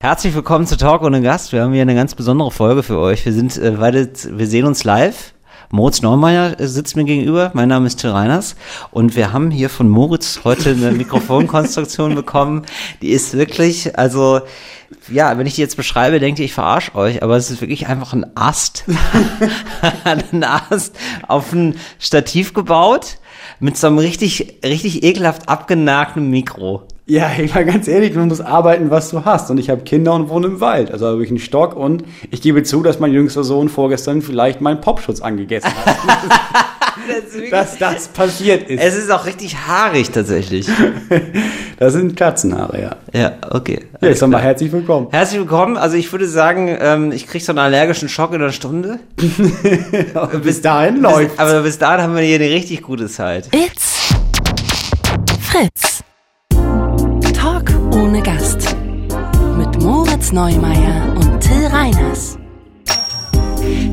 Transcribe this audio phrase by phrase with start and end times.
[0.00, 1.52] Herzlich willkommen zu Talk ohne Gast.
[1.52, 3.24] Wir haben hier eine ganz besondere Folge für euch.
[3.24, 5.34] Wir sind äh, beide, wir sehen uns live.
[5.70, 7.50] Moritz Neumeier äh, sitzt mir gegenüber.
[7.52, 8.54] Mein Name ist Till Reiners.
[8.92, 12.64] Und wir haben hier von Moritz heute eine Mikrofonkonstruktion bekommen.
[13.02, 14.42] Die ist wirklich, also,
[15.08, 17.88] ja, wenn ich die jetzt beschreibe, denkt ihr, ich verarsche euch, aber es ist wirklich
[17.88, 18.84] einfach ein Ast.
[20.04, 20.94] ein Ast
[21.26, 23.18] auf ein Stativ gebaut
[23.58, 26.86] mit so einem richtig, richtig ekelhaft abgenagten Mikro.
[27.10, 29.50] Ja, ich war ganz ehrlich, du musst arbeiten, was du hast.
[29.50, 30.92] Und ich habe Kinder und wohne im Wald.
[30.92, 34.60] Also habe ich einen Stock und ich gebe zu, dass mein jüngster Sohn vorgestern vielleicht
[34.60, 35.96] meinen Popschutz angegessen hat.
[37.50, 38.82] dass das passiert ist.
[38.82, 40.68] Es ist auch richtig haarig tatsächlich.
[41.78, 42.96] das sind Katzenhaare, ja.
[43.18, 43.86] Ja, okay.
[44.02, 45.06] Ja, ich sag mal herzlich willkommen.
[45.10, 45.78] Herzlich willkommen.
[45.78, 48.98] Also ich würde sagen, ähm, ich krieg so einen allergischen Schock in einer Stunde.
[50.42, 51.40] bis dahin läuft.
[51.40, 53.48] Aber bis dahin haben wir hier eine richtig gute Zeit.
[53.54, 54.12] It's
[55.40, 55.97] Fritz.
[58.18, 58.74] Ohne Gast.
[59.56, 62.36] Mit Moritz Neumeier und Till Reiners.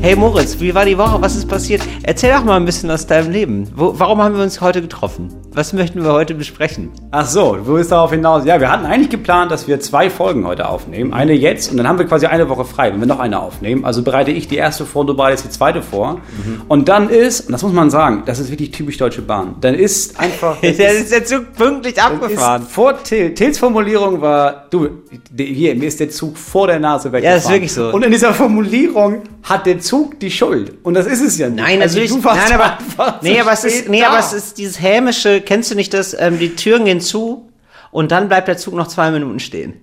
[0.02, 1.20] Hey Moritz, wie war die Woche?
[1.20, 1.82] Was ist passiert?
[2.02, 3.68] Erzähl doch mal ein bisschen aus deinem Leben.
[3.74, 5.34] Wo, warum haben wir uns heute getroffen?
[5.52, 6.90] Was möchten wir heute besprechen?
[7.10, 8.44] Ach so, wo ist darauf hinaus?
[8.44, 11.12] Ja, wir hatten eigentlich geplant, dass wir zwei Folgen heute aufnehmen.
[11.12, 13.84] Eine jetzt und dann haben wir quasi eine Woche frei, wenn wir noch eine aufnehmen.
[13.84, 16.14] Also bereite ich die erste vor, du bereitest die zweite vor.
[16.14, 16.62] Mhm.
[16.68, 19.74] Und dann ist, und das muss man sagen, das ist wirklich typisch Deutsche Bahn, dann
[19.74, 20.58] ist einfach...
[20.60, 22.62] der ist der Zug pünktlich abgefahren.
[22.62, 24.88] Vor Till, Tills Formulierung war, du,
[25.36, 27.24] hier, mir ist der Zug vor der Nase weggefahren.
[27.24, 27.90] Ja, das ist wirklich so.
[27.90, 29.85] Und in dieser Formulierung hat der Zug
[30.20, 30.74] die Schuld.
[30.82, 31.62] Und das ist es ja nicht.
[31.62, 32.24] Nein, also natürlich.
[32.24, 35.92] Nein, aber, nee, aber es ist, nee, aber es ist dieses hämische, kennst du nicht
[35.94, 37.50] das, ähm, die Türen gehen zu
[37.90, 39.74] und dann bleibt der Zug noch zwei Minuten stehen.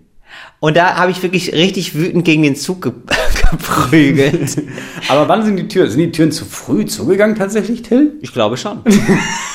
[0.59, 2.93] Und da habe ich wirklich richtig wütend gegen den Zug ge
[3.51, 4.61] geprügelt.
[5.09, 5.89] aber wann sind die Türen?
[5.89, 8.13] Sind die Türen zu früh zugegangen tatsächlich, Till?
[8.21, 8.81] Ich glaube schon.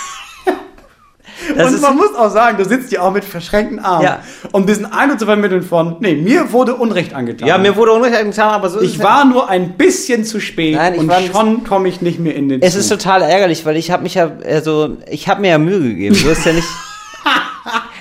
[1.57, 4.05] Das und man muss auch sagen, du sitzt ja auch mit verschränkten Armen.
[4.05, 4.21] Ja.
[4.53, 7.49] Um diesen Eindruck zu vermitteln von, nee, mir wurde Unrecht angetan.
[7.49, 10.77] Ja, mir wurde Unrecht angetan, aber so ist Ich war nur ein bisschen zu spät
[10.77, 12.81] Nein, ich und war schon komme ich nicht mehr in den Es Zug.
[12.81, 16.17] ist total ärgerlich, weil ich habe mich ja, also, ich habe mir ja Mühe gegeben.
[16.23, 16.69] Du hast ja nicht...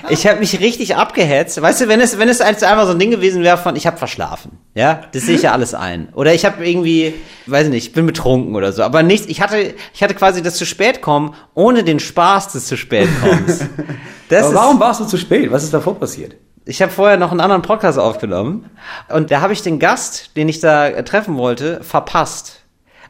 [0.09, 1.61] Ich habe mich richtig abgehetzt.
[1.61, 3.97] Weißt du, wenn es, wenn es einfach so ein Ding gewesen wäre von, ich habe
[3.97, 4.57] verschlafen.
[4.73, 6.09] Ja, das sehe ich ja alles ein.
[6.13, 7.13] Oder ich habe irgendwie,
[7.45, 8.83] weiß ich nicht, bin betrunken oder so.
[8.83, 12.67] Aber nichts, ich hatte, ich hatte quasi das zu spät kommen, ohne den Spaß des
[12.67, 13.61] zu spät kommens.
[14.29, 15.51] Aber warum warst du zu spät?
[15.51, 16.35] Was ist davor passiert?
[16.65, 18.69] Ich habe vorher noch einen anderen Podcast aufgenommen
[19.07, 22.63] und da habe ich den Gast, den ich da treffen wollte, verpasst.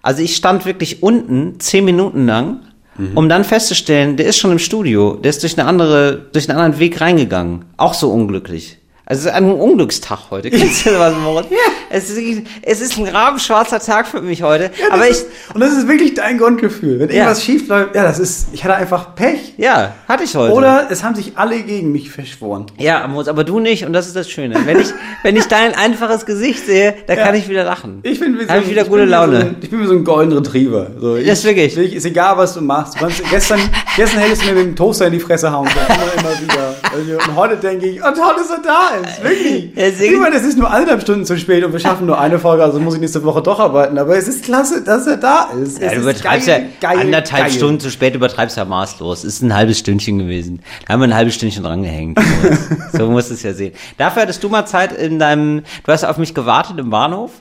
[0.04, 2.60] Also ich stand wirklich unten zehn Minuten lang
[2.98, 3.18] Mhm.
[3.18, 6.58] Um dann festzustellen, der ist schon im Studio, der ist durch eine andere, durch einen
[6.58, 7.66] anderen Weg reingegangen.
[7.78, 8.78] Auch so unglücklich.
[9.10, 10.50] Also es ist ein Unglückstag heute.
[10.52, 11.48] Kennst du was, Moritz?
[11.50, 11.58] ja.
[11.90, 14.70] Es ist, es ist ein rabenschwarzer Tag für mich heute.
[14.78, 17.00] Ja, aber ich, ist, und das ist wirklich dein Grundgefühl.
[17.00, 17.46] Wenn irgendwas ja.
[17.46, 19.54] schief läuft, ja, das ist, ich hatte einfach Pech.
[19.56, 20.54] Ja, hatte ich heute.
[20.54, 22.66] Oder es haben sich alle gegen mich verschworen.
[22.78, 24.58] Ja, Moritz, aber du nicht und das ist das Schöne.
[24.66, 24.90] Wenn ich,
[25.24, 27.24] wenn ich dein einfaches Gesicht sehe, da ja.
[27.24, 28.00] kann ich wieder lachen.
[28.04, 29.40] Ich bin wie so, ich wieder ich gute Laune.
[29.40, 30.88] So ein, ich bin wie so ein golden Retriever.
[31.00, 31.78] So, ich, das ist wirklich.
[31.78, 32.96] Ich, ist egal, was du machst.
[32.96, 33.62] Du kannst, gestern,
[33.96, 35.86] gestern hättest du mir mit dem Toaster in die Fresse hauen können.
[35.88, 36.76] Immer, immer wieder.
[36.98, 39.24] Also, und heute denke ich, oh toll, dass er da ist.
[39.24, 39.72] Wirklich.
[40.08, 42.64] Ich meine, es ist nur eineinhalb Stunden zu spät und wir schaffen nur eine Folge,
[42.64, 43.98] also muss ich nächste Woche doch arbeiten.
[43.98, 45.82] Aber es ist klasse, dass er da ist.
[45.82, 47.52] Ja, du übertreibst geil, ja geil, anderthalb geil.
[47.52, 49.20] Stunden zu spät, übertreibst ja maßlos.
[49.24, 50.62] Es ist ein halbes Stündchen gewesen.
[50.86, 52.20] Da haben wir ein halbes Stündchen dran gehängt.
[52.94, 53.74] so musst du es ja sehen.
[53.98, 57.32] Dafür hattest du mal Zeit in deinem, du hast auf mich gewartet im Bahnhof.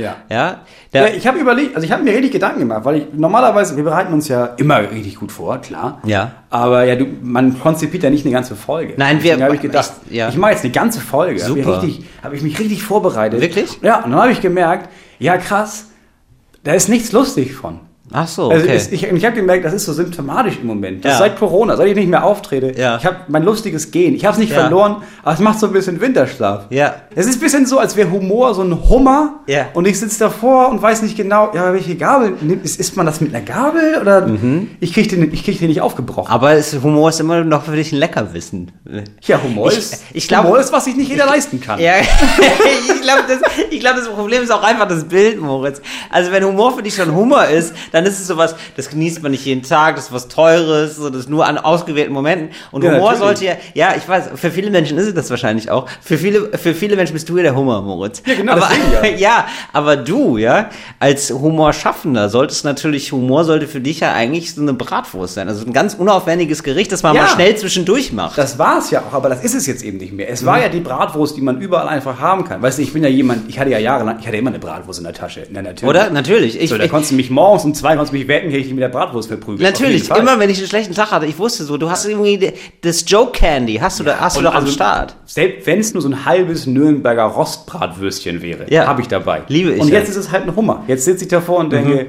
[0.00, 0.16] Ja.
[0.28, 0.60] Ja,
[0.92, 3.84] ja ich habe überlegt, also ich habe mir richtig Gedanken gemacht, weil ich normalerweise, wir
[3.84, 6.00] bereiten uns ja immer richtig gut vor, klar.
[6.04, 6.32] Ja.
[6.50, 8.94] Aber ja, du, man konzipiert ja nicht eine ganze Folge.
[8.96, 9.42] Nein, wir.
[9.42, 10.28] habe ich gedacht, ich, ja.
[10.28, 11.40] ich mache jetzt eine ganze Folge.
[11.40, 11.76] Super.
[11.76, 13.40] Habe ich, hab ich mich richtig vorbereitet.
[13.40, 13.78] Wirklich?
[13.82, 15.86] Ja, und dann habe ich gemerkt, ja krass,
[16.64, 17.80] da ist nichts lustig von.
[18.12, 18.72] Ach so, also okay.
[18.72, 21.04] Also ich, ich habe gemerkt, das ist so symptomatisch im Moment.
[21.04, 21.16] Ja.
[21.16, 22.72] Seit Corona, seit ich nicht mehr auftrete.
[22.76, 22.96] Ja.
[22.96, 24.14] Ich habe mein lustiges Gehen.
[24.14, 24.60] Ich habe es nicht ja.
[24.60, 26.66] verloren, aber es macht so ein bisschen Winterschlaf.
[26.70, 26.94] Ja.
[27.14, 29.40] Es ist ein bisschen so, als wäre Humor so ein Hummer.
[29.46, 29.68] Ja.
[29.74, 32.34] Und ich sitze davor und weiß nicht genau, ja, welche Gabel.
[32.64, 34.70] Isst man das mit einer Gabel oder mhm.
[34.80, 36.30] ich kriege den, ich krieg den nicht aufgebrochen.
[36.30, 38.72] Aber es, Humor ist immer noch für dich ein Leckerwissen.
[39.22, 41.78] Ja, Humor ich, ist, ich glaub, Humor ist, was sich nicht jeder ich, leisten kann.
[41.78, 43.38] Ja, ich glaube, das,
[43.78, 45.80] glaub, das Problem ist auch einfach das Bild, Moritz.
[46.10, 49.32] Also wenn Humor für dich schon Humor ist, dann ist es sowas, das genießt man
[49.32, 52.50] nicht jeden Tag, das ist was Teures, das ist nur an ausgewählten Momenten.
[52.70, 53.18] Und ja, Humor natürlich.
[53.18, 55.86] sollte ja, ja, ich weiß, für viele Menschen ist es das wahrscheinlich auch.
[56.00, 58.22] Für viele, für viele Menschen bist du ja der Humor, Moritz.
[58.26, 58.68] Ja, genau, aber,
[59.02, 59.10] ja.
[59.16, 64.62] ja, aber du, ja, als Humorschaffender solltest natürlich, Humor sollte für dich ja eigentlich so
[64.62, 65.48] eine Bratwurst sein.
[65.48, 68.38] Also ein ganz unaufwendiges Gericht, das man ja, mal schnell zwischendurch macht.
[68.38, 70.28] Das war es ja auch, aber das ist es jetzt eben nicht mehr.
[70.28, 70.62] Es war mhm.
[70.62, 72.62] ja die Bratwurst, die man überall einfach haben kann.
[72.62, 74.98] Weißt du, ich bin ja jemand, ich hatte ja jahrelang, ich hatte immer eine Bratwurst
[74.98, 75.46] in der Tasche.
[75.50, 75.88] Na, natürlich.
[75.88, 76.10] Oder?
[76.10, 76.60] Natürlich.
[76.60, 78.66] Ich, so, da konntest du mich morgens um zwei drei konntest mich wecken, hätte ich
[78.66, 79.62] dich mit der Bratwurst verprügelt.
[79.62, 81.26] Natürlich, immer wenn ich einen schlechten Tag hatte.
[81.26, 82.52] Ich wusste so, du hast irgendwie
[82.82, 85.16] das Joke Candy, hast du, da, hast du doch am also, Start.
[85.26, 88.86] Selbst wenn es nur so ein halbes Nürnberger Rostbratwürstchen wäre, Ja.
[88.86, 89.42] habe ich dabei.
[89.48, 89.94] Liebe ich Und ja.
[89.94, 90.00] Mhm.
[90.00, 90.84] jetzt ist es halt ein Hummer.
[90.86, 92.06] Jetzt sitze ich davor und denke,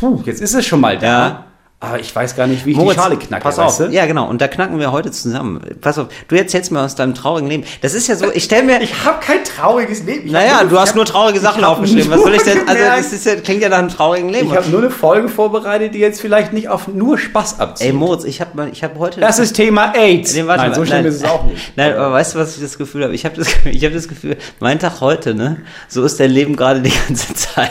[0.00, 1.06] puh, jetzt ist es schon mal da.
[1.06, 1.44] Ja.
[1.84, 3.42] Aber ich weiß gar nicht, wie ich Moritz, die Schale knacke.
[3.42, 3.66] Pass auf.
[3.66, 3.84] weißt du?
[3.94, 4.28] Ja, genau.
[4.28, 5.60] Und da knacken wir heute zusammen.
[5.80, 6.06] Pass auf.
[6.28, 7.64] Du erzählst mir aus deinem traurigen Leben.
[7.82, 8.80] Das ist ja so, ich stelle mir.
[8.84, 10.26] Ich habe kein trauriges Leben.
[10.26, 12.10] Ich naja, hab du hast ich nur hab- traurige Sachen hab aufgeschrieben.
[12.10, 12.58] Was nur soll ich denn?
[12.68, 14.48] Also, das ist ja, klingt ja nach einem traurigen Leben.
[14.48, 17.86] Ich habe nur eine Folge vorbereitet, die jetzt vielleicht nicht auf nur Spaß abzieht.
[17.88, 19.20] Ey, Moritz, ich habe ich hab heute.
[19.20, 20.34] das ist Thema AIDS.
[20.34, 21.06] Nee, warte Nein, mal, so schlimm nein.
[21.06, 21.72] ist es auch nicht.
[21.76, 23.14] Nein, aber weißt du, was ich das Gefühl habe?
[23.14, 25.58] Ich habe das, ich hab das Gefühl, mein Tag heute, ne?
[25.88, 27.70] So ist dein Leben gerade die ganze Zeit.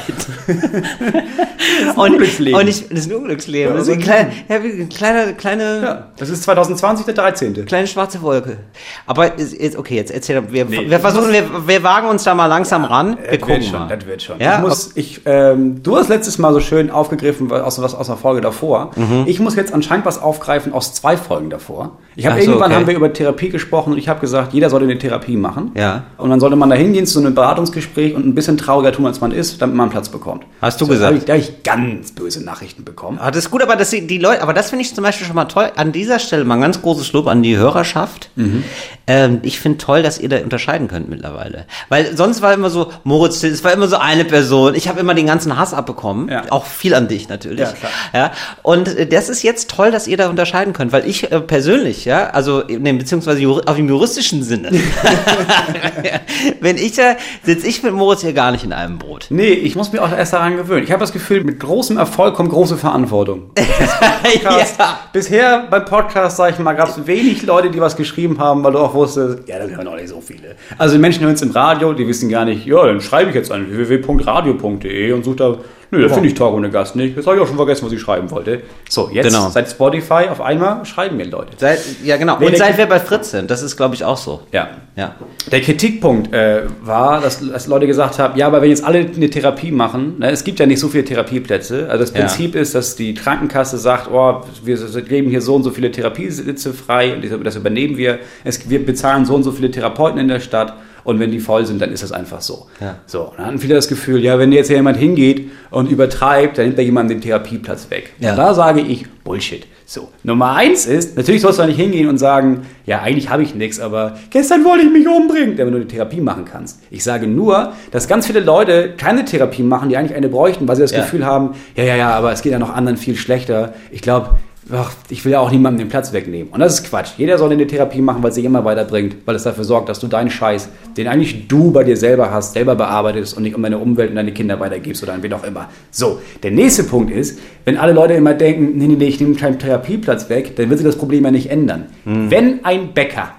[1.95, 2.59] und, Unglücksleben.
[2.59, 3.73] Und ich, das ist ein Unglücksleben.
[3.73, 7.65] Ja, das ist aber ein kleiner, ja, kleiner, kleine, Ja, das ist 2020 der 13.
[7.65, 8.57] kleine schwarze Wolke.
[9.05, 12.47] Aber jetzt, okay, jetzt erzähl, wir, Nee, wir versuchen, wir, wir wagen uns da mal
[12.47, 13.17] langsam ran.
[13.21, 13.87] Wir Das gucken wird schon, mal.
[13.97, 14.39] das wird schon.
[14.39, 18.07] Ja, ich muss, ich, ähm, du hast letztes Mal so schön aufgegriffen aus, was aus
[18.07, 18.91] der Folge davor.
[19.25, 21.97] Ich muss jetzt anscheinend was aufgreifen aus zwei Folgen davor.
[22.15, 22.41] Ich habe Mhm.
[22.43, 22.79] So, irgendwann okay.
[22.79, 25.71] haben wir über Therapie gesprochen und ich habe gesagt, jeder sollte eine Therapie machen.
[25.75, 26.03] Ja.
[26.17, 29.21] Und dann sollte man da hingehen zu einem Beratungsgespräch und ein bisschen trauriger tun, als
[29.21, 30.43] man ist, damit man einen Platz bekommt.
[30.61, 31.03] Hast du so, gesagt?
[31.03, 33.17] Da habe ich, da hab ich ganz böse Nachrichten bekommen.
[33.21, 35.35] Ah, das ist gut, aber das, die Leute, aber das finde ich zum Beispiel schon
[35.35, 35.71] mal toll.
[35.75, 38.29] An dieser Stelle mal ein ganz großes Lob an die Hörerschaft.
[38.35, 38.63] Mhm.
[39.05, 41.65] Ähm, ich finde toll, dass ihr da unterscheiden könnt mittlerweile.
[41.89, 44.75] Weil sonst war immer so, Moritz, es war immer so eine Person.
[44.75, 46.29] Ich habe immer den ganzen Hass abbekommen.
[46.29, 46.43] Ja.
[46.49, 47.59] Auch viel an dich natürlich.
[47.59, 47.91] Ja, klar.
[48.13, 51.41] Ja, und äh, das ist jetzt toll, dass ihr da unterscheiden könnt, weil ich äh,
[51.41, 54.71] persönlich, ja, also nee, beziehungsweise auf dem juristischen Sinne,
[56.61, 59.27] wenn ich da, sitze ich mit Moritz hier gar nicht in einem Brot.
[59.29, 60.83] Nee, ich muss mich auch erst daran gewöhnen.
[60.83, 63.51] Ich habe das Gefühl, mit großem Erfolg kommt große Verantwortung.
[64.23, 64.79] Podcast.
[64.79, 64.99] Ja.
[65.11, 68.73] Bisher beim Podcast, sag ich mal, gab es wenig Leute, die was geschrieben haben, weil
[68.73, 70.55] du auch wusstest, ja, das hören auch nicht so viele.
[70.77, 73.35] Also die Menschen hören es im Radio, die wissen gar nicht, ja, dann schreibe ich
[73.35, 75.57] jetzt an www.radio.de und suche da,
[75.93, 77.15] nö, da finde ich Talk ohne Gast nicht.
[77.15, 78.61] Jetzt habe ich auch schon vergessen, was ich schreiben wollte.
[78.89, 79.49] So, jetzt Genau.
[79.49, 81.51] seit Spotify auf einmal schreiben mir Leute.
[81.57, 82.37] Seit, ja, genau.
[82.39, 84.41] Nee, Und seit wir bei Fritz sind, das ist, glaube ich, auch so.
[84.51, 84.69] Ja.
[84.95, 85.15] Ja.
[85.51, 89.29] Der Kritikpunkt äh, war, dass, dass Leute gesagt haben, ja, aber wenn jetzt alle eine
[89.29, 91.87] Therapie machen, ne, es gibt ja nicht so viele Therapieplätze.
[91.89, 92.19] Also das Ja.
[92.21, 96.73] Prinzip ist, dass die Krankenkasse sagt, oh, wir geben hier so und so viele Therapiesitze
[96.73, 98.19] frei und das übernehmen wir.
[98.43, 100.73] Es, wir bezahlen so und so viele Therapeuten in der Stadt
[101.03, 102.67] und wenn die voll sind, dann ist das einfach so.
[102.79, 102.95] Ja.
[103.05, 106.65] So, dann hatten viele das Gefühl, ja, wenn jetzt hier jemand hingeht und übertreibt, dann
[106.65, 108.13] nimmt er jemandem den Therapieplatz weg.
[108.19, 108.35] Ja.
[108.35, 109.65] Da sage ich, Bullshit.
[109.85, 113.53] So, Nummer eins ist, natürlich sollst du nicht hingehen und sagen, ja, eigentlich habe ich
[113.53, 116.79] nichts, aber gestern wollte ich mich umbringen, wenn du eine Therapie machen kannst.
[116.89, 120.77] Ich sage nur, dass ganz viele Leute keine Therapie machen, die eigentlich eine bräuchten, weil
[120.77, 121.01] sie das Ja.
[121.01, 123.73] Gefühl haben, ja, ja, ja, aber es geht ja noch anderen viel schlechter.
[123.91, 124.39] Ich glaube,
[124.71, 126.51] ach, ich will ja auch niemandem den Platz wegnehmen.
[126.51, 127.11] Und das ist Quatsch.
[127.17, 129.99] Jeder soll eine Therapie machen, weil es sich immer weiterbringt, weil es dafür sorgt, dass
[129.99, 133.63] du deinen Scheiß, den eigentlich du bei dir selber hast, selber bearbeitest und nicht um
[133.63, 135.69] deine Umwelt und deine Kinder weitergibst oder an wen auch immer.
[135.91, 139.35] So, der nächste Punkt ist, wenn alle Leute immer denken, nee, nee, nee, ich nehme
[139.35, 141.85] keinen Therapieplatz weg, dann wird sich das Problem ja nicht ändern.
[142.05, 143.29] Wenn ein Bäcker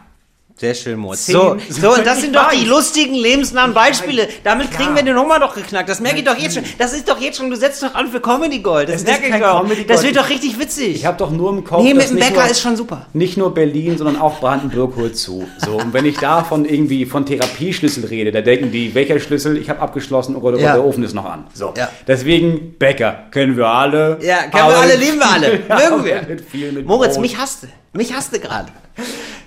[0.56, 1.24] Sehr schön, Moritz.
[1.26, 2.66] Zehn- So, so, und das sind doch die weiß.
[2.68, 4.28] lustigen, lebensnahen Beispiele.
[4.44, 4.96] Damit kriegen Ja.
[4.96, 5.88] wir den Hummer doch geknackt.
[5.88, 6.62] Das merke ich doch jetzt schon.
[6.78, 8.88] Das ist doch jetzt schon, du setzt doch an für Comedy Gold.
[8.88, 9.66] Das ist merke ich doch.
[9.88, 10.94] Das wird doch richtig witzig.
[10.94, 13.06] Ich habe doch nur im Kopf, nee, mit dem Bäcker nur- ist schon super.
[13.12, 15.44] nicht nur Berlin, sondern auch Brandenburg holt zu.
[15.58, 19.56] So, und wenn ich davon irgendwie von Therapieschlüssel rede, da denken die, welcher Schlüssel?
[19.58, 20.74] Ich habe abgeschlossen, oh Gott, oh Gott, Ja.
[20.74, 21.48] der Ofen ist noch an.
[21.52, 21.88] So, Ja.
[22.06, 24.18] deswegen Bäcker, kennen wir alle.
[24.22, 25.50] Ja, kennen wir alle, lieben wir alle.
[25.90, 26.22] Mögen wir.
[26.28, 27.22] mit viel mit Moritz, Brot.
[27.22, 27.68] mich hasste.
[27.92, 28.68] Mich hasste gerade.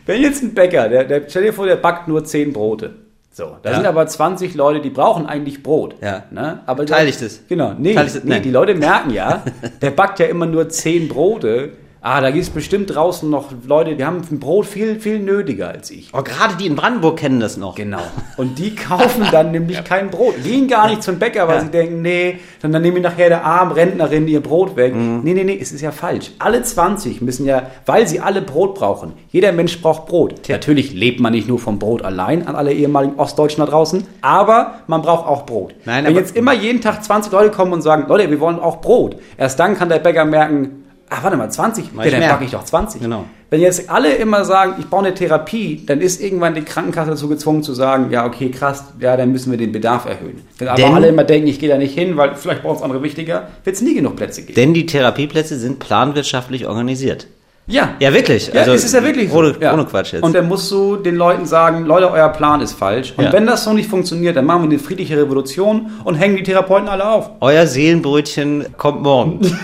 [0.07, 2.95] Wenn jetzt ein Bäcker, der, der, stell dir vor, der backt nur 10 Brote.
[3.31, 3.75] So, da Ja.
[3.75, 5.94] sind aber 20 Leute, die brauchen eigentlich Brot.
[6.01, 6.24] Ja.
[6.31, 6.62] Ne?
[6.65, 7.41] Aber Teile ich das?
[7.48, 7.74] Genau.
[7.77, 8.41] Nee, nee, Nein.
[8.41, 9.43] die Leute merken ja,
[9.82, 11.74] der backt ja immer nur 10 Brote.
[12.10, 15.68] Ah, da gibt es bestimmt draußen noch Leute, die haben ein Brot viel, viel nötiger
[15.68, 16.10] als ich.
[16.14, 17.76] Oh, gerade die in Brandenburg kennen das noch.
[17.76, 18.00] Genau.
[18.38, 20.36] Und die kaufen dann nämlich kein Brot.
[20.42, 21.62] Gehen gar nicht zum Bäcker, weil Ja.
[21.64, 24.96] sie denken, nee, dann, dann nehmen nachher der armen Rentnerin ihr Brot weg.
[24.96, 25.20] Mhm.
[25.26, 26.32] Nee, nee, nee, es ist ja falsch.
[26.40, 29.12] Alle 20 müssen ja, weil sie alle Brot brauchen.
[29.30, 30.48] Jeder Mensch braucht Brot.
[30.48, 34.76] Natürlich lebt man nicht nur vom Brot allein an alle ehemaligen Ostdeutschen da draußen, aber
[34.88, 35.74] man braucht auch Brot.
[35.84, 38.60] Nein, Wenn aber- jetzt immer jeden Tag 20 Leute kommen und sagen, Leute, wir wollen
[38.60, 41.86] auch Brot, erst dann kann der Bäcker merken, ach, warte mal, 20?
[41.94, 43.02] Mach Ja, dann backe ich doch 20.
[43.02, 43.26] Genau.
[43.50, 47.30] Wenn jetzt alle immer sagen, ich brauche eine Therapie, dann ist irgendwann die Krankenkasse dazu
[47.30, 50.42] gezwungen zu sagen, ja, okay, krass, ja, dann müssen wir den Bedarf erhöhen.
[50.58, 52.84] Wenn aber Denn- alle immer denken, ich gehe da nicht hin, weil vielleicht braucht es
[52.84, 54.56] andere wichtiger, wird es nie genug Plätze geben.
[54.56, 57.28] Denn die Therapieplätze sind planwirtschaftlich organisiert.
[57.68, 57.90] ja.
[58.00, 58.52] Ja, wirklich.
[58.54, 59.38] Ja, es ist ja wirklich so.
[59.40, 59.74] Ohne, ja.
[59.74, 60.24] ohne Quatsch jetzt.
[60.24, 63.14] Und dann musst du den Leuten sagen, Leute, euer Plan ist falsch.
[63.18, 63.34] Und Ja.
[63.34, 66.88] wenn das so nicht funktioniert, dann machen wir eine friedliche Revolution und hängen die Therapeuten
[66.90, 67.30] alle auf.
[67.40, 69.40] Euer Seelenbrötchen kommt morgen.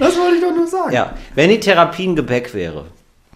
[0.00, 0.92] Das wollte ich doch nur sagen.
[0.92, 1.14] ja.
[1.34, 2.86] Wenn die Therapie ein Gebäck wäre,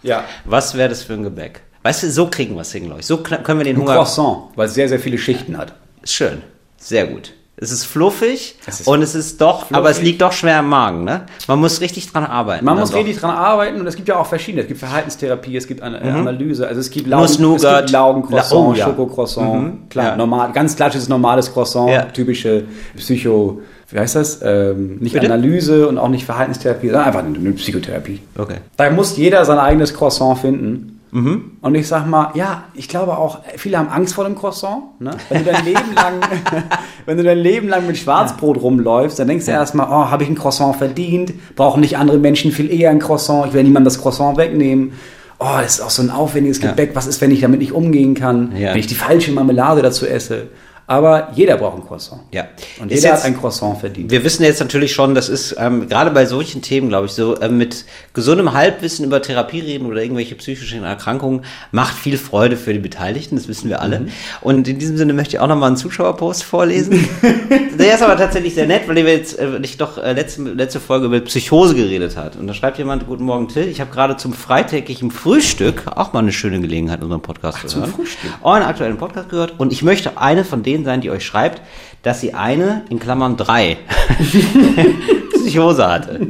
[0.02, 0.24] ja.
[0.44, 1.60] was wäre das für ein Gebäck?
[1.82, 3.06] Weißt du, so kriegen wir es hin, glaube ich.
[3.06, 3.94] So können wir den Ein Hunger.
[3.94, 5.74] Croissant, weil es sehr, sehr viele Schichten hat.
[6.02, 6.42] Schön.
[6.78, 7.32] Sehr gut.
[7.56, 9.76] Es ist fluffig es ist und es ist doch, fluffig.
[9.76, 11.04] aber es liegt doch schwer im Magen.
[11.04, 11.22] Ne?
[11.46, 12.64] Man muss richtig dran arbeiten.
[12.64, 12.98] Man muss doch.
[12.98, 14.62] richtig dran arbeiten und es gibt ja auch verschiedene.
[14.62, 16.16] Es gibt Verhaltenstherapie, es gibt eine mhm.
[16.16, 18.86] Analyse, also es gibt Laugen, es gibt Laugencroissant, oh, ja.
[18.86, 19.88] Schokocroissant, mhm.
[19.88, 20.16] klar, ja.
[20.16, 22.02] normal, ganz klassisches normales Croissant, ja.
[22.06, 22.64] typische
[22.96, 24.40] Psycho, wie heißt das?
[24.42, 25.26] Ähm, nicht Bitte?
[25.26, 28.20] Analyse und auch nicht Verhaltenstherapie, sondern einfach eine Psychotherapie.
[28.36, 28.56] Okay.
[28.76, 30.93] Da muss jeder sein eigenes Croissant finden.
[31.14, 31.58] Mhm.
[31.60, 35.00] Und ich sag mal, ja, ich glaube auch, viele haben Angst vor dem Croissant.
[35.00, 35.12] Ne?
[35.28, 36.14] Wenn du dein Leben lang,
[37.06, 39.58] wenn du dein Leben lang mit Schwarzbrot rumläufst, dann denkst du ja.
[39.58, 41.32] erstmal, oh, habe ich ein Croissant verdient?
[41.54, 43.46] Brauchen nicht andere Menschen viel eher ein Croissant?
[43.46, 44.94] Ich will niemand das Croissant wegnehmen.
[45.38, 46.90] Oh, das ist auch so ein aufwendiges Gebäck.
[46.90, 46.96] Ja.
[46.96, 48.56] Was ist, wenn ich damit nicht umgehen kann?
[48.56, 48.72] Ja.
[48.72, 50.48] Wenn ich die falsche Marmelade dazu esse?
[50.86, 52.20] Aber jeder braucht ein Croissant.
[52.30, 52.44] Ja.
[52.78, 54.10] Und jeder jetzt, hat ein Croissant verdient.
[54.10, 57.36] Wir wissen jetzt natürlich schon, das ist ähm, gerade bei solchen Themen, glaube ich, so
[57.36, 62.74] äh, mit gesundem Halbwissen über Therapie reden oder irgendwelche psychischen Erkrankungen macht viel Freude für
[62.74, 64.00] die Beteiligten, das wissen wir alle.
[64.00, 64.08] Mhm.
[64.42, 67.08] Und in diesem Sinne möchte ich auch nochmal einen Zuschauerpost vorlesen.
[67.78, 70.80] Der ist aber tatsächlich sehr nett, weil wir jetzt äh, ich doch äh, letzte, letzte
[70.80, 72.36] Folge über Psychose geredet hat.
[72.36, 76.20] Und da schreibt jemand, guten Morgen Till, ich habe gerade zum freitägigen Frühstück auch mal
[76.20, 77.86] eine schöne Gelegenheit, unseren Podcast Ach, zu hören.
[77.86, 78.30] Zum Frühstück?
[78.42, 81.60] Euren aktuellen Podcast gehört und ich möchte eine von denen sein, die euch schreibt,
[82.02, 83.76] dass sie eine, in Klammern drei,
[85.34, 86.28] Psychose hatte.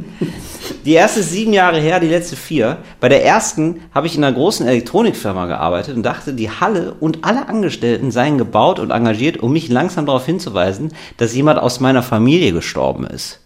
[0.85, 2.77] Die erste ist sieben Jahre her, die letzte vier.
[2.99, 7.25] Bei der ersten habe ich in einer großen Elektronikfirma gearbeitet und dachte, die Halle und
[7.25, 12.03] alle Angestellten seien gebaut und engagiert, um mich langsam darauf hinzuweisen, dass jemand aus meiner
[12.03, 13.39] Familie gestorben ist.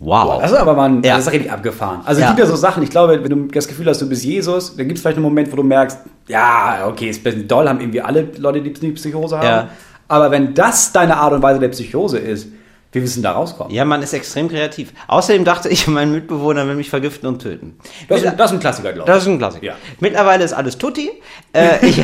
[0.00, 0.40] Wow.
[0.40, 1.16] Das ist aber mal ja.
[1.16, 2.02] das ist richtig abgefahren.
[2.04, 2.28] Also es ja.
[2.28, 4.86] gibt ja so Sachen, ich glaube, wenn du das Gefühl hast, du bist Jesus, dann
[4.86, 7.80] gibt es vielleicht einen Moment, wo du merkst, ja, okay, ist ein bisschen doll, haben
[7.80, 9.46] irgendwie alle Leute, die Psychose haben.
[9.46, 9.68] Ja.
[10.08, 12.48] Aber wenn das deine Art und Weise der Psychose ist,
[12.92, 13.72] wie willst du da rauskommen?
[13.72, 14.94] Ja, man ist extrem kreativ.
[15.08, 17.78] Außerdem dachte ich, mein Mitbewohner will mich vergiften und töten.
[18.08, 19.14] Das, ist, das ist ein Klassiker, glaube ich.
[19.14, 19.66] Das ist ein Klassiker.
[19.66, 19.76] Ja.
[20.00, 21.10] Mittlerweile ist alles tutti.
[21.52, 22.02] Äh, ich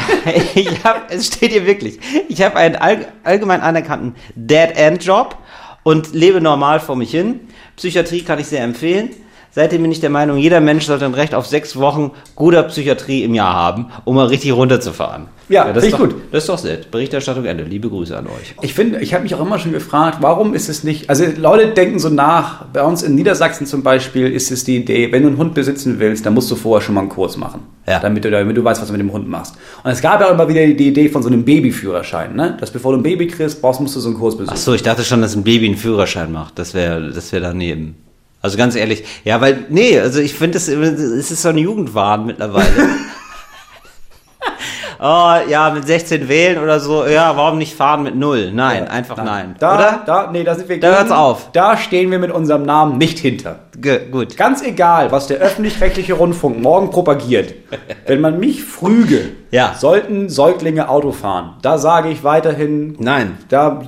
[0.55, 2.77] ich habe, es steht hier wirklich, ich habe einen
[3.25, 5.39] allgemein anerkannten Dead-End-Job
[5.85, 7.41] und lebe normal vor mich hin.
[7.77, 9.11] Psychiatrie kann ich sehr empfehlen.
[9.55, 13.23] Seitdem bin ich der Meinung, jeder Mensch sollte ein Recht auf sechs Wochen guter Psychiatrie
[13.23, 15.29] im Jahr haben, um mal richtig runterzufahren.
[15.49, 16.17] Ja, ja das ist doch, gut.
[16.33, 16.91] Das ist doch nett.
[16.91, 17.63] Berichterstattung Ende.
[17.63, 18.57] Liebe Grüße an euch.
[18.63, 21.69] Ich finde, ich habe mich auch immer schon gefragt, warum ist es nicht, also Leute
[21.69, 25.29] denken so nach, bei uns in Niedersachsen zum Beispiel ist es die Idee, wenn du
[25.29, 27.61] einen Hund besitzen willst, dann musst du vorher schon mal einen Kurs machen.
[27.87, 28.01] Ja.
[28.01, 29.55] Damit du, damit du weißt, was du mit dem Hund machst.
[29.85, 32.57] Und es gab ja immer wieder die Idee von so einem Babyführerschein, ne?
[32.59, 34.55] Dass bevor du ein Baby kriegst, brauchst, musst du so einen Kurs besuchen.
[34.57, 36.59] Ach so, ich dachte schon, dass ein Baby einen Führerschein macht.
[36.59, 38.04] Das wäre das wär daneben.
[38.45, 42.69] Also ganz ehrlich, ja, weil, nee, also ich finde, es ist so ein Jugendwahn mittlerweile.
[45.01, 48.53] oh, ja, mit 16 wählen oder so, ja, warum nicht fahren mit null?
[48.53, 49.27] Nein, ja, einfach nein.
[49.27, 49.57] nein.
[49.59, 50.03] Da, oder?
[50.05, 51.53] Da, nee, da sind wir Da hört's auf.
[51.53, 53.61] Da stehen wir mit unserem Namen nicht hinter.
[53.79, 54.37] G gut.
[54.37, 57.55] Ganz egal, was der öffentlich-rechtliche Rundfunk morgen propagiert.
[58.07, 59.75] Wenn man mich früge, ja.
[59.75, 61.55] sollten Säuglinge Auto fahren.
[61.63, 63.39] Da sage ich weiterhin, nein.
[63.49, 63.81] Da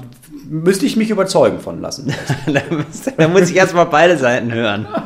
[0.49, 2.13] müsste ich mich überzeugen von lassen.
[3.17, 4.87] da muss ich erstmal beide Seiten hören.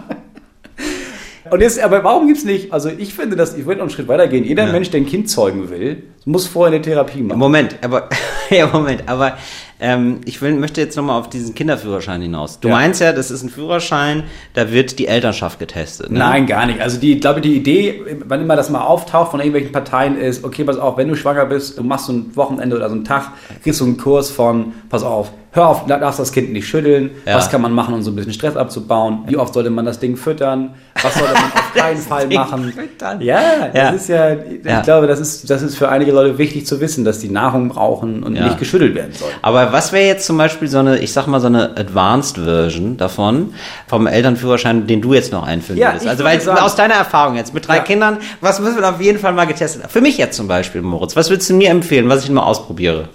[1.51, 3.91] Und jetzt, aber warum gibt es nicht, also ich finde, dass, ich würde noch einen
[3.91, 4.45] Schritt weitergehen.
[4.45, 4.73] Jeder ja.
[4.73, 7.39] Mensch, der ein Kind zeugen will, muss vorher eine Therapie machen.
[7.39, 8.09] Moment, aber,
[8.51, 9.37] ja, Moment, aber
[9.81, 12.61] ähm, ich will, möchte jetzt nochmal auf diesen Kinderführerschein hinaus.
[12.61, 12.75] Du ja.
[12.75, 16.11] meinst ja, das ist ein Führerschein, da wird die Elternschaft getestet.
[16.11, 16.19] Ne?
[16.19, 16.81] Nein, gar nicht.
[16.81, 20.45] Also die, ich glaube, die Idee, wann immer das mal auftaucht von irgendwelchen Parteien ist,
[20.45, 23.05] okay, pass auf, wenn du schwanger bist, du machst so ein Wochenende oder so einen
[23.05, 23.33] Tag,
[23.63, 27.37] kriegst du einen Kurs von, pass auf, hör auf, darfst das Kind nicht schütteln, ja.
[27.37, 29.99] was kann man machen, um so ein bisschen Stress abzubauen, wie oft sollte man das
[29.99, 32.73] Ding füttern, was sollte man auf keinen Fall machen.
[32.73, 33.21] Füttern.
[33.21, 33.91] Ja, das ja.
[33.91, 34.81] ist ja, ich ja.
[34.83, 38.23] glaube, das ist, das ist für einige Leute wichtig zu wissen, dass die Nahrung brauchen
[38.23, 39.31] und nicht geschüttelt werden soll.
[39.43, 42.97] Aber was wäre jetzt zum Beispiel so eine, ich sag mal, so eine Advanced Version
[42.97, 43.55] davon,
[43.87, 46.09] vom Elternführerschein, den du jetzt noch einführen ja, würdest?
[46.09, 47.83] Also, weil sagen, aus deiner Erfahrung jetzt mit drei ja.
[47.83, 49.91] Kindern, was müssen wir auf jeden Fall mal getestet haben?
[49.91, 53.09] Für mich jetzt zum Beispiel, Moritz, was würdest du mir empfehlen, was ich mal ausprobiere?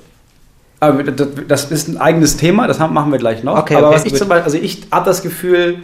[0.80, 3.58] Aber das ist ein eigenes Thema, das machen wir gleich noch.
[3.58, 5.78] Okay, Aber okay, was ich zum Beispiel, also ich habe das Gefühl,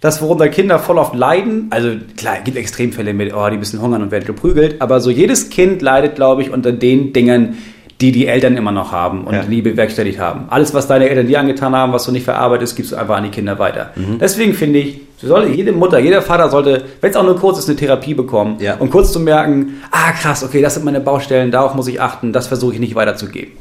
[0.00, 3.80] dass worunter Kinder voll oft leiden, also klar, es gibt Extremfälle mit, oh, die müssen
[3.80, 7.56] hungern und werden geprügelt, aber so jedes Kind leidet, glaube ich, unter den Dingen,
[8.00, 9.44] die die Eltern immer noch haben und ja.
[9.44, 10.46] nie bewerkstelligt haben.
[10.50, 13.24] Alles, was deine Eltern dir angetan haben, was du nicht verarbeitest, gibst du einfach an
[13.24, 13.90] die Kinder weiter.
[13.96, 14.18] Mhm.
[14.18, 17.68] Deswegen finde ich, sollte jede Mutter, jeder Vater sollte, wenn es auch nur kurz ist,
[17.70, 18.76] eine Therapie bekommen, ja.
[18.76, 22.34] um kurz zu merken, ah krass, okay, das sind meine Baustellen, darauf muss ich achten,
[22.34, 23.52] das versuche ich nicht weiterzugeben.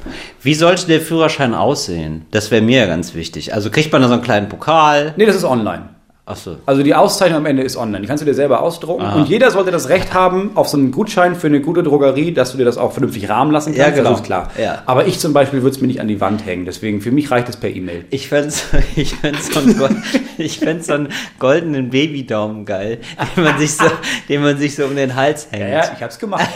[0.41, 2.25] Wie sollte der Führerschein aussehen?
[2.31, 3.53] Das wäre mir ganz wichtig.
[3.53, 5.13] Also kriegt man da so einen kleinen Pokal?
[5.15, 5.94] Nee, das ist online.
[6.27, 6.57] Ach so.
[6.65, 8.01] Also die Auszeichnung am Ende ist online.
[8.01, 9.03] Die kannst du dir selber ausdrucken.
[9.03, 9.15] Aha.
[9.15, 12.51] Und jeder sollte das Recht haben auf so einen Gutschein für eine gute Drogerie, dass
[12.51, 13.79] du dir das auch vernünftig rahmen lassen kannst.
[13.79, 14.09] Ja, genau.
[14.09, 14.49] Das ist klar.
[14.59, 14.81] Ja.
[14.87, 16.65] Aber ich zum Beispiel würde es mir nicht an die Wand hängen.
[16.65, 18.05] Deswegen, für mich reicht es per E-Mail.
[18.09, 18.51] Ich fände
[18.95, 23.01] ich so, einen, so einen goldenen Babydaumen geil,
[23.35, 23.85] den man, sich so,
[24.29, 25.61] den man sich so um den Hals hängt.
[25.61, 26.49] Ja, ja ich hab's gemacht.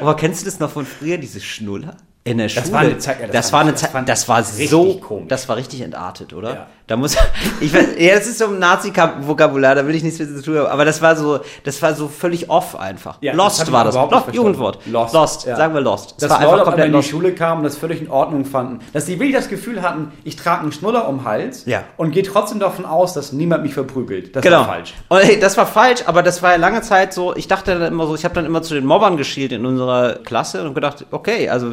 [0.00, 1.96] Aber kennst du das noch von früher, diese Schnuller?
[2.24, 2.62] In der Schule.
[2.62, 5.28] Das war eine Zeit, ja, das, war eine das Zeit, das war ich so, komisch.
[5.28, 6.54] das war richtig entartet, oder?
[6.54, 6.66] Ja.
[6.88, 7.16] Da muss,
[7.60, 10.58] ich weiß, ja, das ist so ein Nazi-Vokabular, da will ich nichts mit zu tun
[10.58, 13.18] haben, aber das war so, das war so völlig off einfach.
[13.20, 13.94] Ja, das lost ich war das.
[13.94, 14.76] Lost, Jugendwort.
[14.82, 15.12] verstanden.
[15.12, 15.56] Lost, ja.
[15.56, 16.12] sagen wir lost.
[16.12, 17.08] Es Das war Leute einfach komplett in die lost.
[17.10, 18.80] Schule kamen und das völlig in Ordnung fanden.
[18.94, 21.82] Dass die wirklich das Gefühl hatten, ich trage einen Schnuller um den Hals Ja.
[21.98, 24.34] und gehe trotzdem davon aus, dass niemand mich verprügelt.
[24.34, 24.60] Das Genau.
[24.60, 24.94] war falsch.
[25.08, 27.92] Und, hey, das war falsch, aber das war ja lange Zeit so, ich dachte dann
[27.92, 31.04] immer so, ich habe dann immer zu den Mobbern geschielt in unserer Klasse und gedacht,
[31.10, 31.72] okay, also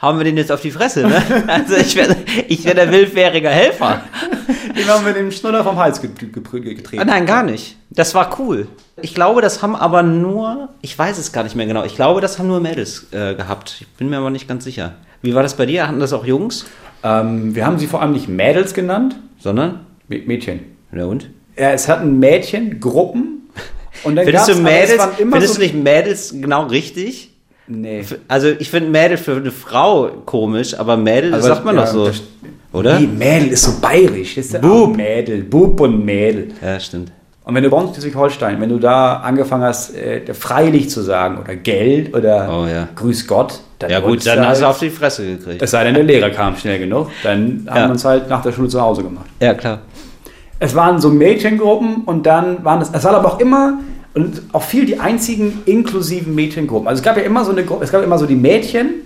[0.00, 1.22] hauen wir den jetzt auf die Fresse, ne?
[1.48, 2.16] Also ich werde
[2.48, 4.00] ich wär der willfährige Helfer.
[4.76, 6.98] Die haben mit dem Schnuller vom Hals getreten.
[6.98, 7.76] Ah, nein, gar nicht.
[7.90, 8.66] Das war cool.
[9.02, 12.20] Ich glaube, das haben aber nur, ich weiß es gar nicht mehr genau, ich glaube,
[12.20, 13.78] das haben nur Mädels äh, gehabt.
[13.80, 14.94] Ich bin mir aber nicht ganz sicher.
[15.22, 15.86] Wie war das bei dir?
[15.88, 16.66] Hatten das auch Jungs?
[17.02, 19.80] Ähm, wir haben sie vor allem nicht Mädels genannt, Sondern?
[20.10, 20.60] Mä- Mädchen.
[20.90, 21.30] Na und?
[21.56, 23.50] Ja, es hatten Mädchen, Gruppen.
[24.04, 27.30] Und dann Findest du Mädels, findest so, du nicht Mädels genau richtig?
[27.66, 28.04] Nee.
[28.28, 31.90] Also ich finde Mädel für eine Frau komisch, aber Mädel Aber, sagt man ja, doch
[31.90, 32.10] so.
[32.74, 32.98] Oder?
[33.00, 34.34] Nee, Mädel ist so bayerisch.
[34.34, 34.70] Das ist Bub.
[34.70, 35.42] auch Mädel.
[35.44, 36.48] Bub und Mädel.
[36.62, 37.12] Ja, stimmt.
[37.44, 41.54] Und wenn du bei Schleswig-Holstein, wenn du da angefangen hast, äh, freilich zu sagen oder
[41.56, 42.88] Geld oder Oh, ja.
[42.96, 45.60] Grüß Gott, dann Ja gut, dann hast du halt, auf die Fresse gekriegt.
[45.62, 47.84] Es sei denn, der Lehrer kam schnell genug, dann haben Ja.
[47.86, 49.26] wir uns halt nach der Schule zu Hause gemacht.
[49.40, 49.80] Ja, klar.
[50.58, 53.78] Es waren so Mädchengruppen und dann waren es, es waren aber auch immer
[54.14, 56.88] und auch viel die einzigen inklusiven Mädchengruppen.
[56.88, 59.02] Also es gab ja immer so eine Gruppe, es gab immer so die Mädchen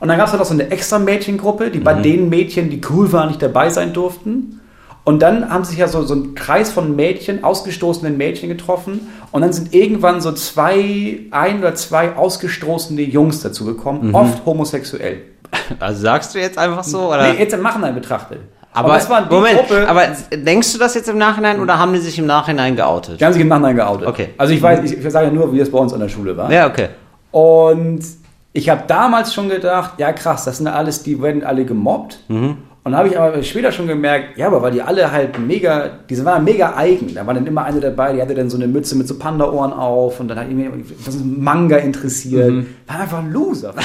[0.00, 2.80] und dann gab es halt auch so eine extra Mädchengruppe, die bei den Mädchen, die
[2.90, 4.60] cool waren, nicht dabei sein durften.
[5.04, 9.08] Und dann haben sich ja so, so ein Kreis von Mädchen, ausgestoßenen Mädchen getroffen.
[9.30, 15.22] Und dann sind irgendwann so zwei, ein oder zwei ausgestoßene Jungs dazu gekommen, oft homosexuell.
[15.78, 17.08] Also sagst du jetzt einfach so?
[17.08, 17.32] Oder?
[17.32, 18.38] Nee, jetzt im Nachhinein betrachtet.
[18.72, 20.02] aber, die Moment, Gruppe, aber
[20.32, 23.20] denkst du das jetzt im Nachhinein oder haben die sich im Nachhinein geoutet?
[23.20, 24.06] die haben sich im Nachhinein geoutet.
[24.06, 24.28] Okay.
[24.38, 26.36] Also ich weiß, ich, ich sage ja nur, wie es bei uns an der Schule
[26.36, 26.52] war.
[26.52, 26.88] Ja, okay.
[27.32, 28.00] Und
[28.52, 32.20] ich habe damals schon gedacht, ja krass, das sind alles, die werden alle gemobbt.
[32.28, 32.58] Mhm.
[32.82, 35.90] Und dann habe ich aber später schon gemerkt, ja, aber weil die alle halt mega,
[36.08, 37.14] diese waren mega eigen.
[37.14, 39.72] Da war dann immer eine dabei, die hatte dann so eine Mütze mit so Panda-Ohren
[39.72, 42.50] auf und dann hat irgendwie was ist Manga interessiert.
[42.50, 42.66] Mhm.
[42.86, 43.74] War einfach ein Loser.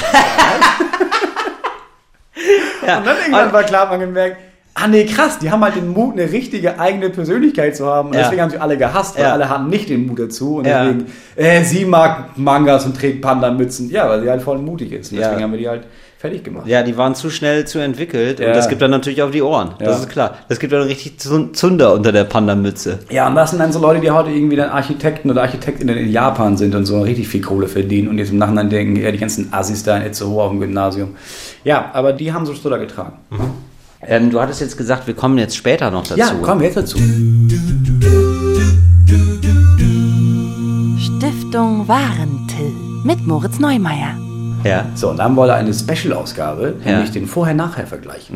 [2.86, 2.98] Ja.
[2.98, 4.36] Und dann irgendwann war klar, man gemerkt,
[4.78, 8.08] ah nee, krass, die haben halt den Mut, eine richtige eigene Persönlichkeit zu haben.
[8.10, 8.22] Und Ja.
[8.22, 9.32] deswegen haben sie alle gehasst, weil Ja.
[9.32, 10.56] alle hatten nicht den Mut dazu.
[10.56, 10.84] Und Ja.
[10.84, 13.90] deswegen, äh, sie mag Mangas und trägt Panda-Mützen.
[13.90, 15.12] Ja, weil sie halt voll mutig ist.
[15.12, 15.24] Und Ja.
[15.28, 15.84] deswegen haben wir die halt
[16.18, 16.66] fertig gemacht.
[16.66, 19.74] Ja, die waren zu schnell zu entwickelt und das gibt dann natürlich auf die Ohren.
[19.78, 20.36] Das ist klar.
[20.48, 23.00] Das gibt dann richtig Zun- Zunder unter der Panda-Mütze.
[23.10, 26.10] Ja, und das sind dann so Leute, die heute irgendwie dann Architekten oder Architektinnen in
[26.10, 29.18] Japan sind und so richtig viel Kohle verdienen und jetzt im Nachhinein denken, ja, die
[29.18, 31.14] ganzen Assis da in Itzehoe auf dem Gymnasium.
[31.64, 33.12] Ja, aber die haben so Stutter getragen.
[34.08, 36.18] Ähm, du hattest jetzt gesagt, wir kommen jetzt später noch dazu.
[36.18, 36.98] Ja, kommen wir jetzt dazu.
[40.98, 42.72] Stiftung Warentil
[43.04, 44.16] mit Moritz Neumeier.
[44.64, 44.86] Ja.
[44.94, 46.92] So, und dann haben wir eine Special-Ausgabe, Ja.
[46.92, 48.30] nämlich den Vorher-Nachher-Vergleich.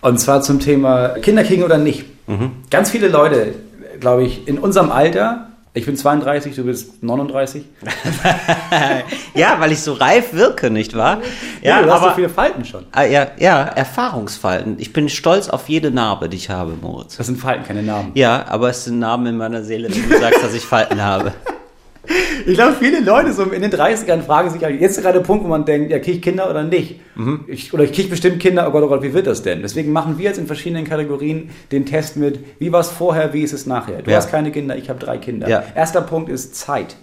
[0.00, 2.04] Und zwar zum Thema Kinder kriegen oder nicht.
[2.70, 3.54] Ganz viele Leute,
[4.00, 7.64] glaube ich, in unserem Alter, ich bin 32, du bist 39.
[9.34, 11.22] ja, weil ich so reif wirke, nicht wahr?
[11.62, 12.84] Ja, du hast so viele Falten schon.
[12.92, 14.76] Ah, ja, ja, Erfahrungsfalten.
[14.78, 17.16] Ich bin stolz auf jede Narbe, die ich habe, Moritz.
[17.16, 18.12] Das sind Falten, keine Namen.
[18.14, 21.32] Ja, aber es sind Narben in meiner Seele, wenn du sagst, dass ich Falten habe.
[22.46, 25.44] Ich glaube, viele Leute so in den 30ern fragen sich, jetzt ist gerade der Punkt,
[25.44, 26.96] wo man denkt, ja, kriege ich Kinder oder nicht?
[27.46, 29.62] Ich, oder ich kriege bestimmt Kinder, oh Gott, oh Gott, wie wird das denn?
[29.62, 33.42] Deswegen machen wir jetzt in verschiedenen Kategorien den Test mit, wie war es vorher, wie
[33.42, 34.02] ist es nachher?
[34.02, 34.16] Du Ja.
[34.16, 35.48] hast keine Kinder, ich habe drei Kinder.
[35.48, 35.62] Ja.
[35.76, 36.96] Erster Punkt ist Zeit.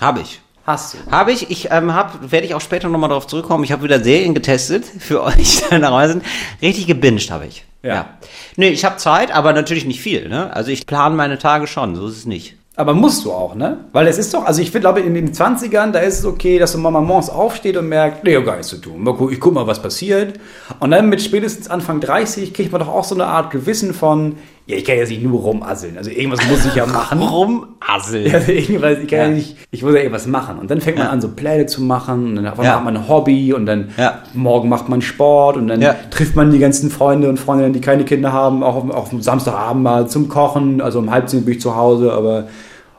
[0.00, 0.40] Habe ich.
[0.66, 0.98] Hast du.
[1.10, 1.50] Habe ich.
[1.50, 3.64] Ich ähm, habe, werde ich auch später nochmal darauf zurückkommen.
[3.64, 6.22] Ich habe wieder Serien getestet für euch, dabei sind.
[6.60, 7.64] Richtig gebinged habe ich.
[7.82, 8.18] Ja.
[8.56, 10.28] Nee, ich habe Zeit, aber natürlich nicht viel.
[10.28, 10.54] Ne?
[10.54, 12.56] Also ich plane meine Tage schon, so ist es nicht.
[12.76, 13.84] Aber musst du auch, ne?
[13.92, 16.72] Weil es ist doch, also ich glaube, in den 20ern, da ist es okay, dass
[16.72, 19.06] so Mama morgens aufsteht und merkt, nee, gar nichts zu tun.
[19.30, 20.38] Ich guck mal, was passiert.
[20.78, 24.36] Und dann mit spätestens Anfang 30 kriegt man doch auch so eine Art Gewissen von,
[24.70, 25.96] ja, ich kann ja nicht nur rumasseln.
[25.98, 27.20] Also irgendwas muss ich ja machen.
[27.20, 28.32] Rumasseln.
[28.34, 29.28] Also irgendwas, ich, kann ja.
[29.28, 30.58] Nicht, ich muss ja irgendwas machen.
[30.58, 31.12] Und dann fängt man Ja.
[31.12, 32.26] an, so Pläne zu machen.
[32.30, 32.74] Und dann Ja.
[32.76, 33.88] hat man ein Hobby und dann
[34.34, 38.04] morgen macht man Sport und dann trifft man die ganzen Freunde und Freundinnen, die keine
[38.04, 40.80] Kinder haben, auch auf, auf Samstagabend mal zum Kochen.
[40.80, 42.44] Also um halb zehn bin ich zu Hause, aber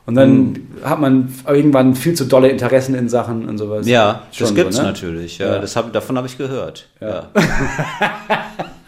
[0.07, 0.55] und dann Mhm.
[0.83, 3.87] hat man irgendwann viel zu dolle Interessen in Sachen und sowas.
[3.87, 4.87] Ja, das Schon gibt's so, ne?
[4.89, 5.37] natürlich.
[5.37, 5.59] Ja, Ja.
[5.59, 6.87] Das hab, davon habe ich gehört.
[6.99, 7.07] Ja.
[7.09, 7.23] Ja.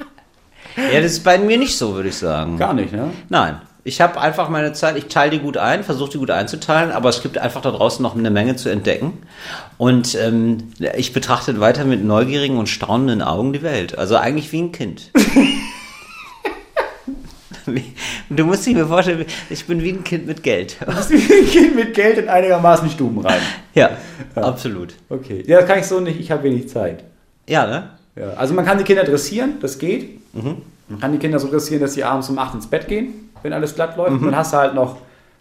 [0.75, 2.57] ja, das ist bei mir nicht so, würde ich sagen.
[2.57, 3.11] Gar nicht, ne?
[3.29, 3.61] Nein.
[3.85, 7.09] Ich habe einfach meine Zeit, ich teile die gut ein, versuche die gut einzuteilen, aber
[7.09, 9.23] es gibt einfach da draußen noch eine Menge zu entdecken.
[9.77, 13.97] Und ähm, ich betrachte weiter mit neugierigen und staunenden Augen die Welt.
[13.97, 15.11] Also eigentlich wie ein Kind.
[18.29, 20.77] Du musst dich mir vorstellen, ich bin wie ein Kind mit Geld.
[20.85, 23.41] Du bist wie ein Kind mit Geld in einigermaßen Stuben rein.
[23.73, 23.91] Ja,
[24.35, 24.93] absolut.
[25.09, 25.43] Okay.
[25.47, 27.03] Ja, das kann ich so nicht, ich habe wenig Zeit.
[27.47, 27.89] Ja, ne?
[28.15, 30.19] Ja, also man kann die Kinder dressieren, das geht.
[30.33, 30.61] Mhm.
[30.87, 33.53] Man kann die Kinder so dressieren, dass sie abends um 8 ins Bett gehen, wenn
[33.53, 34.21] alles glatt läuft.
[34.21, 34.25] Mhm.
[34.25, 34.97] dann hast du halt noch,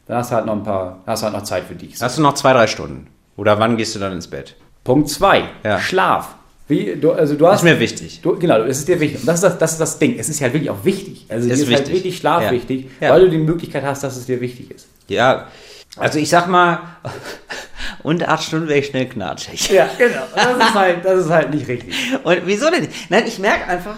[0.06, 2.00] dann hast du halt noch ein paar, hast du halt noch Zeit für dich.
[2.00, 3.08] Hast du noch zwei, drei Stunden?
[3.36, 4.56] Oder wann gehst du dann ins Bett?
[4.84, 5.44] Punkt 2.
[5.64, 5.78] Ja.
[5.80, 6.34] Schlaf.
[6.68, 8.20] Wie, du, also du hast, ist mir wichtig.
[8.22, 9.20] Du, genau, es ist dir wichtig.
[9.20, 10.18] Und das ist das, das ist das Ding.
[10.18, 11.26] Es ist ja halt wirklich auch wichtig.
[11.28, 12.50] Also es ist, ist halt wirklich Schlaf ja.
[12.50, 14.88] wichtig, weil du die Möglichkeit hast, dass es dir wichtig ist.
[15.08, 15.48] Ja,
[15.96, 16.78] also ich sag mal,
[18.02, 19.70] unter acht Stunden wäre ich schnell knatschig.
[19.70, 20.22] Ja, genau.
[20.34, 21.94] Das ist halt, das ist halt nicht richtig.
[22.22, 23.10] Und wieso denn nicht?
[23.10, 23.96] Nein, ich merke einfach,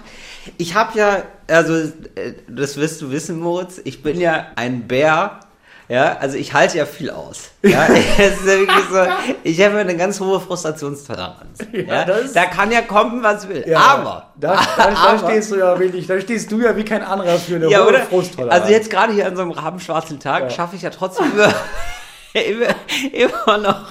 [0.59, 5.41] ich habe ja, also äh, das wirst du wissen, Moritz, ich bin ja ein Bär
[5.89, 7.51] ja, also ich halte ja viel aus.
[7.63, 7.87] Ja,
[8.19, 9.07] es ist ja wirklich so,
[9.43, 11.59] ich habe eine ganz hohe Frustrationstoleranz.
[11.73, 13.65] Ja, ja da kann ja kommen, was will.
[13.67, 17.03] Ja, aber, da, da, da stehst du ja wirklich, da stehst du ja wie kein
[17.03, 18.63] anderer für eine ja, hohe Frusttoleranz.
[18.63, 21.53] Also jetzt gerade hier an so einem rabenschwarzen Tag schaffe ich ja trotzdem über
[22.51, 22.75] immer,
[23.13, 23.85] immer noch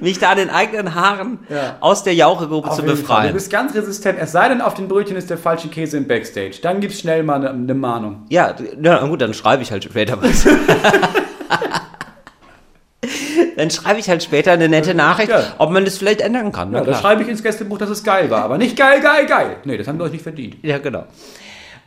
[0.00, 1.76] mich da den eigenen Haaren ja.
[1.80, 3.28] aus der Jauchegruppe zu befreien.
[3.28, 6.08] Du bist ganz resistent, es sei denn, auf den Brötchen ist der falsche Käse im
[6.08, 6.56] Backstage.
[6.62, 8.26] Dann gibt's schnell mal eine, eine Mahnung.
[8.28, 10.44] Ja, na gut, dann schreibe ich halt später was.
[13.56, 15.54] dann schreibe ich halt später eine nette Nachricht, ja.
[15.58, 16.72] ob man das vielleicht ändern kann.
[16.72, 19.58] Ja, da schreibe ich ins Gästebuch, dass es geil war, aber nicht geil, geil, geil.
[19.64, 20.56] Nee, das haben wir euch nicht verdient.
[20.62, 21.04] Ja, genau.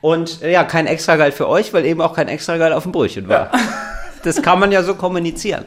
[0.02, 2.94] Und ja, kein extra geil für euch, weil eben auch kein extra geil auf dem
[2.94, 3.52] Brötchen war.
[3.54, 3.60] Ja.
[4.24, 5.66] Das kann man ja so kommunizieren.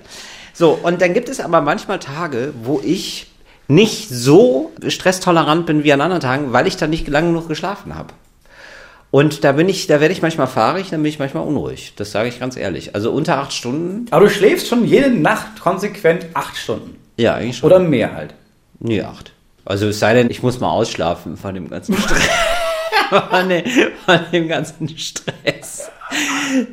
[0.55, 3.27] So, und dann gibt es aber manchmal Tage, wo ich
[3.69, 7.95] nicht so stresstolerant bin wie an anderen Tagen, weil ich dann nicht lange genug geschlafen
[7.95, 8.13] habe.
[9.11, 11.93] Und da bin ich, da werde ich manchmal fahrig, dann bin ich manchmal unruhig.
[11.97, 12.95] Das sage ich ganz ehrlich.
[12.95, 14.07] Also unter acht Stunden.
[14.11, 16.97] Aber du schläfst schon jede Nacht konsequent acht Stunden.
[17.19, 17.67] Ja, eigentlich schon.
[17.71, 18.35] Oder mehr halt.
[18.81, 19.33] Nee, acht.
[19.65, 22.29] Also es sei denn, ich muss mal ausschlafen von dem ganzen Stress.
[23.21, 23.65] Von, dem,
[24.05, 25.91] von dem ganzen Stress.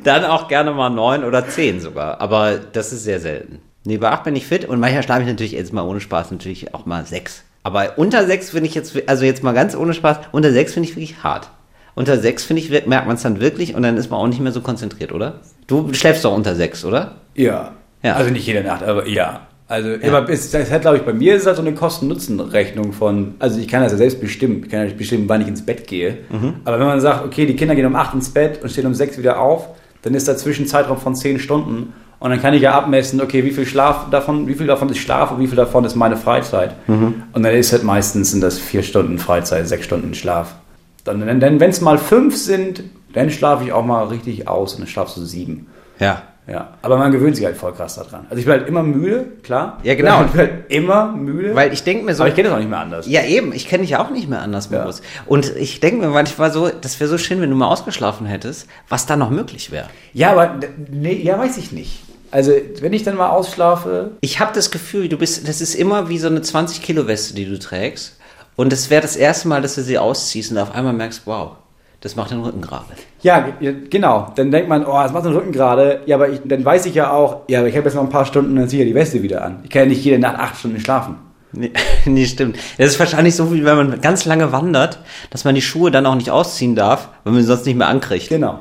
[0.04, 2.20] Dann auch gerne mal neun oder zehn sogar.
[2.20, 3.60] Aber das ist sehr selten.
[3.84, 6.30] Nee, bei acht bin ich fit und manchmal schlafe ich natürlich jetzt mal ohne Spaß
[6.30, 7.44] natürlich auch mal sechs.
[7.62, 10.88] Aber unter sechs finde ich jetzt, also jetzt mal ganz ohne Spaß, unter sechs finde
[10.88, 11.50] ich wirklich hart.
[11.94, 14.40] Unter sechs, finde ich, merkt man es dann wirklich und dann ist man auch nicht
[14.40, 15.40] mehr so konzentriert, oder?
[15.66, 17.16] Du schläfst doch unter sechs, oder?
[17.34, 17.72] Ja.
[18.02, 18.14] ja.
[18.14, 19.48] Also nicht jede Nacht, aber ja.
[19.70, 19.96] Also ja.
[19.98, 23.34] immer, es, das hat, glaube ich, bei mir ist es halt so eine Kosten-Nutzen-Rechnung von,
[23.38, 25.86] also ich kann das ja selbst bestimmen, ich kann ja bestimmen, wann ich ins Bett
[25.86, 26.18] gehe.
[26.28, 26.56] Mhm.
[26.64, 28.94] Aber wenn man sagt, okay, die Kinder gehen um acht ins Bett und stehen um
[28.94, 29.68] sechs wieder auf,
[30.02, 33.52] dann ist dazwischen Zeitraum von zehn Stunden und dann kann ich ja abmessen, okay, wie
[33.52, 36.74] viel Schlaf davon, wie viel davon ist Schlaf und wie viel davon ist meine Freizeit.
[36.88, 37.22] Mhm.
[37.32, 40.56] Und dann ist halt meistens sind das vier Stunden Freizeit, sechs Stunden Schlaf.
[41.04, 44.88] Dann, wenn es mal fünf sind, dann schlafe ich auch mal richtig aus und dann
[44.88, 45.68] schlafst du sieben.
[46.00, 46.22] Ja.
[46.50, 48.26] Ja, aber man gewöhnt sich halt voll krass daran.
[48.28, 49.78] Also ich bin halt immer müde, klar.
[49.84, 50.24] Ja, genau.
[50.24, 51.54] Ich bin halt immer müde.
[51.54, 52.24] Weil ich denke mir so.
[52.24, 53.06] Aber ich kenne das auch nicht mehr anders.
[53.06, 53.52] Ja, eben.
[53.52, 54.68] Ich kenne dich auch nicht mehr anders.
[54.68, 54.90] Ja.
[55.26, 58.66] Und ich denke mir manchmal so, das wäre so schön, wenn du mal ausgeschlafen hättest,
[58.88, 59.86] was da noch möglich wäre.
[60.12, 60.58] Ja, aber
[60.90, 62.02] nee, ja, weiß ich nicht.
[62.32, 64.12] Also, wenn ich dann mal ausschlafe.
[64.20, 67.34] Ich habe das Gefühl, du bist, das ist immer wie so eine 20 Kilo Weste,
[67.34, 68.16] die du trägst.
[68.56, 71.52] Und es wäre das erste Mal, dass du sie ausziehst und auf einmal merkst, wow,
[72.00, 72.86] das macht den Rücken gerade.
[73.20, 73.46] Ja,
[73.90, 74.32] genau.
[74.34, 76.00] Dann denkt man, oh, das macht den Rücken gerade.
[76.06, 78.08] Ja, aber ich, dann weiß ich ja auch, ja, aber ich habe jetzt noch ein
[78.08, 79.60] paar Stunden und dann ziehe ich ja die Weste wieder an.
[79.64, 81.16] Ich kann ja nicht jede Nacht acht Stunden schlafen.
[81.52, 81.72] Nee,
[82.06, 82.56] nee, stimmt.
[82.78, 86.06] Das ist wahrscheinlich so, wie wenn man ganz lange wandert, dass man die Schuhe dann
[86.06, 88.28] auch nicht ausziehen darf, weil man sie sonst nicht mehr ankriegt.
[88.28, 88.60] Genau.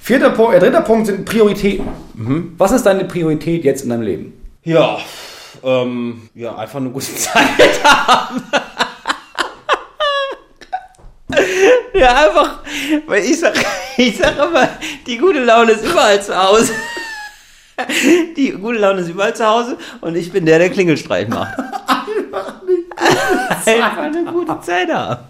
[0.00, 1.88] Vierter Punkt, äh, dritter Punkt sind Prioritäten.
[2.14, 2.54] Mhm.
[2.56, 4.32] Was ist deine Priorität jetzt in deinem Leben?
[4.62, 4.98] Ja,
[5.62, 8.42] ähm, ja, einfach eine gute Zeit haben.
[11.94, 12.60] Ja, einfach,
[13.06, 13.54] weil ich sag,
[13.96, 14.68] ich sag immer,
[15.06, 16.72] die gute Laune ist überall zu Hause.
[18.36, 21.58] Die gute Laune ist überall zu Hause und ich bin der, der Klingelstreich macht.
[21.58, 22.54] Einfach
[23.66, 25.24] eine, Einfach eine gute Zeit haben.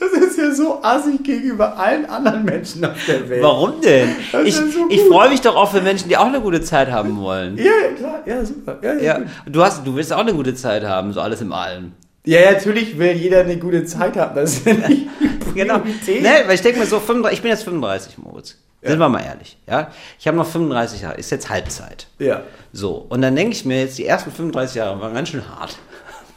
[0.00, 3.42] Das ist ja so assig gegenüber allen anderen Menschen auf der Welt.
[3.42, 4.08] Warum denn?
[4.32, 6.90] Das ich, so ich freue mich doch auch für Menschen, die auch eine gute Zeit
[6.90, 7.56] haben wollen.
[7.56, 8.78] Ja, klar, ja, super.
[8.82, 9.20] Ja, ja, ja.
[9.46, 11.94] Du, hast, du willst auch eine gute Zeit haben, so alles im Allen.
[12.24, 14.34] Ja, natürlich will jeder eine gute Zeit haben.
[14.36, 15.08] Das ist ja nicht
[15.54, 15.78] genau.
[15.78, 18.56] Ne, weil ich denke mir so, 35, ich bin jetzt 35, Moritz.
[18.80, 18.90] Ja.
[18.90, 19.92] Sind wir mal ehrlich, ja?
[20.18, 22.06] Ich habe noch 35 Jahre, ist jetzt Halbzeit.
[22.18, 22.42] Ja.
[22.72, 25.76] So, und dann denke ich mir jetzt, die ersten 35 Jahre waren ganz schön hart.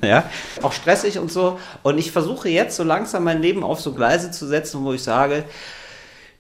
[0.04, 0.30] Ja,
[0.62, 1.58] auch stressig und so.
[1.82, 5.02] Und ich versuche jetzt so langsam mein Leben auf so Gleise zu setzen, wo ich
[5.02, 5.46] sage,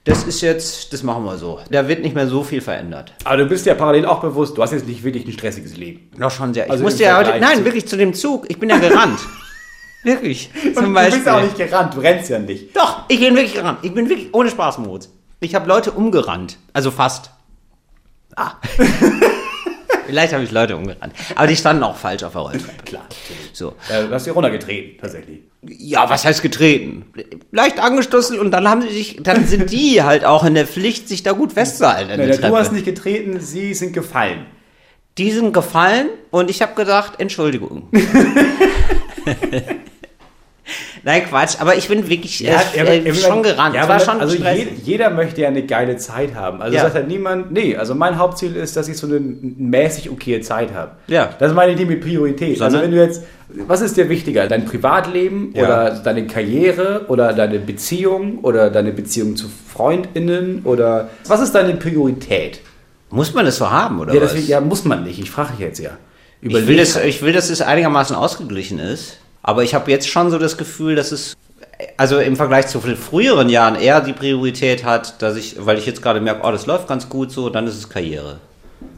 [0.05, 1.59] das ist jetzt, das machen wir so.
[1.71, 3.13] Da wird nicht mehr so viel verändert.
[3.23, 6.11] Aber du bist ja parallel auch bewusst, du hast jetzt nicht wirklich ein stressiges Leben.
[6.15, 6.65] Noch schon sehr.
[6.65, 8.45] Also ich musste ja heute, nein, wirklich zu dem Zug.
[8.47, 9.19] Ich bin ja gerannt.
[10.03, 10.51] wirklich.
[10.75, 11.11] Zum Beispiel.
[11.11, 12.75] Du bist ja auch nicht gerannt, du rennst ja nicht.
[12.75, 13.79] Doch, ich bin wirklich gerannt.
[13.81, 15.09] Ich bin wirklich ohne Spaßmodus.
[15.39, 16.57] Ich habe Leute umgerannt.
[16.71, 17.31] Also fast.
[18.35, 18.51] Ah.
[20.05, 21.13] Vielleicht habe ich Leute umgerannt.
[21.35, 22.83] Aber die standen auch falsch auf der Rolltreppe.
[22.85, 23.05] Klar.
[23.53, 23.75] So.
[23.89, 25.39] Du hast sie runtergetreten, tatsächlich.
[25.63, 27.05] Ja, was heißt getreten?
[27.51, 31.07] Leicht angestoßen und dann haben sie sich, dann sind die halt auch in der Pflicht,
[31.09, 32.11] sich da gut festzuhalten.
[32.17, 34.45] Nein, du hast nicht getreten, sie sind gefallen.
[35.17, 37.89] Die sind gefallen und ich habe gedacht, Entschuldigung.
[41.05, 43.75] Nein, Quatsch, aber ich bin wirklich ja, äh, äh, schon gerannt.
[43.75, 46.63] Ja, war schon also je, jeder möchte ja eine geile Zeit haben.
[46.63, 46.81] Also ja.
[46.81, 50.73] sagt halt niemand, nee, also mein Hauptziel ist, dass ich so eine mäßig okay Zeit
[50.73, 50.93] habe.
[51.05, 51.29] Ja.
[51.37, 52.59] Das meine ich nicht mit Priorität.
[52.59, 53.23] Also Sondern also wenn du jetzt,
[53.67, 54.47] was ist dir wichtiger?
[54.47, 55.65] Dein Privatleben ja.
[55.65, 61.75] oder deine Karriere oder deine Beziehung oder deine Beziehung zu FreundInnen oder was ist deine
[61.75, 62.61] Priorität?
[63.11, 64.31] Muss man das so haben, oder ja, was?
[64.31, 65.19] Deswegen, ja, muss man nicht.
[65.19, 65.91] Ich frage dich jetzt ja.
[66.41, 69.19] ich will, das, ich will, dass es einigermaßen ausgeglichen ist.
[69.47, 71.37] Aber ich habe jetzt schon so das Gefühl, dass es
[71.97, 76.01] also im Vergleich zu früheren Jahren eher die Priorität hat, dass ich, weil ich jetzt
[76.01, 78.39] gerade merke, oh, das läuft ganz gut so, dann ist es Karriere.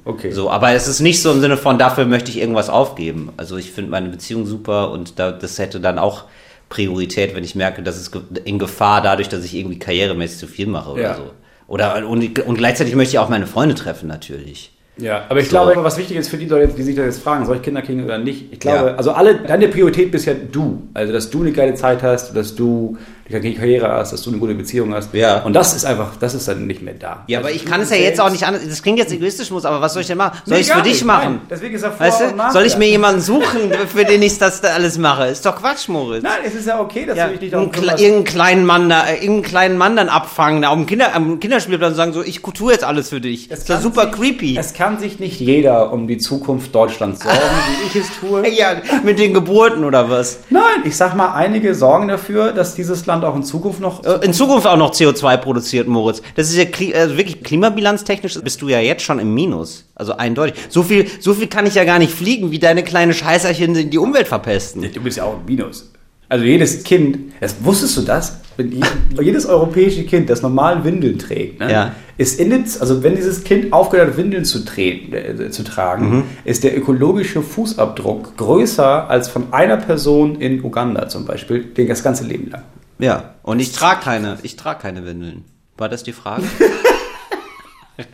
[0.06, 0.32] Okay.
[0.32, 3.34] So, aber es ist nicht so im Sinne von, dafür möchte ich irgendwas aufgeben.
[3.36, 6.24] Also ich finde meine Beziehung super und da, das hätte dann auch
[6.70, 8.10] Priorität, wenn ich merke, dass es
[8.46, 11.16] in Gefahr dadurch, dass ich irgendwie karrieremäßig zu viel mache oder ja.
[11.18, 11.32] so.
[11.68, 14.72] Oder und, und gleichzeitig möchte ich auch meine Freunde treffen natürlich.
[14.98, 15.52] Ja, aber ich so.
[15.52, 17.82] glaube, was wichtig ist für die Leute, die sich da jetzt fragen, soll ich Kinder
[17.82, 18.52] kriegen oder nicht?
[18.52, 18.96] Ich glaube, ja.
[18.96, 20.88] also alle, deine Priorität bist ja du.
[20.94, 22.98] Also, dass du eine geile Zeit hast, dass du
[23.30, 25.14] die Karriere hast, dass du eine gute Beziehung hast.
[25.14, 25.44] Ja.
[25.44, 27.24] Und das ist einfach, das ist dann nicht mehr da.
[27.28, 28.64] Ja, aber also ich kann es ja jetzt auch nicht anders.
[28.68, 30.40] Das klingt jetzt egoistisch, muss, aber was soll ich denn machen?
[30.46, 31.06] Soll nee, ich es für dich nicht.
[31.06, 31.34] machen?
[31.34, 32.52] Nein, deswegen ist er vor weißt du?
[32.52, 35.28] Soll ich mir jemanden suchen, für den ich das da alles mache?
[35.28, 36.24] Ist doch Quatsch, Moritz.
[36.24, 38.02] Nein, es ist ja okay, dass ja, du dich nicht darum kümmerst.
[38.02, 41.98] Irgendeinen kleinen Mann da, irgendeinen kleinen Mann dann abfangen, da am, Kinder, am Kinderspielplatz und
[41.98, 43.50] sagen so, ich tue jetzt alles für dich.
[43.50, 44.58] Das ist ja super sich, creepy.
[44.58, 47.38] Es kann sich nicht jeder um die Zukunft Deutschlands sorgen,
[47.92, 48.48] wie ich es tue.
[48.50, 50.40] ja, mit den Geburten oder was?
[50.50, 54.04] Nein, ich sag mal, einige sorgen dafür, dass dieses Land auch in Zukunft noch.
[54.04, 56.22] Äh, in Zukunft auch noch CO2 produziert, Moritz.
[56.36, 59.86] Das ist ja Kli also wirklich klimabilanztechnisch bist du ja jetzt schon im Minus.
[59.96, 60.56] Also eindeutig.
[60.70, 63.98] So viel, so viel kann ich ja gar nicht fliegen, wie deine kleine Scheißerchen die
[63.98, 64.90] Umwelt verpesten.
[64.94, 65.90] Du bist ja auch im Minus.
[66.30, 68.42] Also jedes Kind, das, wusstest du das?
[68.58, 68.82] Wenn
[69.22, 71.96] jedes europäische Kind, das normal Windeln trägt, ne, ja.
[72.18, 76.10] ist in den, also wenn dieses Kind aufgehört hat, Windeln zu, treten, äh, zu tragen,
[76.10, 76.24] mhm.
[76.44, 82.26] ist der ökologische Fußabdruck größer als von einer Person in Uganda zum Beispiel, das ganze
[82.26, 82.64] Leben lang.
[83.00, 85.46] Ja, und ich trage keine, ich trage keine Windeln.
[85.78, 86.44] War das die Frage?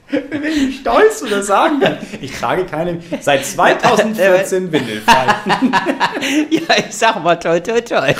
[0.09, 2.01] Wie stolz du das sagen kannst.
[2.21, 5.51] Ich trage keine, seit 2014 Windelfalten.
[6.49, 8.13] ja, ich sag mal toi toi toi.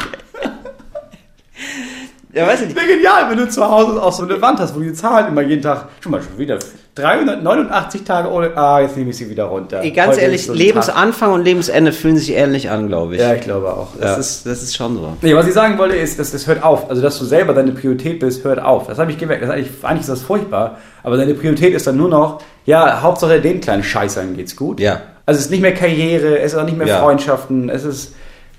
[2.34, 2.76] Ja, weiß ich nicht.
[2.76, 5.42] Wäre genial, wenn du zu Hause auch so eine Wand hast, wo die Zahlen immer
[5.42, 6.58] jeden Tag, schon mal schon wieder
[6.96, 9.82] 389 Tage ohne, ah, jetzt nehme ich sie wieder runter.
[9.90, 11.40] Ganz Heute ehrlich, so Lebensanfang Tag.
[11.40, 13.22] und Lebensende fühlen sich ähnlich an, glaube ich.
[13.22, 13.88] Ja, ich glaube auch.
[14.00, 14.18] Das, ja.
[14.18, 15.18] ist, das ist schon so.
[15.24, 16.90] Nee, was ich sagen wollte, ist, dass das hört auf.
[16.92, 18.86] Also, dass du selber deine Priorität bist, hört auf.
[18.86, 19.42] Das habe ich gemerkt.
[19.42, 20.78] Das eigentlich, eigentlich ist das furchtbar.
[21.02, 24.80] Aber deine Priorität ist dann nur noch, ja, Hauptsache den kleinen Scheißern geht's gut.
[24.80, 25.02] Ja.
[25.26, 27.00] Also, es ist nicht mehr Karriere, es ist auch nicht mehr ja.
[27.00, 28.14] Freundschaften, es ist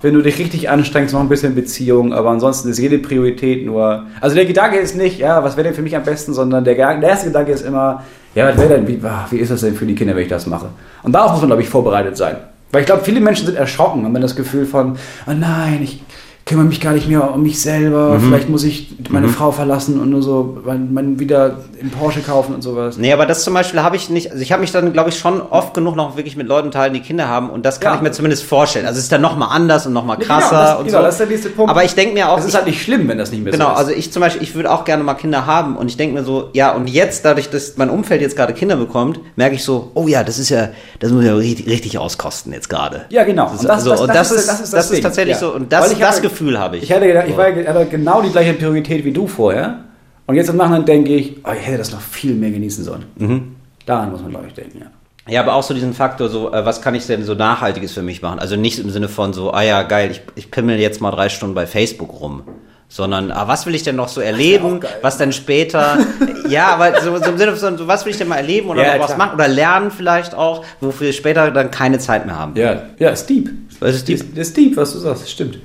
[0.04, 4.04] wenn du dich richtig anstrengst, noch ein bisschen Beziehung, aber ansonsten ist jede Priorität nur.
[4.20, 6.74] Also der Gedanke ist nicht, ja, was wäre denn für mich am besten, sondern der,
[6.74, 9.86] der erste Gedanke ist immer, ja, was denn, wie, ah, wie ist das denn für
[9.86, 10.70] die Kinder, wenn ich das mache?
[11.02, 12.36] Und darauf muss man, glaube ich, vorbereitet sein.
[12.72, 14.96] Weil ich glaube, viele Menschen sind erschrocken, haben das Gefühl von,
[15.28, 16.03] oh nein, ich
[16.46, 18.20] kümmere mich gar nicht mehr um mich selber, mhm.
[18.20, 19.32] vielleicht muss ich meine mhm.
[19.32, 22.98] Frau verlassen und nur so man wieder in Porsche kaufen und sowas.
[22.98, 25.18] Nee, aber das zum Beispiel habe ich nicht, also ich habe mich dann, glaube ich,
[25.18, 27.96] schon oft genug noch wirklich mit Leuten teilen, die Kinder haben und das kann ja.
[27.96, 28.84] ich mir zumindest vorstellen.
[28.84, 31.04] Also es ist dann nochmal anders und nochmal krasser genau, das, und genau, so.
[31.04, 31.70] Das ist der nächste Punkt.
[31.70, 32.38] Aber ich denke mir auch...
[32.38, 33.76] Es ist halt nicht schlimm, wenn das nicht mehr genau, so ist.
[33.78, 36.14] Genau, also ich zum Beispiel, ich würde auch gerne mal Kinder haben und ich denke
[36.14, 39.64] mir so, ja und jetzt, dadurch, dass mein Umfeld jetzt gerade Kinder bekommt, merke ich
[39.64, 43.06] so, oh ja, das ist ja, das muss ja richtig, richtig auskosten jetzt gerade.
[43.08, 43.44] Ja, genau.
[43.44, 45.40] Das, und das, also, das, das, ist, das, ist, das, ist tatsächlich ja.
[45.40, 46.84] so und das, das Gefühl habe ich.
[46.84, 49.84] Ich hatte gedacht, ich war, hatte genau die gleiche Priorität wie du vorher.
[50.26, 53.04] Und jetzt im Nachhinein denke ich, oh, ich hätte das noch viel mehr genießen sollen.
[53.16, 53.56] Mhm.
[53.86, 54.86] Daran muss man, glaube ich, denken, ja.
[55.26, 58.02] Ja, aber auch so diesen Faktor, so, äh, was kann ich denn so Nachhaltiges für
[58.02, 58.38] mich machen?
[58.38, 61.30] Also nicht im Sinne von so, ah ja, geil, ich, ich pimmel jetzt mal drei
[61.30, 62.42] Stunden bei Facebook rum.
[62.88, 64.80] Sondern, ah, was will ich denn noch so erleben?
[65.00, 65.98] Was denn später?
[66.48, 68.84] ja, aber so, so, im Sinne von, so, was will ich denn mal erleben oder
[68.84, 69.34] ja, noch was machen?
[69.34, 72.54] Oder lernen vielleicht auch, wofür ich später dann keine Zeit mehr haben.
[72.56, 73.50] Ja, ja, ist deep.
[73.80, 74.20] Was ist deep?
[74.36, 75.58] Das ist deep, was du sagst, stimmt.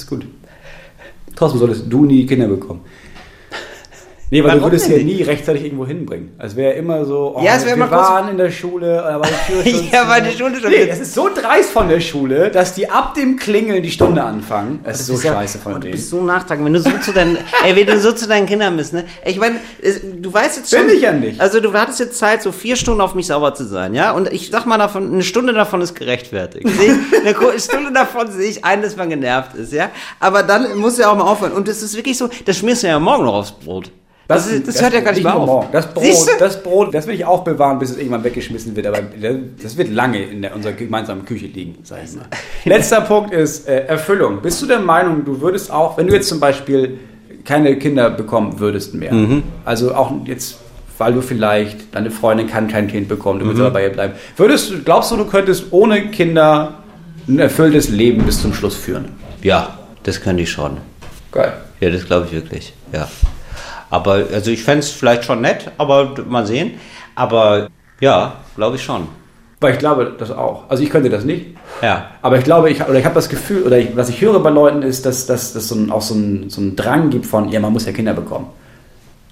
[0.00, 0.26] Ist gut.
[1.36, 2.80] Trotzdem solltest du nie Kinder bekommen.
[4.32, 6.30] Nee, weil Warum du würdest ja nie rechtzeitig irgendwo hinbringen.
[6.38, 9.52] Es wäre immer so, oh, ja, es wir immer waren in der Schule, aber die
[9.52, 10.70] Tür schon Ja, war die Schule schon.
[10.70, 14.22] Nee, es ist so dreist von der Schule, dass die ab dem Klingeln die Stunde
[14.22, 14.78] anfangen.
[14.84, 15.82] Es ist so scheiße von denen.
[15.82, 18.46] Du bist so nachtragend, wenn du so zu deinen, ey, wenn du so zu deinen
[18.46, 19.04] Kindern bist, ne?
[19.26, 19.56] Ich meine,
[20.20, 20.86] du weißt jetzt schon.
[20.86, 21.40] Bin ich ja nicht.
[21.40, 24.12] Also du hattest jetzt Zeit, so vier Stunden auf mich sauber zu sein, ja?
[24.12, 26.68] Und ich sag mal davon, eine Stunde davon ist gerechtfertigt.
[27.24, 29.90] eine Stunde davon sehe ich ein, dass man genervt ist, ja?
[30.20, 31.50] Aber dann muss ja auch mal aufhören.
[31.50, 33.90] Und es ist wirklich so, das schmierst du ja morgen noch aufs Brot.
[34.30, 35.70] Das, das, das, hört ja gar nicht mehr auf.
[35.70, 38.86] Das Brot, das Brot, das will ich auch bewahren, bis es irgendwann weggeschmissen wird.
[38.86, 38.98] Aber
[39.62, 42.26] das wird lange in der, unserer gemeinsamen Küche liegen, sag ich mal.
[42.64, 44.40] Letzter Punkt ist äh, Erfüllung.
[44.40, 46.98] Bist du der Meinung, du würdest auch, wenn du jetzt zum Beispiel
[47.44, 49.42] keine Kinder bekommen würdest mehr, mhm.
[49.64, 50.58] also auch jetzt
[50.98, 53.64] weil du vielleicht, deine Freundin kann kein Kind bekommen, du willst mhm.
[53.64, 54.12] aber bei ihr bleiben.
[54.36, 56.74] Würdest glaubst du, du könntest ohne Kinder
[57.26, 59.06] ein erfülltes Leben bis zum Schluss führen?
[59.40, 59.78] Ja.
[60.02, 60.78] Das könnte ich schon.
[61.30, 61.52] Geil.
[61.80, 62.72] Ja, das glaube ich wirklich.
[62.92, 63.08] Ja.
[63.90, 66.74] Aber, also ich fände es vielleicht schon nett, aber mal sehen.
[67.14, 67.68] Aber
[68.00, 69.08] ja, glaube ich schon.
[69.60, 70.70] Weil ich glaube das auch.
[70.70, 71.48] Also ich könnte das nicht.
[71.82, 72.10] Ja.
[72.22, 74.48] Aber ich glaube, ich, oder ich habe das Gefühl, oder ich, was ich höre bei
[74.48, 77.50] Leuten ist, dass dass das so ein, auch so ein, so ein Drang gibt von,
[77.50, 78.46] ja, man muss ja Kinder bekommen.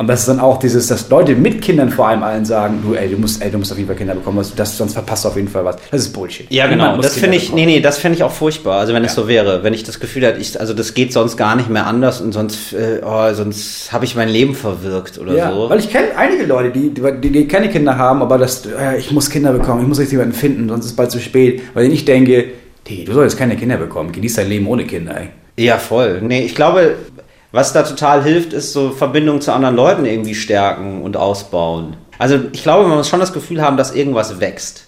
[0.01, 2.95] Und das ist dann auch dieses, dass Leute mit Kindern vor allem allen sagen, du,
[2.95, 5.29] ey, du musst, ey, du musst auf jeden Fall Kinder bekommen, das, sonst verpasst du
[5.31, 5.77] auf jeden Fall was.
[5.91, 6.47] Das ist Bullshit.
[6.51, 6.97] Ja, genau.
[6.99, 7.67] Das finde ich, bekommen.
[7.67, 8.79] nee, nee, das finde ich auch furchtbar.
[8.79, 9.23] Also wenn es Ja.
[9.23, 11.87] so wäre, wenn ich das Gefühl hätte, ich, also das geht sonst gar nicht mehr
[11.89, 15.69] anders und sonst, äh, oh, sonst habe ich mein Leben verwirkt oder Ja, so.
[15.69, 19.11] weil ich kenne einige Leute, die, die, die keine Kinder haben, aber das, äh, ich
[19.11, 21.61] muss Kinder bekommen, ich muss jetzt jemanden finden, sonst ist es bald zu spät.
[21.75, 22.45] Weil ich denke,
[22.87, 25.29] die, du solltest keine Kinder bekommen, genieß dein Leben ohne Kinder, ey.
[25.65, 26.21] Ja, voll.
[26.23, 26.95] Nee, ich glaube,
[27.53, 31.97] was da total hilft, ist so Verbindung zu anderen Leuten irgendwie stärken und ausbauen.
[32.19, 34.85] Also ich glaube, man muss schon das Gefühl haben, dass irgendwas wächst.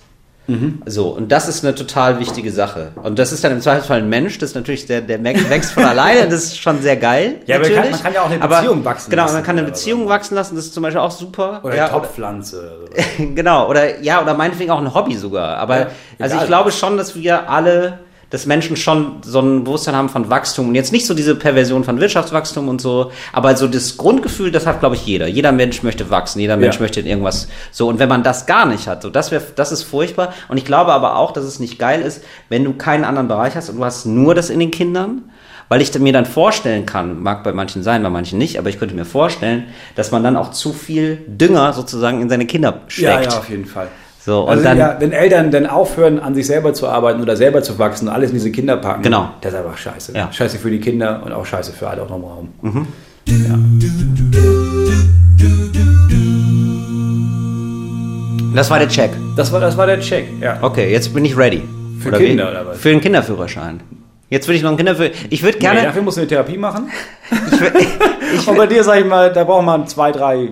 [0.46, 0.82] Mhm.
[0.84, 2.90] So, und das ist eine total wichtige Sache.
[3.04, 5.84] Und das ist dann im Zweifelsfall ein Mensch, das ist natürlich, der, der wächst von
[5.84, 7.36] alleine, das ist schon sehr geil.
[7.46, 7.82] Ja, aber man natürlich.
[7.82, 10.08] kann- man kann ja auch eine Aber- Beziehung wachsen Genau, lassen man kann eine Beziehung
[10.08, 11.60] wachsen lassen, das ist zum Beispiel auch super.
[11.62, 12.72] Oder ja, eine Topfpflanze.
[12.82, 13.24] Oder so.
[13.34, 15.56] genau, oder ja, oder meinetwegen auch ein Hobby sogar.
[15.58, 15.86] Aber Ja,
[16.18, 20.30] also ich glaube schon, dass wir alle, dass Menschen schon so ein Bewusstsein haben von
[20.30, 24.52] Wachstum und jetzt nicht so diese Perversion von Wirtschaftswachstum und so, aber so das Grundgefühl,
[24.52, 25.26] das hat glaube ich jeder.
[25.26, 26.82] Jeder Mensch möchte wachsen, jeder Mensch Ja.
[26.82, 29.82] möchte irgendwas so und wenn man das gar nicht hat, so das wäre das ist
[29.82, 33.28] furchtbar und ich glaube aber auch, dass es nicht geil ist, wenn du keinen anderen
[33.28, 35.22] Bereich hast und du hast nur das in den Kindern.
[35.72, 38.80] Weil ich mir dann vorstellen kann, mag bei manchen sein, bei manchen nicht, aber ich
[38.80, 43.06] könnte mir vorstellen, dass man dann auch zu viel Dünger sozusagen in seine Kinder steckt.
[43.06, 43.86] Ja, ja, auf jeden Fall.
[44.22, 47.36] So, und also dann, ja, wenn Eltern dann aufhören, an sich selber zu arbeiten oder
[47.36, 49.30] selber zu wachsen und alles in diese Kinder packen, Genau.
[49.40, 50.12] das ist einfach scheiße.
[50.14, 50.30] Ja.
[50.30, 52.48] Scheiße für die Kinder und auch scheiße für alle auch drumherum.
[58.54, 59.10] das war der Check.
[59.36, 60.58] Das war, das war der Check, ja.
[60.60, 61.62] Okay, jetzt bin ich ready.
[62.00, 62.26] Für wie?
[62.28, 62.78] Kinder, oder was?
[62.78, 63.80] Für den Kinderführerschein.
[64.28, 65.26] Jetzt würde ich noch einen Kinderführerschein.
[65.30, 65.82] Ich würde Nee, gerne.
[65.82, 66.88] dafür musst du eine Therapie machen.
[67.52, 67.72] ich würd,
[68.34, 70.50] ich Und bei dir, sag ich mal, da braucht man zwei, drei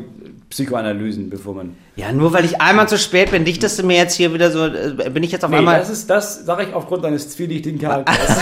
[0.51, 1.77] Psychoanalysen, bevor man.
[1.99, 4.65] Ja, nur weil ich einmal zu spät bin, dichtest du mir jetzt hier wieder so.
[4.67, 5.81] äh, Bin ich jetzt auf Nee, einmal.
[5.81, 8.17] das ist das, sage ich aufgrund deines zwielichtigen Charakters.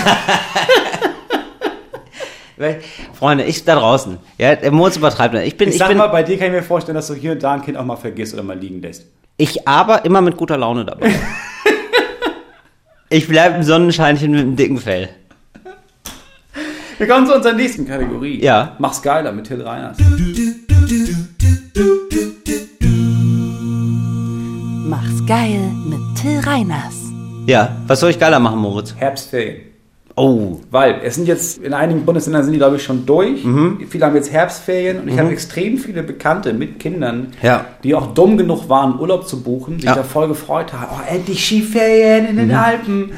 [3.12, 4.16] Freunde, ich da draußen.
[4.38, 5.46] Ja, der Moritz übertreibt nicht.
[5.46, 7.14] Ich bin, Ich ich, sag bin, mal, bei dir kann ich mir vorstellen, dass du
[7.14, 9.04] hier und da ein Kind auch mal vergisst oder mal liegen lässt.
[9.36, 11.14] ich aber immer mit guter Laune dabei.
[13.10, 15.10] ich bleibe im Sonnenscheinchen mit dem dicken Fell.
[16.98, 18.42] Wir kommen zu unserer nächsten Kategorie.
[18.42, 18.74] Ja.
[18.78, 19.98] Mach's geiler mit Till Reiners.
[24.88, 26.94] Mach's geil mit Till Reiners.
[27.46, 28.94] Ja, was soll ich geiler machen, Moritz?
[28.96, 29.62] Herbstferien.
[30.18, 33.44] Oh, Weil es sind jetzt, in einigen Bundesländern sind die, glaube ich, schon durch.
[33.44, 33.80] Mhm.
[33.90, 37.66] Viele haben jetzt Herbstferien und ich habe extrem viele Bekannte mit Kindern, Ja.
[37.84, 39.92] die auch dumm genug waren, Urlaub zu buchen, sich Ja.
[39.92, 39.96] Mhm.
[39.96, 40.86] da voll gefreut haben.
[40.90, 43.10] Oh, endlich Skiferien in den Alpen.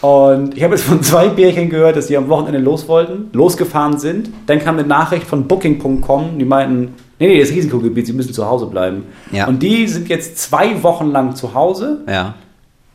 [0.00, 3.98] Und ich habe jetzt von zwei Bärchen gehört, dass die am Wochenende los wollten, losgefahren
[3.98, 4.30] sind.
[4.46, 8.46] Dann kam eine Nachricht von Booking.com, die meinten, nee, nee, das Risikogebiet, sie müssen zu
[8.46, 9.06] Hause bleiben.
[9.32, 9.46] Ja.
[9.46, 12.34] Und die sind jetzt zwei Wochen lang zu Hause, ja,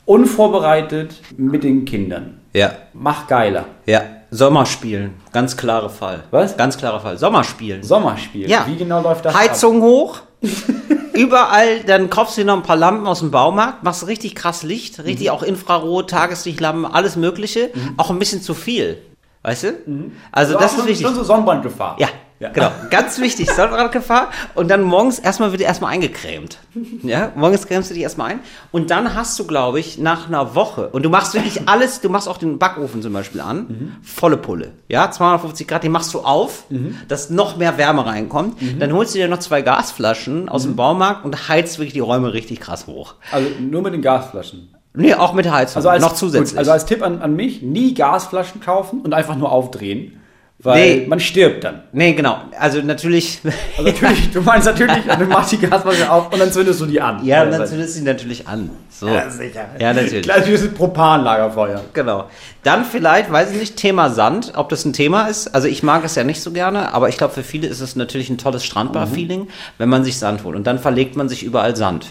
[0.05, 2.39] unvorbereitet mit den Kindern.
[2.53, 2.71] ja.
[2.93, 3.65] Mach geiler.
[3.86, 6.23] Ja, Sommerspielen, ganz klarer Fall.
[6.31, 6.55] Was?
[6.57, 7.17] Ganz klarer Fall.
[7.17, 7.83] Sommerspielen.
[7.83, 8.49] Sommerspiel.
[8.49, 8.65] Ja.
[8.67, 9.33] Wie genau läuft das?
[9.36, 10.19] Heizung hoch.
[11.13, 14.63] Überall, dann kaufst du dir noch ein paar Lampen aus dem Baumarkt, machst richtig krass
[14.63, 15.33] Licht, richtig Mhm.
[15.33, 17.69] auch Infrarot, Tageslichtlampen, alles Mögliche.
[17.97, 18.97] Auch ein bisschen zu viel.
[19.43, 20.12] Weißt du?
[20.31, 20.62] Also, ab?
[20.62, 20.79] das Mhm.
[20.79, 21.05] Ist wichtig.
[21.05, 21.97] Schon so Sonnenbrandgefahr.
[21.99, 22.07] Ja,
[22.43, 22.49] Ja.
[22.49, 22.71] genau.
[22.89, 24.29] Ganz wichtig, Sonnenbrandgefahr.
[24.53, 26.58] Und dann morgens erstmal wird erstmal eingecremt.
[27.01, 28.39] Ja, morgens cremst du dich erstmal ein.
[28.71, 32.10] Und dann hast du, glaube ich, nach einer Woche, und du machst wirklich alles, du
[32.10, 34.71] machst auch den Backofen zum Beispiel an, volle Pulle.
[34.89, 36.65] Ja, 250 Grad, den machst du auf,
[37.08, 38.58] dass noch mehr Wärme reinkommt.
[38.79, 42.34] Dann holst du dir noch zwei Gasflaschen aus dem Baumarkt und heizt wirklich die Räume
[42.34, 43.15] richtig krass hoch.
[43.32, 44.69] Also nur mit den Gasflaschen.
[44.95, 45.77] Nee, auch mit Heizung.
[45.77, 46.51] Also als, noch zusätzlich.
[46.51, 50.19] Gut, also als Tipp an, an mich, nie Gasflaschen kaufen und einfach nur aufdrehen.
[50.63, 51.06] Weil Nee.
[51.08, 51.82] man stirbt dann.
[51.91, 52.38] nee, genau.
[52.58, 53.39] Also natürlich.
[53.78, 57.02] Also natürlich, du meinst natürlich, du machst die Gasflasche auf und dann zündest du die
[57.02, 57.26] an.
[57.26, 58.69] ja, Oder dann zündest du sie natürlich an.
[58.89, 59.08] So.
[59.08, 59.65] Ja, sicher.
[59.80, 60.21] Ja, natürlich.
[60.23, 61.82] Gleich wie das Propanlagerfeuer.
[61.93, 62.30] Genau.
[62.63, 65.54] Dann vielleicht, weiß ich nicht, Thema Sand, ob das ein Thema ist.
[65.54, 67.95] Also ich mag es ja nicht so gerne, aber ich glaube, für viele ist es
[67.95, 69.47] natürlich ein tolles Strandbar-Feeling,
[69.78, 70.56] wenn man sich Sand holt.
[70.56, 72.08] Und dann verlegt man sich überall Sand.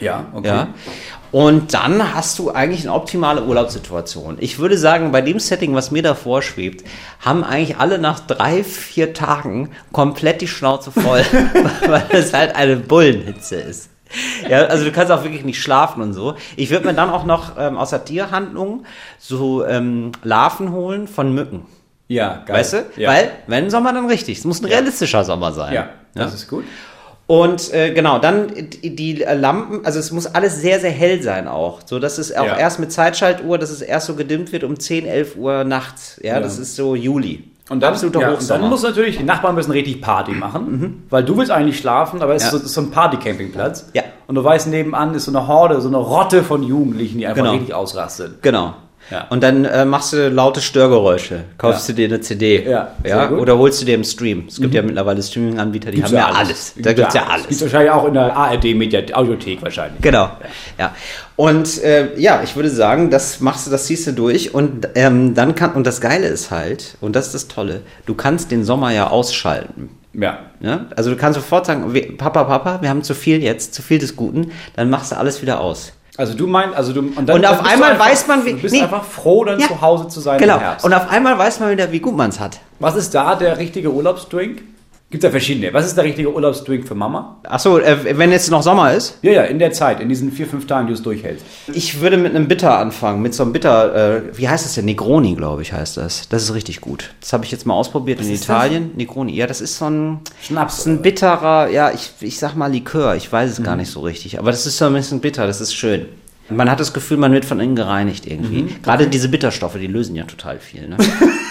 [0.00, 0.48] Ja, okay.
[0.48, 0.68] Ja.
[1.30, 4.36] Und dann hast du eigentlich eine optimale Urlaubssituation.
[4.40, 6.86] Ich würde sagen, bei dem Setting, was mir da vorschwebt,
[7.20, 11.24] haben eigentlich alle nach drei, vier Tagen komplett die Schnauze voll,
[11.86, 13.88] weil es halt eine Bullenhitze ist.
[14.46, 16.34] Ja, also du kannst auch wirklich nicht schlafen und so.
[16.56, 18.84] Ich würde mir dann auch noch ähm, aus der Tierhandlung
[19.18, 21.64] so ähm, Larven holen von Mücken.
[22.08, 22.56] Ja, geil.
[22.56, 22.84] Weißt du?
[22.96, 23.08] Ja.
[23.08, 24.38] Weil, wenn Sommer, dann richtig.
[24.38, 25.72] Es muss ein realistischer Sommer sein.
[25.72, 26.64] ja, das ist gut.
[27.32, 31.48] Und äh, genau, dann die, die Lampen, also es muss alles sehr, sehr hell sein
[31.48, 31.80] auch.
[31.86, 32.58] So dass es auch Ja.
[32.58, 36.20] erst mit Zeitschaltuhr, dass es erst so gedimmt wird um 10, 11 Uhr nachts.
[36.22, 36.40] Ja, Ja.
[36.40, 37.44] das ist so Juli.
[37.70, 41.02] Und dann, Absoluter ja, und dann muss natürlich, die Nachbarn müssen richtig Party machen, mhm.
[41.08, 42.48] weil du willst eigentlich schlafen, aber es ja.
[42.48, 43.86] ist, so, ist so ein Party-Campingplatz.
[43.94, 44.02] Ja.
[44.26, 47.44] Und du weißt, nebenan ist so eine Horde, so eine Rotte von Jugendlichen, die einfach
[47.44, 47.54] genau.
[47.54, 48.34] richtig ausrasten.
[48.42, 48.74] Genau.
[49.10, 49.26] Ja.
[49.28, 51.44] Und dann äh, machst du laute Störgeräusche.
[51.58, 51.94] Kaufst ja.
[51.94, 52.64] du dir eine CD.
[52.68, 53.30] Ja, ja?
[53.30, 54.44] Oder holst du dir im Stream.
[54.48, 54.76] Es gibt mhm.
[54.76, 56.38] ja mittlerweile Streaming-Anbieter, die gibt's haben ja alles.
[56.38, 56.74] alles.
[56.78, 57.48] Da gibt es ja alles.
[57.48, 60.00] Gibt wahrscheinlich auch in der ARD-Audiothek wahrscheinlich.
[60.00, 60.30] Genau.
[60.78, 60.94] Ja.
[61.36, 65.34] Und äh, ja, ich würde sagen, das machst du, das ziehst du durch und ähm,
[65.34, 68.64] dann kann, und das Geile ist halt, und das ist das Tolle, du kannst den
[68.64, 69.90] Sommer ja ausschalten.
[70.14, 70.40] Ja.
[70.60, 70.86] ja.
[70.94, 74.16] Also du kannst sofort sagen, Papa, Papa, wir haben zu viel jetzt, zu viel des
[74.16, 75.92] Guten, dann machst du alles wieder aus.
[76.16, 78.58] Also du meinst, also du und, dann, und auf einmal einfach, weiß man, wie du
[78.58, 80.60] bist nee, einfach froh, dann ja, zu Hause zu sein genau.
[80.82, 82.60] Und auf einmal weiß man wieder, wie gut man es hat.
[82.80, 84.62] Was ist da der richtige Urlaubsdrink?
[85.12, 85.74] Gibt es ja verschiedene.
[85.74, 87.36] Was ist der richtige Urlaubsdrink für Mama?
[87.42, 89.18] Achso, äh, wenn jetzt noch Sommer ist?
[89.20, 91.44] Ja, ja, in der Zeit, in diesen vier, fünf Tagen, die du es durchhältst.
[91.70, 94.86] Ich würde mit einem Bitter anfangen, mit so einem Bitter, äh, wie heißt das denn?
[94.86, 96.30] Negroni, glaube ich, heißt das.
[96.30, 97.10] Das ist richtig gut.
[97.20, 98.88] Das habe ich jetzt mal ausprobiert Was in Italien.
[98.88, 98.96] Das?
[98.96, 100.86] Negroni, ja, das ist so ein Schnaps.
[100.86, 103.64] ein bitterer, ja, ich, ich sag mal Likör, ich weiß es mhm.
[103.64, 104.38] gar nicht so richtig.
[104.38, 106.06] Aber das ist so ein bisschen bitter, das ist schön.
[106.48, 108.62] Man hat das Gefühl, man wird von innen gereinigt irgendwie.
[108.62, 108.82] Mhm.
[108.82, 110.88] Gerade diese Bitterstoffe, die lösen ja total viel.
[110.88, 110.96] Ne?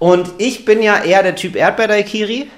[0.00, 2.48] Und ich bin ja eher der Typ Erdbeer-Daikiri.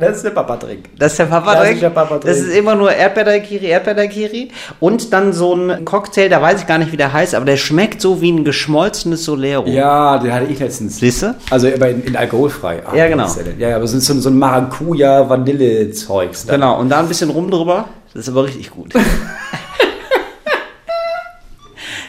[0.00, 0.88] Das ist der Papa-Drink.
[0.98, 1.80] Das ist der Papa-Drink.
[1.80, 4.48] Das, Papa das ist immer nur Erdbeer-Daikiri, Erdbeer-Daikiri.
[4.80, 7.56] Und dann so ein Cocktail, da weiß ich gar nicht, wie der heißt, aber der
[7.56, 9.66] schmeckt so wie ein geschmolzenes Solero.
[9.66, 10.98] Ja, den hatte ich letztens.
[10.98, 11.34] Siehst du?
[11.50, 12.82] Also aber in, in alkoholfrei.
[12.86, 13.26] Ach, ja, genau.
[13.58, 16.46] Ja, aber so, so, so ein Maracuja-Vanille-Zeugs.
[16.46, 17.86] Genau, und da ein bisschen rum drüber.
[18.14, 18.94] Das ist aber richtig gut.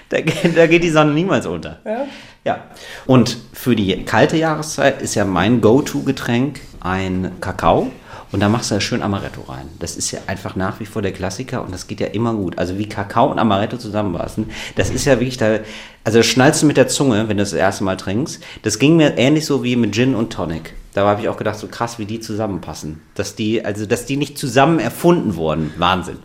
[0.09, 0.17] da,
[0.55, 1.80] da geht die Sonne niemals unter.
[1.84, 2.05] Ja.
[2.48, 2.60] Ja.
[3.06, 7.91] Und für die kalte Jahreszeit ist ja mein Go-To-Getränk ein Kakao.
[8.32, 9.68] Und da machst du ja schön Amaretto rein.
[9.80, 12.58] Das ist ja einfach nach wie vor der Klassiker und das geht ja immer gut.
[12.58, 15.60] Also wie Kakao und Amaretto zusammenpassen, das ist ja wirklich da,
[16.06, 18.41] also schnallst du mit der Zunge, wenn du das, das erste Mal trinkst.
[18.64, 20.74] Das ging mir ähnlich so wie mit Gin und Tonic.
[20.93, 23.02] Da habe ich auch gedacht, so krass, wie die zusammenpassen.
[23.14, 25.74] Dass die, also dass die nicht zusammen erfunden wurden.
[25.78, 26.20] Wahnsinn.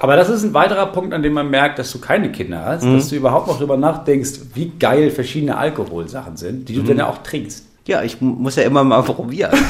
[0.00, 2.84] Aber das ist ein weiterer Punkt, an dem man merkt, dass du keine Kinder hast,
[2.84, 2.94] mhm.
[2.96, 6.86] dass du überhaupt noch darüber nachdenkst, wie geil verschiedene Alkoholsachen sind, die du mhm.
[6.86, 7.66] dann ja auch trinkst.
[7.86, 9.52] Ja, ich muss ja immer mal probieren.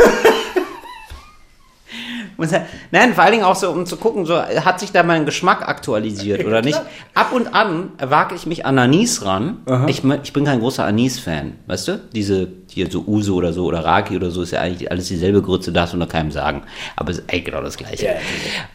[2.91, 5.68] Nein, vor allen Dingen auch so, um zu gucken, so hat sich da mein Geschmack
[5.68, 6.80] aktualisiert oder nicht.
[7.14, 9.59] Ab und an wage ich mich an Anis ran.
[9.86, 12.01] Ich, ich, bin kein großer Anis-Fan, weißt du?
[12.14, 15.43] Diese, hier so Uso oder so oder Raki oder so ist ja eigentlich alles dieselbe
[15.43, 16.62] Grütze, darfst du noch keinem sagen.
[16.97, 18.07] Aber es ist eigentlich genau das Gleiche.
[18.07, 18.12] Ja,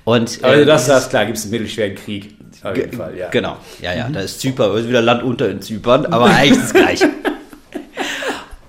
[0.03, 2.36] Und, also äh, das, ist klar, gibt es einen mittelschweren Krieg.
[2.63, 3.30] Auf jeden Fall, ja.
[3.30, 4.13] Genau, ja, ja, mhm.
[4.13, 7.09] da ist Zypern, ist wieder Land unter in Zypern, aber eigentlich das Gleiche.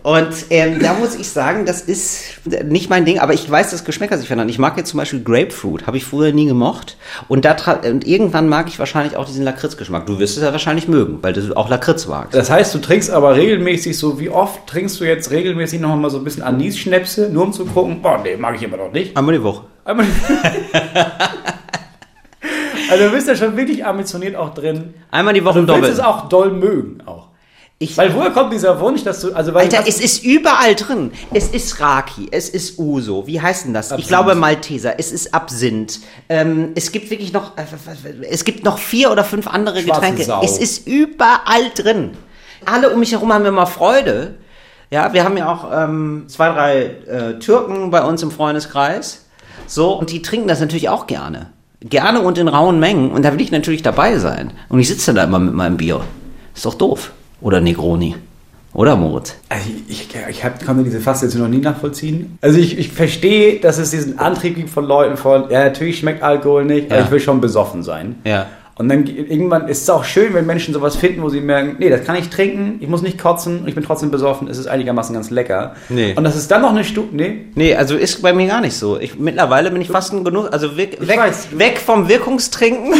[0.06, 3.84] Und ähm, da muss ich sagen, das ist nicht mein Ding, aber ich weiß, dass
[3.84, 4.48] Geschmäcker sich verändern.
[4.48, 6.96] Ich mag jetzt zum Beispiel Grapefruit, habe ich früher nie gemocht.
[7.26, 10.06] Und, da und irgendwann mag ich wahrscheinlich auch diesen Lakritzgeschmack.
[10.06, 12.36] Du wirst es ja wahrscheinlich mögen, weil du auch Lakritz magst.
[12.36, 16.08] Das heißt, du trinkst aber regelmäßig so, wie oft trinkst du jetzt regelmäßig noch mal
[16.08, 19.16] so ein bisschen Anis-Schnäpse, nur um zu gucken, boah, nee, mag ich immer noch nicht.
[19.16, 19.64] Einmal die Woche.
[19.84, 21.12] Einmal die Woche.
[22.88, 24.94] Also du bist ja schon wirklich ambitioniert auch drin.
[25.10, 27.25] Einmal die Woche also, du willst es auch doll mögen auch.
[27.78, 31.12] Ich, weil woher kommt dieser Wunsch, dass du, also weil Alter, es ist überall drin.
[31.34, 33.26] Es ist Raki, es ist Uso.
[33.26, 33.92] Wie heißt denn das?
[33.92, 34.00] Absinth.
[34.00, 34.98] Ich glaube Malteser.
[34.98, 36.00] Es ist Absinth.
[36.30, 37.64] Ähm, es gibt wirklich noch, äh,
[38.30, 40.24] es gibt noch vier oder fünf andere Schwarze Getränke.
[40.24, 40.42] Sau.
[40.42, 42.12] Es ist überall drin.
[42.64, 44.36] Alle um mich herum haben immer Freude.
[44.90, 49.26] Ja, wir haben ja auch ähm, zwei, drei äh, Türken bei uns im Freundeskreis.
[49.66, 51.50] So, und die trinken das natürlich auch gerne.
[51.80, 53.10] Gerne und in rauen Mengen.
[53.10, 54.52] Und da will ich natürlich dabei sein.
[54.70, 56.00] Und ich sitze da immer mit meinem Bier.
[56.54, 57.12] Ist doch doof.
[57.46, 58.16] Oder Negroni.
[58.74, 59.36] Oder Moritz?
[59.48, 62.38] Also ich, ich, ich hab, konnte diese Faszination noch nie nachvollziehen.
[62.40, 66.24] Also ich, ich verstehe, dass es diesen Antrieb gibt von Leuten von, ja, natürlich schmeckt
[66.24, 66.96] Alkohol nicht, ja.
[66.96, 68.16] aber ich will schon besoffen sein.
[68.24, 68.48] Ja.
[68.78, 71.88] Und dann irgendwann ist es auch schön, wenn Menschen sowas finden, wo sie merken, nee,
[71.88, 75.14] das kann ich trinken, ich muss nicht kotzen, ich bin trotzdem besoffen, es ist einigermaßen
[75.14, 75.74] ganz lecker.
[75.88, 76.12] Nee.
[76.14, 77.46] Und das ist dann noch eine Stufe, nee?
[77.54, 79.00] Nee, also ist bei mir gar nicht so.
[79.00, 81.20] Ich, mittlerweile bin ich fast ein Genuss, also weg, weg,
[81.52, 82.92] weg, vom Wirkungstrinken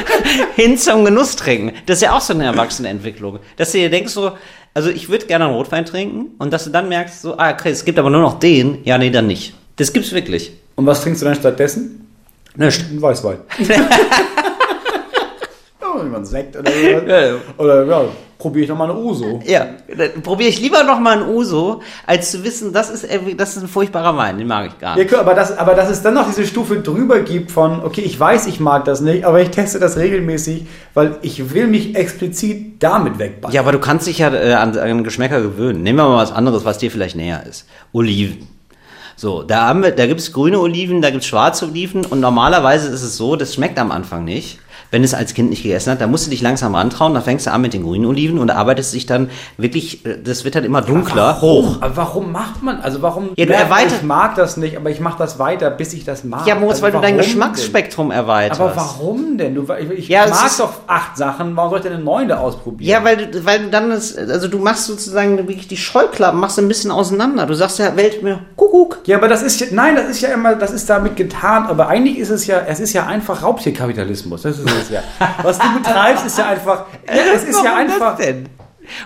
[0.56, 1.72] hin zum Genusstrinken.
[1.86, 3.38] Das ist ja auch so eine Erwachsenenentwicklung.
[3.56, 4.32] Dass du dir denkst so,
[4.74, 7.70] also ich würde gerne einen Rotwein trinken und dass du dann merkst so, ah, okay,
[7.70, 9.54] es gibt aber nur noch den, ja, nee, dann nicht.
[9.76, 10.52] Das gibt's wirklich.
[10.74, 12.08] Und was trinkst du dann stattdessen?
[12.56, 12.84] Nicht.
[12.90, 13.38] Ein Weißwein.
[16.10, 16.78] mal einen Sekt oder so.
[17.06, 18.04] ja, Oder ja,
[18.44, 19.40] probiere ich nochmal eine Uso.
[19.46, 19.66] Ja,
[20.22, 24.16] probiere ich lieber nochmal ein Uso, als zu wissen, das ist, das ist ein furchtbarer
[24.18, 25.10] Wein, den mag ich gar nicht.
[25.10, 28.20] Ja, aber, das, aber dass es dann noch diese Stufe drüber gibt von, okay, ich
[28.20, 32.82] weiß, ich mag das nicht, aber ich teste das regelmäßig, weil ich will mich explizit
[32.82, 33.54] damit wegballern.
[33.54, 35.82] Ja, aber du kannst dich ja äh, an, an Geschmäcker gewöhnen.
[35.82, 37.66] Nehmen wir mal was anderes, was dir vielleicht näher ist.
[37.92, 38.48] Oliven.
[39.16, 42.20] So, da, haben wir, da gibt es grüne Oliven, da gibt es schwarze Oliven und
[42.20, 44.58] normalerweise ist es so, das schmeckt am Anfang nicht
[44.94, 47.46] wenn es als Kind nicht gegessen hat, dann musst du dich langsam rantrauen, da fängst
[47.46, 49.28] du an mit den grünen Oliven und arbeitest dich dann
[49.58, 51.78] wirklich, äh, das wird dann immer dunkler, hoch.
[51.80, 55.00] Aber warum macht man, also warum, Ja, du erweitert- ich mag das nicht, aber ich
[55.00, 56.46] mache das weiter, bis ich das mag.
[56.46, 58.60] Ja, Moritz, also weil du dein Geschmacksspektrum erweiterst.
[58.60, 58.66] Denn?
[58.68, 59.54] Aber warum denn?
[59.56, 62.88] Du, ich ich Ja, mag doch acht Sachen, warum soll ich denn eine neunte ausprobieren?
[62.90, 66.58] Ja, weil du, weil du dann das, also du machst sozusagen wirklich die Scheuklappen, machst
[66.60, 67.46] ein bisschen auseinander.
[67.46, 68.98] Du sagst ja, Welt mir, Kuckuck.
[69.06, 71.88] Ja, aber das ist ja, nein, das ist ja immer, das ist damit getan, aber
[71.88, 75.02] eigentlich ist es ja, es ist ja einfach Raubtierkapitalismus, das ist es ja.
[75.42, 78.48] Was du betreibst, ist ja einfach, ja, es ist ja Warum das einfach, denn?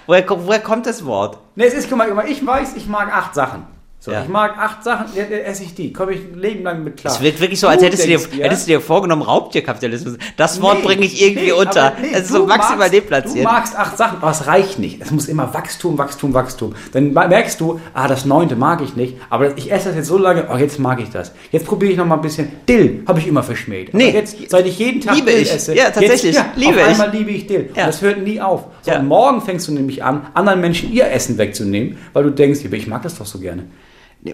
[0.06, 1.38] Woher, kommt- woher kommt das Wort?
[1.54, 3.66] ne, es ist, guck mal, ich weiß, ich mag acht Sachen.
[4.08, 4.22] So, Ja.
[4.22, 7.12] ich mag acht Sachen, ja, esse ich die, komme ich ein Leben lang mit klar.
[7.14, 10.16] Es wirkt wirklich so, als hättest du, dir, hättest du dir vorgenommen, Raubtierkapitalismus.
[10.38, 11.92] Das Wort Nee, bringe ich irgendwie nee, unter.
[12.00, 13.38] nee, es ist so maximal magst- deplatziert.
[13.44, 15.02] Du magst acht Sachen, aber es reicht nicht.
[15.02, 16.74] Es muss immer Wachstum, Wachstum, Wachstum.
[16.92, 20.16] Dann merkst du, ah, das neunte mag ich nicht, aber ich esse das jetzt so
[20.16, 21.32] lange, oh, jetzt mag ich das.
[21.52, 22.50] Jetzt probiere ich noch mal ein bisschen.
[22.66, 23.90] Dill habe ich immer verschmäht.
[23.90, 24.10] Aber Nee.
[24.12, 25.52] jetzt, seit ich jeden Tag Liebe Dill ich.
[25.52, 26.34] esse, Ja, tatsächlich.
[26.34, 26.86] Jetzt, ja, Liebe auf ich.
[26.92, 27.70] einmal liebe ich Dill.
[27.74, 27.82] Ja.
[27.84, 28.64] Und das hört nie auf.
[28.82, 32.86] So, morgen fängst du nämlich an, anderen Menschen ihr Essen wegzunehmen, weil du denkst, ich
[32.86, 33.64] mag das doch so gerne.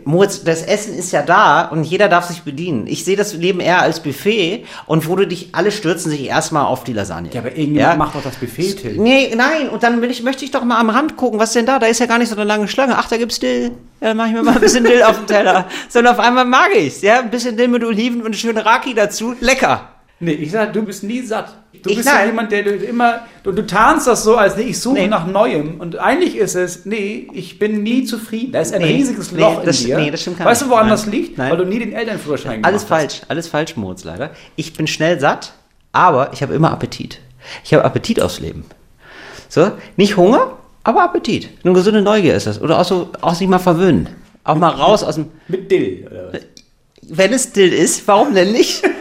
[0.07, 2.87] Moritz, das Essen ist ja da und jeder darf sich bedienen.
[2.87, 6.65] Ich sehe das Leben eher als Buffet und wo du dich, alle stürzen sich erstmal
[6.65, 7.29] auf die Lasagne.
[7.33, 7.97] Ja, aber irgendjemand Ja?
[7.97, 8.97] macht doch das Buffet, Till.
[8.99, 11.67] Nee, nein, und dann will ich, möchte ich doch mal am Rand gucken, was denn
[11.67, 11.79] da?
[11.79, 12.97] Da ist ja gar nicht so eine lange Schlange.
[12.97, 13.73] Ach, da gibt's Dill.
[14.01, 15.67] Ja, dann mach ich mir mal ein bisschen Dill auf den Teller.
[15.91, 17.21] Sondern auf einmal mag ich's, ja?
[17.21, 19.35] Ein bisschen Dill mit Oliven und eine schöne Raki dazu.
[19.41, 19.91] Lecker.
[20.25, 21.55] Nee, ich sag, du bist nie satt.
[21.83, 22.29] Du Ich bist ja nein.
[22.29, 25.07] jemand, der du immer, du, du tarnst das so, als nee, ich suche Nee.
[25.09, 25.81] nach Neuem.
[25.81, 28.53] Und eigentlich ist es, nee, ich bin nie zufrieden.
[28.53, 29.99] Da ist ein Nee, riesiges Loch das- in dir.
[29.99, 30.73] nee, das stimmt gar weißt du, nicht.
[30.73, 30.97] woran Nein.
[30.97, 31.37] das liegt?
[31.39, 31.51] Nein.
[31.51, 33.13] Weil du nie den Elternführerschein Alles gemacht hast.
[33.19, 34.31] falsch, alles falsch, Moritz, leider.
[34.57, 35.53] Ich bin schnell satt,
[35.93, 37.19] aber ich habe immer Appetit.
[37.65, 38.65] Ich habe Appetit aufs Leben.
[39.51, 41.51] So, nicht Hunger, aber Appetit.
[41.65, 42.61] Eine gesunde Neugier ist das.
[42.63, 44.09] Oder auch so, auch sich mal verwöhnen.
[44.45, 46.07] Auch mal raus aus dem, Mit Dill.
[46.11, 46.41] Oder was?
[47.07, 48.83] wenn es Dill ist, warum denn nicht?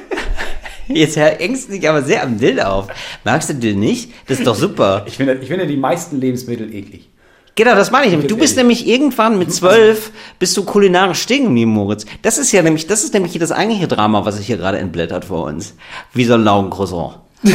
[0.99, 2.87] Jetzt hängst du dich aber sehr am Dill auf.
[3.23, 4.11] Magst du Dill nicht?
[4.27, 5.05] Das ist doch super.
[5.07, 7.09] Ich finde, ich finde die meisten Lebensmittel eklig.
[7.55, 8.11] Genau, das meine ich.
[8.11, 8.29] nämlich.
[8.29, 12.05] Du bist nämlich irgendwann mit zwölf bist du kulinarisch stehen geblieben, Moritz.
[12.23, 15.25] Das ist ja nämlich, das ist nämlich das eigentliche Drama, was sich hier gerade entblättert
[15.25, 15.75] vor uns.
[16.13, 17.19] Wie so ein Laugencroissant.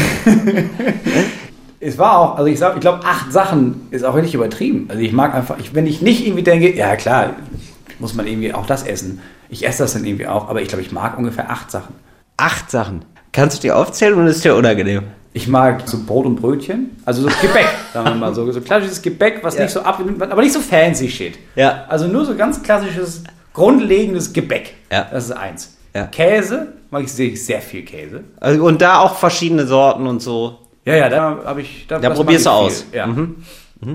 [1.80, 4.86] Es war auch, also ich, ich glaube, acht Sachen ist auch wirklich übertrieben.
[4.88, 7.36] Also ich mag einfach, ich, wenn ich nicht irgendwie denke, ja klar,
[8.00, 9.20] muss man irgendwie auch das essen.
[9.48, 11.94] Ich esse das dann irgendwie auch, aber ich glaube, ich mag ungefähr acht Sachen.
[12.36, 13.04] Acht Sachen.
[13.32, 15.04] Kannst du dir aufzählen oder ist dir unangenehm?
[15.34, 19.00] Ich mag so Brot und Brötchen, also so Gebäck, sagen wir mal so, so klassisches
[19.02, 19.62] Gebäck, was Ja.
[19.64, 21.38] nicht so ab, aber nicht so fancy shit.
[21.54, 21.84] Ja.
[21.88, 23.22] Also nur so ganz klassisches,
[23.52, 24.74] grundlegendes Gebäck.
[24.90, 25.06] Ja.
[25.10, 25.76] Das ist eins.
[25.94, 26.06] Ja.
[26.06, 28.24] Käse, mag ich sehr, sehr viel Käse.
[28.40, 30.58] Also, Und da auch verschiedene Sorten und so.
[30.84, 31.86] Ja, ja, da habe ich.
[31.86, 32.86] Da, Da probierst du aus.
[32.92, 33.06] Ja.
[33.06, 33.36] Mhm.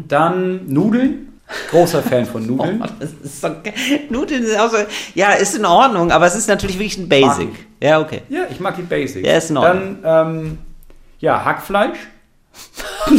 [0.08, 1.33] Dann Nudeln.
[1.72, 2.82] Großer Fan von Nudeln.
[2.84, 3.50] Oh, das ist so,
[4.10, 4.78] Nudeln sind auch so,
[5.16, 7.50] ja, ist in Ordnung, aber es ist natürlich wirklich ein Basic.
[7.50, 8.22] Mag Ja, okay.
[8.30, 9.28] Ja, ich mag die Basics.
[9.28, 10.58] Ja, ist in Dann, ähm,
[11.20, 11.98] ja, Hackfleisch.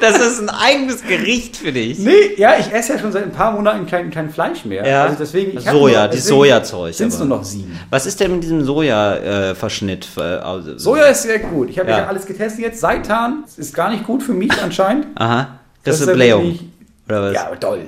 [0.00, 1.98] Das ist ein eigenes Gericht für dich.
[1.98, 4.86] Nee, ja, ich esse ja schon seit ein paar Monaten kein, kein Fleisch mehr.
[4.86, 5.04] Ja.
[5.04, 7.78] Also deswegen, Soja, nur, die Sojazeug, Sind es nur noch sieben.
[7.90, 10.08] Was ist denn mit diesem Soja-Verschnitt?
[10.16, 11.70] Äh, also- Soja ist sehr gut.
[11.70, 11.98] Ich habe Ja.
[11.98, 12.06] ja.
[12.06, 12.80] alles getestet jetzt.
[12.80, 15.06] Seitan ist gar nicht gut für mich anscheinend.
[15.16, 16.58] Aha, das, Das ist eine Blähung.
[17.08, 17.32] Oder was?
[17.34, 17.86] Ja, doll.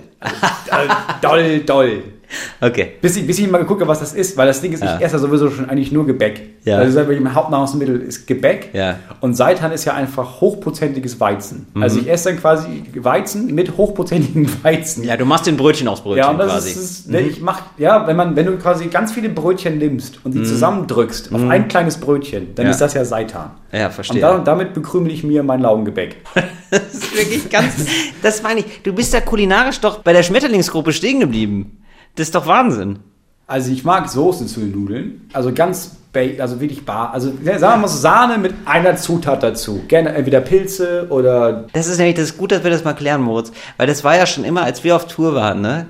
[0.71, 2.03] Also, doll, doll.
[2.61, 2.93] Okay.
[3.01, 4.97] Bis ich, bis ich mal habe, was das ist, weil das Ding ist, Ja.
[4.97, 6.41] ich esse ja sowieso schon eigentlich nur Gebäck.
[6.65, 6.77] Ja.
[6.79, 8.71] Also mein Hauptnahrungsmittel ist Gebäck.
[8.73, 8.99] Ja.
[9.21, 11.67] Und Seitan ist ja einfach hochprozentiges Weizen.
[11.75, 11.83] Mhm.
[11.83, 15.05] Also ich esse dann quasi Weizen mit hochprozentigem Weizen.
[15.05, 16.71] Ja, du machst den Brötchen aufs Brötchen Ja, und das quasi.
[16.71, 20.33] ist, ne, ich mach, ja, wenn man, wenn du quasi ganz viele Brötchen nimmst und
[20.33, 22.73] sie zusammendrückst auf ein kleines Brötchen, dann Mhm.
[22.73, 23.53] Ist das ja Seitan.
[23.73, 24.21] Ja, Und verstehe.
[24.21, 26.17] da, damit bekrümel ich mir mein Laugengebäck.
[26.71, 27.87] Das ist wirklich ganz.
[28.23, 28.83] Das meine ich.
[28.83, 31.79] Du bist ja kulinarisch doch bei der Schmetterlingsgruppe stehen geblieben.
[32.19, 32.99] Das ist doch Wahnsinn.
[33.47, 35.23] Also ich mag Soße zu den Nudeln.
[35.33, 35.93] Also ganz,
[36.39, 37.13] also wirklich bar.
[37.15, 39.83] Also sagen wir mal so Sahne mit einer Zutat dazu.
[39.89, 43.23] Gerne entweder Pilze oder Das ist nämlich das ist gut, dass wir das mal klären,
[43.23, 43.53] Moritz.
[43.77, 45.87] Weil das war ja schon immer, als wir auf Tour waren, ne?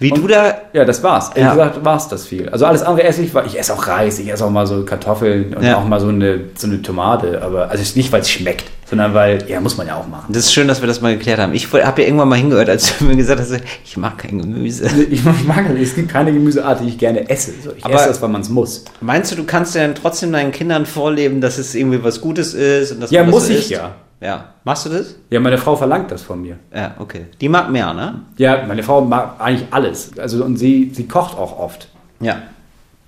[0.00, 0.58] Wie du da.
[0.72, 1.28] Ja, das war's.
[1.28, 1.50] Ehrlich Ja.
[1.66, 2.48] gesagt war's das viel.
[2.48, 4.84] Also alles andere esse ich, weil ich esse auch Reis, ich esse auch mal so
[4.84, 5.76] Kartoffeln und Ja.
[5.78, 7.40] auch mal so eine, so eine Tomate.
[7.40, 10.32] Aber also nicht, weil es schmeckt, sondern weil, ja, muss man ja auch machen.
[10.32, 11.52] Das ist schön, dass wir das mal geklärt haben.
[11.54, 13.52] Ich habe ja irgendwann mal hingehört, als du mir gesagt hast,
[13.84, 14.88] ich mag kein Gemüse.
[15.10, 17.52] Ich mag es gibt keine Gemüseart, die ich gerne esse.
[17.62, 18.84] So, ich Aber- esse das, weil man es muss.
[19.00, 22.54] Meinst du, du kannst ja dann trotzdem deinen Kindern vorleben, dass es irgendwie was Gutes
[22.54, 22.92] ist?
[22.92, 23.70] Und dass Ja, man das muss so ich isst?
[23.70, 23.94] ja.
[24.20, 24.54] Ja.
[24.64, 25.14] Machst du das?
[25.30, 26.56] Ja, meine Frau verlangt das von mir.
[26.74, 27.26] Ja, okay.
[27.40, 28.22] Die mag mehr, ne?
[28.36, 30.10] Ja, meine Frau mag eigentlich alles.
[30.18, 31.88] Also und sie, sie kocht auch oft.
[32.20, 32.42] Ja.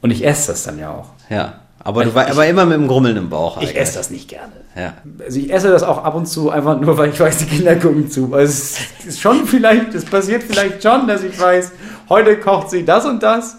[0.03, 1.09] Und ich esse das dann ja auch.
[1.29, 1.55] Ja.
[1.83, 3.61] Aber, du, war, aber immer mit dem Grummeln im Bauch.
[3.63, 4.53] Ich esse das nicht gerne.
[4.77, 4.95] Ja.
[5.25, 7.75] Also ich esse das auch ab und zu einfach nur, weil ich weiß, die Kinder
[7.77, 8.35] gucken zu.
[8.35, 11.73] Also es ist schon vielleicht, es passiert vielleicht schon, dass ich weiß,
[12.11, 13.57] heute kocht sie das und das.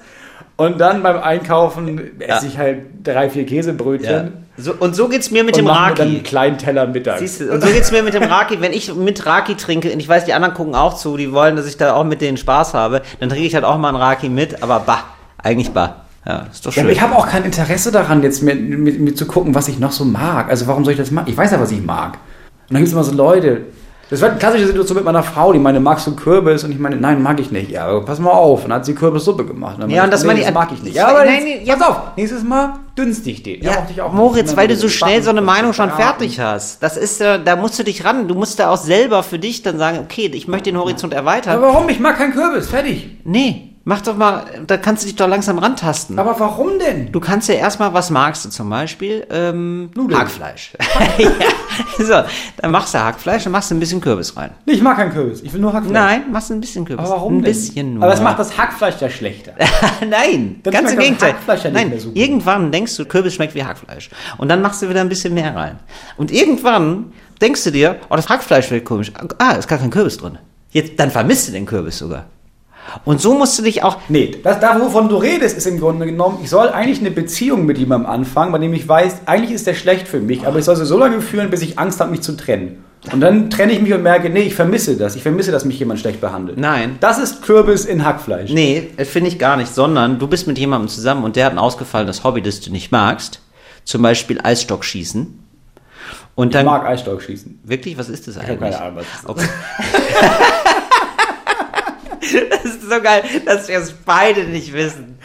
[0.56, 4.12] Und dann beim Einkaufen esse ich halt drei, vier Käsebrötchen.
[4.12, 4.32] Ja.
[4.58, 6.02] So, und so geht's mir mit und dem mir dann Raki.
[6.04, 7.18] einen kleinen Teller Mittag.
[7.18, 8.62] Siehst du, und so geht's mir mit dem Raki.
[8.62, 11.56] Wenn ich mit Raki trinke, und ich weiß, die anderen gucken auch zu, die wollen,
[11.56, 13.98] dass ich da auch mit denen Spaß habe, dann trinke ich halt auch mal einen
[13.98, 15.04] Raki mit, aber bah,
[15.42, 16.06] eigentlich bah.
[16.26, 16.84] Ja, ist doch Ja, schön.
[16.84, 19.80] aber ich habe auch kein Interesse daran, jetzt mir, mir, mir zu gucken, was ich
[19.80, 20.50] noch so mag.
[20.50, 21.28] Also warum soll ich das machen?
[21.30, 22.14] Ich weiß ja, was ich mag.
[22.70, 23.62] Und dann gibt es immer so Leute.
[24.12, 26.66] Das war eine klassische Situation mit meiner Frau, die meine, magst du Kürbis?
[26.66, 27.72] Und ich meine, nein, mag ich nicht.
[27.72, 28.64] Ja, aber pass mal auf.
[28.66, 29.76] Und dann hat sie Kürbissuppe gemacht.
[29.76, 30.96] Und dann Ja, und das nee, die- das mag ich nicht.
[30.98, 31.76] Ja, Ja, aber nein, jetzt, nee, ja.
[31.78, 31.98] pass auf.
[32.18, 33.64] Nächstes Mal dünstig ich den.
[33.64, 34.58] Ja, auch Moritz, nicht.
[34.58, 35.96] weil du so schnell so eine Meinung schon Ja.
[35.96, 36.84] fertig hast.
[36.84, 38.28] Das ist, äh, da musst du dich ran.
[38.28, 41.56] Du musst da auch selber für dich dann sagen, okay, ich möchte den Horizont erweitern.
[41.56, 41.88] Aber warum?
[41.88, 42.68] Ich mag keinen Kürbis.
[42.70, 43.10] Fertig.
[43.24, 46.20] nee, mach doch mal, da kannst du dich doch langsam rantasten.
[46.20, 47.12] Aber warum denn?
[47.12, 49.26] Du kannst ja erstmal, was magst du zum Beispiel?
[49.32, 50.20] Ähm, Nudeln.
[50.20, 50.74] Hackfleisch.
[51.18, 51.30] ja,
[51.98, 52.28] so,
[52.58, 54.52] dann machst du Hackfleisch und machst ein bisschen Kürbis rein.
[54.66, 55.42] Nee, ich mag keinen Kürbis.
[55.42, 55.94] Ich will nur Hackfleisch.
[55.94, 57.06] Nein, machst du ein bisschen Kürbis.
[57.06, 57.54] Aber warum Ein denn?
[57.54, 58.04] bisschen nur.
[58.04, 59.54] Aber das macht das Hackfleisch ja schlechter.
[60.10, 61.34] Nein, Dann ganz im das Gegenteil.
[61.34, 62.18] Hackfleisch ja nicht Nein, mehr so gut.
[62.18, 64.10] irgendwann denkst du, Kürbis schmeckt wie Hackfleisch.
[64.38, 65.80] Und dann machst du wieder ein bisschen mehr rein.
[66.18, 69.12] Und irgendwann denkst du dir, oh, das Hackfleisch schmeckt komisch.
[69.40, 70.38] Ah, ist gar kein Kürbis drin.
[70.72, 72.26] Jetzt, dann vermisst du den Kürbis sogar.
[73.06, 76.06] Und so musst du dich auch, Nee, das, da, wovon du redest, ist im Grunde
[76.06, 79.66] genommen, ich soll eigentlich eine Beziehung mit jemandem anfangen, bei dem ich weiß, eigentlich ist
[79.68, 82.12] der schlecht für mich, aber ich soll sie so lange führen, bis ich Angst habe,
[82.12, 82.84] mich zu trennen.
[83.12, 85.16] Und dann trenne ich mich und merke, nee, ich vermisse das.
[85.16, 86.60] Ich vermisse, dass mich jemand schlecht behandelt.
[86.60, 86.98] Nein.
[87.00, 88.52] Das ist Kürbis in Hackfleisch.
[88.52, 91.54] nee, das finde ich gar nicht, sondern du bist mit jemandem zusammen und der hat
[91.54, 93.42] ein ausgefallenes Hobby, das du nicht magst.
[93.86, 95.40] Zum Beispiel Eisstockschießen.
[96.36, 97.62] Und Ich dann, mag Eisstockschießen.
[97.64, 98.60] wirklich, was ist das Ich eigentlich?
[98.60, 99.30] habe keine Ahnung, was das ist.
[99.30, 99.48] Okay.
[100.22, 100.71] das
[102.96, 105.18] so geil, dass wir es beide nicht wissen.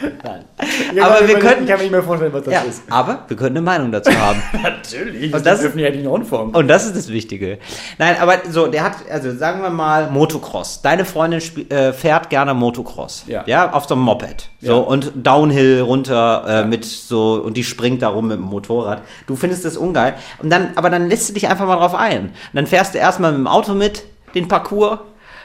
[0.93, 2.61] Ich Aber kann wir mir- könnten- Ich kann mir nicht mehr vorstellen, was das Ja,
[2.61, 2.81] ist.
[2.89, 4.41] aber wir können eine Meinung dazu haben.
[4.63, 5.33] Natürlich.
[5.33, 6.55] Und das- dürfen ja nicht Rundfunk.
[6.55, 7.59] Und das ist das Wichtige.
[7.97, 10.81] Nein, aber so, der hat, also sagen wir mal Motocross.
[10.81, 13.23] Deine Freundin äh, fährt gerne Motocross.
[13.27, 13.43] Ja.
[13.45, 14.49] Ja, auf so einem Moped.
[14.61, 14.73] So, Ja.
[14.77, 19.01] und Downhill runter äh, mit so, und die springt da rum mit dem Motorrad.
[19.27, 20.15] Du findest das ungeil.
[20.39, 22.21] Und dann, aber dann lässt du dich einfach mal drauf ein.
[22.27, 24.03] Und dann fährst du erstmal mit dem Auto mit,
[24.35, 24.99] den Parcours.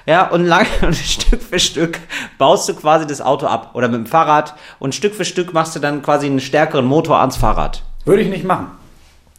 [0.06, 1.98] Ja, und lang, und Stück für Stück
[2.38, 3.70] baust du quasi das Auto ab.
[3.74, 4.54] Oder mit dem Fahrrad.
[4.78, 7.82] Und Stück für Stück machst du dann quasi einen stärkeren Motor ans Fahrrad.
[8.04, 8.68] Würde ich nicht machen.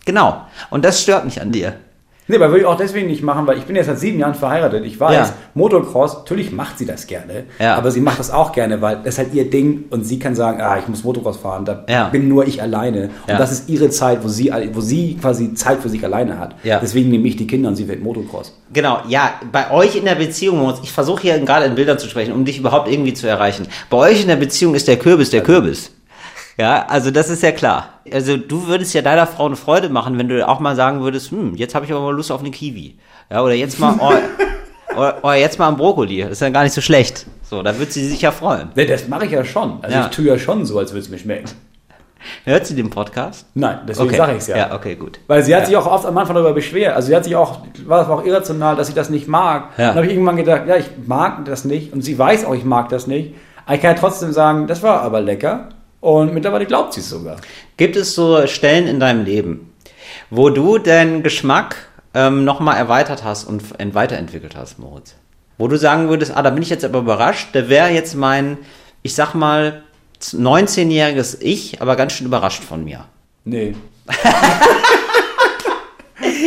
[0.06, 0.46] Genau.
[0.70, 1.78] Und das stört mich an dir.
[2.28, 4.34] Nee, aber würde ich auch deswegen nicht machen, weil ich bin jetzt seit sieben Jahren
[4.34, 4.86] verheiratet.
[4.86, 5.34] Ich weiß, Ja.
[5.56, 7.76] Motocross, natürlich macht sie das gerne, Ja.
[7.76, 10.34] aber sie macht das auch gerne, weil das ist halt ihr Ding und sie kann
[10.36, 12.10] sagen, ah, ich muss Motocross fahren, da Ja.
[12.10, 13.10] bin nur ich alleine.
[13.28, 13.34] Ja.
[13.34, 16.56] Und das ist ihre Zeit, wo sie, wo sie quasi Zeit für sich alleine hat.
[16.64, 16.80] Ja.
[16.80, 18.58] Deswegen nehme ich die Kinder und sie wird Motocross.
[18.72, 22.34] Genau, ja, bei euch in der Beziehung, ich versuche hier gerade in Bildern zu sprechen,
[22.34, 23.68] um dich überhaupt irgendwie zu erreichen.
[23.90, 25.92] Bei euch in der Beziehung ist der Kürbis der Kürbis.
[26.58, 27.90] Ja, also das ist ja klar.
[28.12, 31.32] Also du würdest ja deiner Frau eine Freude machen, wenn du auch mal sagen würdest,
[31.32, 32.98] hm, jetzt habe ich aber mal Lust auf eine Kiwi.
[33.32, 34.12] Ja, oder jetzt mal, oh,
[34.96, 36.22] oder, oder jetzt mal ein Brokkoli.
[36.22, 37.26] Das ist ja gar nicht so schlecht.
[37.42, 38.70] So, da wird sie sich ja freuen.
[38.76, 39.80] Nee, das mache ich ja schon.
[39.82, 40.06] Also Ja.
[40.06, 41.50] ich tue ja schon so, als würde es mir schmecken.
[42.46, 43.46] Hört sie den Podcast?
[43.54, 44.18] Nein, deswegen Okay.
[44.18, 44.58] sage ich es ja.
[44.58, 45.20] Ja, okay, gut.
[45.28, 45.68] Weil sie hat Ja.
[45.68, 46.96] sich auch oft am Anfang darüber beschwert.
[46.96, 49.70] Also sie hat sich auch, war auch irrational, dass sie das nicht mag.
[49.78, 49.88] Ja.
[49.88, 51.92] Dann habe ich irgendwann gedacht, ja, ich mag das nicht.
[51.92, 53.34] Und sie weiß auch, ich mag das nicht.
[53.66, 55.70] Aber ich kann ja trotzdem sagen, das war aber lecker.
[56.04, 57.38] Und mittlerweile glaubt sie es sogar.
[57.78, 59.74] Gibt es so Stellen in deinem Leben,
[60.30, 61.78] wo du deinen Geschmack
[62.14, 65.16] ähm, nochmal erweitert hast und ent- weiterentwickelt hast, Moritz?
[65.58, 68.58] Wo du sagen würdest, ah, da bin ich jetzt aber überrascht, da wäre jetzt mein,
[69.02, 69.84] ich sag mal,
[70.22, 73.06] 19-jähriges Ich, aber ganz schön überrascht von mir.
[73.46, 73.74] Nee.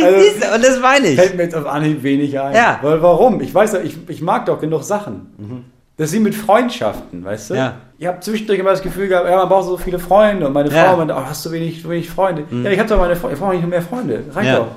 [0.03, 1.15] also, Siehst Und das meine ich.
[1.15, 2.53] fällt mir jetzt auf Anhieb wenig ein.
[2.55, 2.77] Ja.
[2.83, 3.41] Weil warum?
[3.41, 5.65] Ich weiß ja, ich, ich mag doch genug Sachen.
[5.97, 7.53] Das ist wie mit Freundschaften, weißt du?
[7.55, 7.73] Ja.
[7.97, 10.45] Ich habe zwischendurch immer das Gefühl gehabt, ja, man braucht so viele Freunde.
[10.45, 10.91] Und meine Frau Ja.
[10.91, 10.97] Mhm.
[10.99, 12.43] meinte, oh, hast du wenig, so wenig Freunde?
[12.51, 14.23] Ja, ich habe doch meine Freunde, ich brauche nicht mehr Freunde.
[14.31, 14.57] Reicht Ja.
[14.59, 14.67] doch.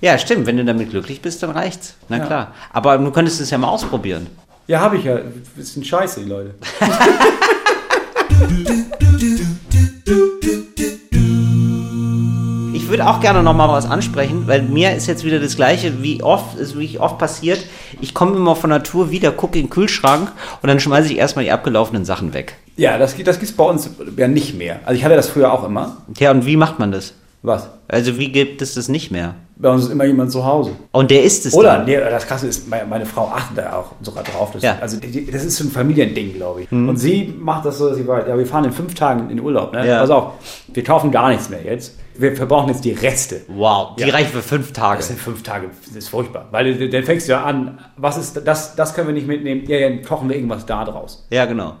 [0.00, 1.96] ja, stimmt, wenn du damit glücklich bist, dann reicht's.
[2.08, 2.24] Na Ja.
[2.26, 2.54] klar.
[2.72, 4.28] Aber du könntest es ja mal ausprobieren.
[4.68, 5.18] Ja, habe ich ja.
[5.56, 6.54] Das sind scheiße, die Leute.
[12.90, 16.02] Ich würde auch gerne noch mal was ansprechen, weil mir ist jetzt wieder das Gleiche,
[16.02, 17.60] wie oft, ist wie oft passiert.
[18.00, 21.44] Ich komme immer von Natur wieder, gucke in den Kühlschrank und dann schmeiße ich erstmal
[21.44, 22.56] die abgelaufenen Sachen weg.
[22.76, 24.80] Ja, das, gibt- das gibt es bei uns ja nicht mehr.
[24.84, 25.98] Also ich hatte das früher auch immer.
[26.16, 27.14] Tja, und wie macht man das?
[27.42, 27.68] Was?
[27.86, 29.36] Also wie gibt es das nicht mehr?
[29.56, 30.72] Bei uns ist immer jemand zu Hause.
[30.90, 31.84] Und der ist es Oder, dann.
[31.84, 34.50] nee, das Krasse ist, meine, meine Frau achtet da auch sogar drauf.
[34.52, 34.78] Das, Ja.
[34.80, 34.96] Also
[35.30, 36.72] das ist so ein Familiending, glaube ich.
[36.72, 39.36] Und sie macht das so, dass sie weiß, ja, wir fahren in fünf Tagen in
[39.36, 39.72] den Urlaub.
[39.72, 39.86] Ne?
[39.86, 40.00] Ja.
[40.00, 40.32] Pass auf,
[40.72, 41.94] wir kaufen gar nichts mehr jetzt.
[42.20, 43.40] Wir verbrauchen jetzt die Reste.
[43.48, 44.14] Wow, die Ja.
[44.14, 44.98] reichen für fünf Tage.
[44.98, 46.48] Das sind fünf Tage, das ist furchtbar.
[46.50, 49.80] Weil dann fängst du ja an, was ist das, das können wir nicht mitnehmen, ja,
[49.88, 51.26] dann kochen wir irgendwas da draus.
[51.30, 51.76] Ja, genau.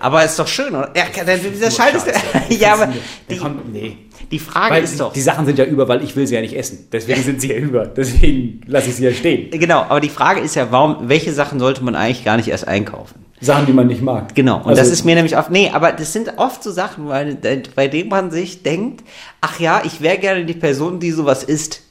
[0.00, 0.90] Aber ist doch schön, oder?
[0.96, 2.06] Ja, der, dieser Schalt ist.
[2.48, 3.96] Ja, aber Die, die, kommt, nee.
[4.30, 5.12] die Frage Weil ist doch.
[5.12, 6.88] die Sachen sind ja über, weil ich will sie ja nicht essen.
[6.90, 7.86] Deswegen sind sie ja über.
[7.86, 9.50] Deswegen lasse ich sie ja stehen.
[9.50, 12.66] Genau, aber die Frage ist ja, warum, welche Sachen sollte man eigentlich gar nicht erst
[12.66, 13.23] einkaufen?
[13.44, 14.34] Sachen, die man nicht mag.
[14.34, 14.58] Genau.
[14.58, 17.36] Und also, das ist mir nämlich oft, nee, aber das sind oft so Sachen, weil,
[17.74, 19.04] bei denen man sich denkt,
[19.40, 21.82] ach ja, ich wäre gerne die Person, die sowas isst.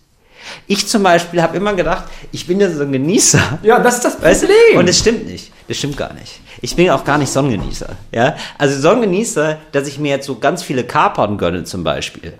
[0.67, 3.59] Ich zum Beispiel habe immer gedacht, ich bin ja so ein Genießer.
[3.63, 4.31] Ja, das ist das Problem.
[4.31, 4.45] Weißt
[4.75, 5.51] Und es stimmt nicht.
[5.67, 6.41] Das stimmt gar nicht.
[6.61, 7.89] Ich bin auch gar nicht Sonnengenießer.
[8.11, 8.35] Ja?
[8.57, 12.33] Also Sonnengenießer, dass ich mir jetzt so ganz viele Kapern gönne zum Beispiel,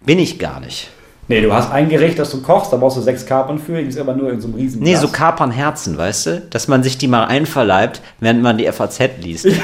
[0.00, 0.88] bin ich gar nicht.
[1.28, 3.88] Nee, du hast ein Gericht, das du kochst, da brauchst du sechs Kapern für, die
[3.88, 6.40] ist aber nur in so einem riesen Nee, so Kapernherzen, weißt du?
[6.50, 9.46] Dass man sich die mal einverleibt, während man die FAZ liest.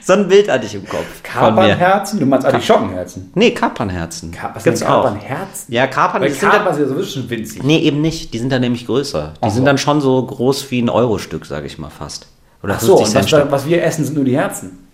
[0.00, 1.24] so ein Bild hatte ich im Kopf.
[1.24, 2.20] Kapernherzen?
[2.20, 3.32] Du meinst eigentlich Schockenherzen?
[3.34, 4.30] Nee, Kapernherzen.
[4.30, 5.74] Ka was Gibt's Kapernherzen?
[5.74, 6.22] Ja, Kapern.
[6.22, 7.64] Weil Kapern sind ja sowieso schon winzig.
[7.64, 8.32] Nee, eben nicht.
[8.32, 9.34] Die sind dann nämlich größer.
[9.36, 9.66] Die Ach sind so.
[9.66, 12.28] dann schon so groß wie ein Euro-Stück, sage ich mal fast.
[12.62, 14.89] Oder Ach so, und was, was wir essen, sind nur die Herzen.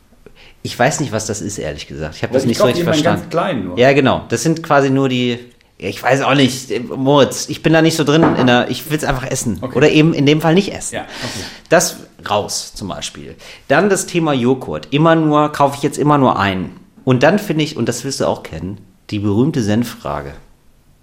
[0.66, 2.16] Ich weiß nicht, was das ist, ehrlich gesagt.
[2.16, 3.20] Ich habe das nicht glaub, so richtig verstanden.
[3.20, 3.78] Ganz klein nur.
[3.78, 4.24] Ja, genau.
[4.30, 5.38] Das sind quasi nur die.
[5.78, 8.96] Ich weiß auch nicht, Moritz, ich bin da nicht so drin in der, ich will
[8.96, 9.58] es einfach essen.
[9.60, 9.76] Okay.
[9.76, 10.96] Oder eben in dem Fall nicht essen.
[10.96, 11.44] Ja, okay.
[11.68, 11.98] Das
[12.28, 13.36] raus zum Beispiel.
[13.68, 14.88] Dann das Thema Joghurt.
[14.90, 16.80] Immer nur, kaufe ich jetzt immer nur einen.
[17.04, 18.78] Und dann finde ich, und das wirst du auch kennen,
[19.10, 20.32] die berühmte Senffrage.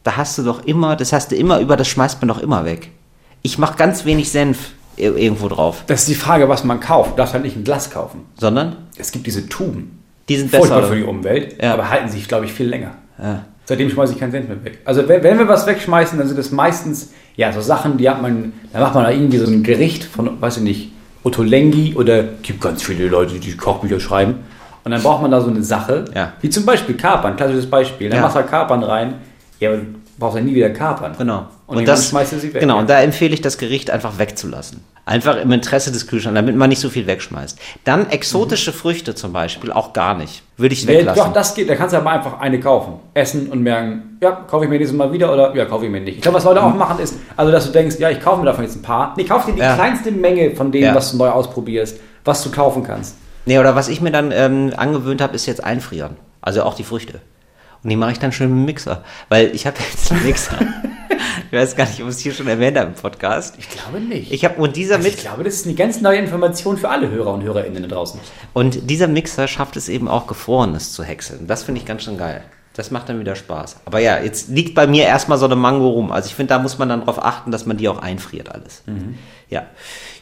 [0.04, 2.66] Da hast du doch immer, das hast du immer über, das schmeißt man doch immer
[2.66, 2.90] weg.
[3.44, 5.84] Ich mache ganz wenig Senf irgendwo drauf.
[5.88, 7.14] Das ist die Frage, was man kauft.
[7.14, 8.22] Du darfst halt nicht ein Glas kaufen.
[8.40, 8.76] Sondern?
[8.98, 10.00] Es gibt diese Tuben.
[10.30, 10.68] Die sind besser.
[10.68, 11.74] Furchtbar für die Umwelt, ja.
[11.74, 12.92] aber halten sich, glaube ich, viel länger.
[13.22, 13.46] Ja.
[13.66, 14.80] Seitdem schmeiße ich keinen Cent mehr weg.
[14.84, 18.22] Also wenn, wenn, wir was wegschmeißen, dann sind es meistens ja so Sachen, die hat
[18.22, 20.92] man, da macht man da irgendwie so ein Gericht von, weiß ich nicht,
[21.24, 24.36] Ottolenghi oder gibt ganz viele Leute, die Kochbücher schreiben.
[24.84, 26.34] Und dann braucht man da so eine Sache, ja.
[26.42, 28.10] wie zum Beispiel Kapern, klassisches Beispiel.
[28.10, 28.24] Dann ja.
[28.24, 29.16] machst du Kapern rein,
[29.62, 29.72] ja,
[30.24, 31.16] brauchst ja nie wieder Kapern.
[31.18, 31.48] Genau.
[31.68, 32.62] Und, und das schmeißt sie weg.
[32.62, 34.82] Genau, und da empfehle ich das Gericht einfach wegzulassen.
[35.06, 37.60] Einfach im Interesse des Kühlschranks, damit man nicht so viel wegschmeißt.
[37.84, 38.76] Dann exotische mhm.
[38.76, 40.44] Früchte zum Beispiel auch gar nicht.
[40.56, 41.18] Würde ich weglassen.
[41.18, 41.70] Ja, doch, das geht.
[41.70, 42.94] Da kannst du aber einfach eine kaufen.
[43.14, 46.00] Essen und merken, ja, kaufe ich mir dieses Mal wieder oder ja, kaufe ich mir
[46.00, 46.16] nicht.
[46.16, 46.68] Ich glaube, was Leute mhm.
[46.68, 49.14] auch machen ist, also dass du denkst, ja, ich kaufe mir davon jetzt ein paar.
[49.18, 49.76] Nee, kauf dir die ja.
[49.76, 50.96] kleinste Menge von dem, ja.
[50.96, 53.18] was du neu ausprobierst, was du kaufen kannst.
[53.46, 56.16] Nee, oder was ich mir dann ähm, angewöhnt habe, ist jetzt einfrieren.
[56.40, 57.20] Also auch die Früchte.
[57.84, 59.04] Und die mache ich dann schön mit dem Mixer.
[59.30, 60.58] Weil ich habe jetzt einen Mixer.
[61.52, 63.56] ich weiß gar nicht, ob ich es hier schon erwähnt habe im Podcast.
[63.58, 64.32] Ich glaube nicht.
[64.32, 67.10] Ich habe und dieser also Ich glaube, das ist eine ganz neue Information für alle
[67.10, 68.20] Hörer und Hörerinnen da draußen.
[68.54, 71.46] Und dieser Mixer schafft es eben auch, Gefrorenes zu häckseln.
[71.48, 72.44] Das finde ich ganz schön geil.
[72.76, 73.82] Das macht dann wieder Spaß.
[73.86, 76.12] Aber ja, jetzt liegt bei mir erstmal so eine Mango rum.
[76.12, 78.82] Also ich finde, da muss man dann darauf achten, dass man die auch einfriert alles.
[78.88, 79.16] Mhm.
[79.50, 79.68] Ja.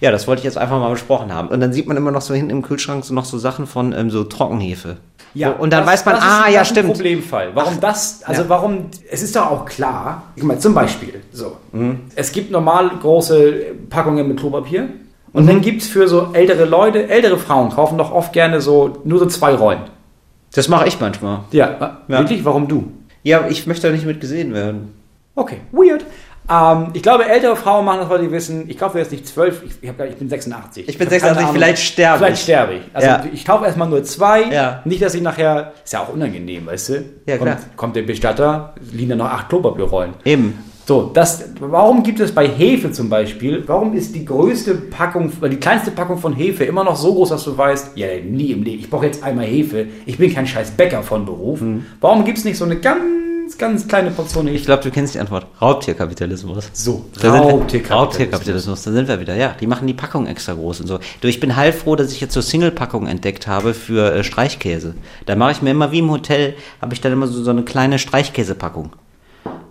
[0.01, 1.47] Ja, das wollte ich jetzt einfach mal besprochen haben.
[1.47, 3.93] Und dann sieht man immer noch so hinten im Kühlschrank so noch so Sachen von
[3.93, 4.97] ähm, so Trockenhefe.
[5.33, 6.89] Ja, und dann das, weiß man, ah, ja, stimmt.
[6.89, 7.51] Ein Problemfall.
[7.53, 8.23] Warum Ach, das?
[8.23, 8.49] Also ja.
[8.49, 8.87] warum?
[9.09, 10.23] Es ist doch auch klar.
[10.35, 11.57] Ich meine, zum Beispiel so.
[11.71, 12.01] Mhm.
[12.15, 13.53] Es gibt normal große
[13.89, 14.89] Packungen mit Klopapier.
[15.33, 15.47] Und mhm.
[15.47, 19.19] dann gibt es für so ältere Leute, ältere Frauen kaufen doch oft gerne so nur
[19.19, 19.81] so zwei Rollen.
[20.53, 21.41] Das mache ich manchmal.
[21.51, 22.43] Ja, ja, wirklich?
[22.43, 22.91] Warum du?
[23.23, 24.93] Ja, ich möchte da nicht mit gesehen werden.
[25.35, 26.05] Okay, weird.
[26.49, 29.63] Ähm, ich glaube, ältere Frauen machen das, weil die wissen, ich kaufe jetzt nicht zwölf,
[29.63, 30.87] ich, ich, ich, bin 86.
[30.87, 32.19] Ich bin 86, vielleicht sterbe ich.
[32.19, 32.81] Vielleicht sterbe ich.
[32.93, 33.23] Also ja.
[33.31, 34.81] ich kaufe erstmal nur zwei, ja.
[34.85, 36.93] nicht, dass ich nachher, ist ja auch unangenehm, weißt du?
[37.25, 37.55] Ja, klar.
[37.55, 40.13] Kommt, kommt der Bestatter, liegen da noch acht Klopapierrollen.
[40.25, 40.57] Eben.
[40.85, 45.57] So, das, warum gibt es bei Hefe zum Beispiel, warum ist die größte Packung, die
[45.57, 48.79] kleinste Packung von Hefe immer noch so groß, dass du weißt, ja, nie im Leben,
[48.79, 51.61] ich brauche jetzt einmal Hefe, ich bin kein scheiß Bäcker von Beruf.
[51.61, 51.85] Mhm.
[52.01, 52.99] Warum gibt es nicht so eine ganz
[53.57, 55.47] ganz, kleine Portion Ich glaube, du kennst die Antwort.
[55.61, 56.69] Raubtierkapitalismus.
[56.73, 57.91] So, Raubtierkapitalismus.
[57.91, 58.83] Raubtierkapitalismus.
[58.83, 59.35] Da sind wir wieder.
[59.35, 60.99] Ja, die machen die Packung extra groß und so.
[61.21, 64.95] Du, ich bin heilfroh, dass ich jetzt so Single-Packungen entdeckt habe für äh, Streichkäse.
[65.25, 67.63] Da mache ich mir immer wie im Hotel, habe ich dann immer so, so eine
[67.63, 68.93] kleine Streichkäsepackung.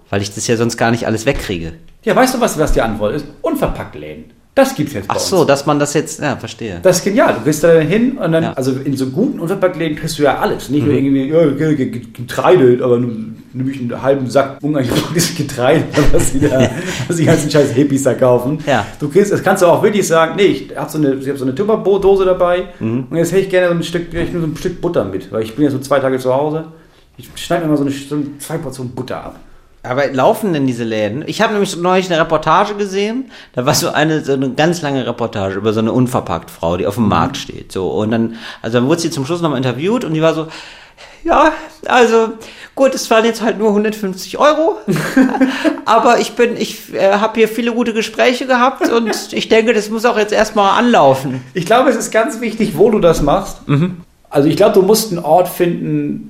[0.09, 1.74] Weil ich das ja sonst gar nicht alles wegkriege.
[2.05, 3.26] Ja, weißt du, was, was die Antwort ist?
[3.43, 4.33] Unverpackt Läden.
[4.55, 6.80] Das gibt es jetzt Ach so, dass man das jetzt, ja, verstehe.
[6.82, 7.34] Das ist genial.
[7.34, 8.53] Du gehst da hin und dann, ja.
[8.55, 10.68] also in so guten Unverpacktläden kriegst du ja alles.
[10.68, 10.88] Nicht mhm.
[10.88, 13.12] nur irgendwie, ja, Getreide, aber nur
[13.53, 16.70] nämlich einen halben Sack unangebrachtes Getreide, was die, da,
[17.09, 18.59] was die ganzen scheiß Hippies da kaufen.
[18.66, 18.86] Ja.
[18.98, 21.36] Du kriegst, das kannst du auch wirklich sagen, nee, ich habe so eine, ich hab
[21.36, 23.07] so eine Tupperbo-Dose dabei mhm.
[23.11, 25.42] und jetzt hätte ich gerne so ein Stück, nur so ein Stück Butter mit, weil
[25.42, 26.66] ich bin ja so zwei Tage zu Hause.
[27.16, 29.40] Ich schneide mir mal so, eine, so zwei Portionen Butter ab.
[29.83, 31.24] Aber laufen denn diese Läden?
[31.26, 33.31] Ich habe nämlich neulich eine Reportage gesehen.
[33.55, 36.87] Da war so eine, so eine ganz lange Reportage über so eine unverpackt Frau, die
[36.87, 37.11] auf dem mhm.
[37.11, 37.72] Markt steht.
[37.72, 40.49] So und dann, also dann wurde sie zum Schluss nochmal interviewt und die war so,
[41.24, 41.53] ja,
[41.87, 42.33] also
[42.74, 44.76] gut, es waren jetzt halt nur 150 Euro,
[45.85, 49.91] aber ich bin, ich äh, habe hier viele gute Gespräche gehabt und ich denke, das
[49.91, 51.43] muss auch jetzt erstmal anlaufen.
[51.55, 53.66] Ich glaube, es ist ganz wichtig, wo du das machst.
[53.68, 53.99] Mhm.
[54.28, 56.30] Also ich glaube, du musst einen Ort finden,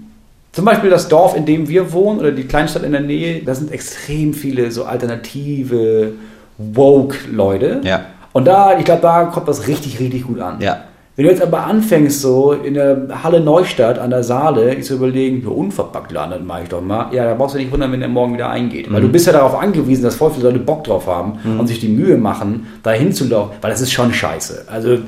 [0.53, 3.55] zum Beispiel das Dorf, in dem wir wohnen oder die Kleinstadt in der Nähe, da
[3.55, 6.13] sind extrem viele so alternative
[6.59, 7.81] Woke-Leute.
[7.85, 8.07] Ja.
[8.33, 10.61] Und da, ich glaube, da kommt das richtig, richtig gut an.
[10.61, 10.85] Ja.
[11.17, 14.95] Wenn du jetzt aber anfängst, so in der Halle Neustadt an der Saale, ich so
[14.95, 17.13] überlegen, ja, unverpackt laden, das mache ich doch mal.
[17.13, 18.89] Ja, da brauchst du nicht wundern, wenn der morgen wieder eingeht.
[18.89, 18.95] Mhm.
[18.95, 21.61] Weil du bist ja darauf angewiesen, dass voll viele Leute Bock drauf haben mhm.
[21.61, 23.57] und sich die Mühe machen, da hinzulaufen.
[23.61, 24.65] Weil das ist schon scheiße.
[24.69, 24.99] Also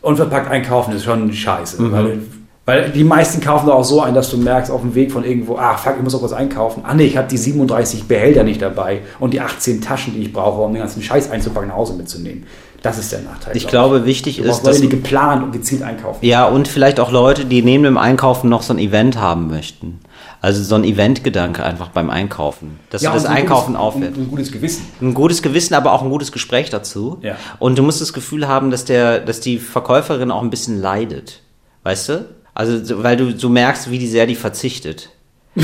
[0.00, 1.80] unverpackt einkaufen ist schon scheiße.
[1.80, 1.92] Mhm.
[1.92, 2.18] Weil,
[2.64, 5.24] weil die meisten kaufen da auch so ein, dass du merkst auf dem Weg von
[5.24, 6.84] irgendwo, ah fuck, ich muss auch was einkaufen.
[6.86, 10.32] Ah nee, ich habe die 37 Behälter nicht dabei und die 18 Taschen, die ich
[10.32, 12.46] brauche, um den ganzen Scheiß einzupacken, nach Hause mitzunehmen.
[12.82, 13.56] Das ist der Nachteil.
[13.56, 14.04] Ich glaube, ich.
[14.06, 16.24] wichtig du ist, dass Leute, die geplant und gezielt einkaufen.
[16.24, 20.00] Ja, und vielleicht auch Leute, die neben dem Einkaufen noch so ein Event haben möchten.
[20.40, 24.16] Also so ein Eventgedanke einfach beim Einkaufen, dass ja, du das Einkaufen aufhört.
[24.16, 24.84] Ein, ein gutes Gewissen.
[25.00, 27.18] Ein gutes Gewissen, aber auch ein gutes Gespräch dazu.
[27.22, 27.36] Ja.
[27.60, 31.40] Und du musst das Gefühl haben, dass der, dass die Verkäuferin auch ein bisschen leidet,
[31.84, 32.26] weißt du?
[32.54, 35.10] Also weil du so merkst, wie die sehr die verzichtet.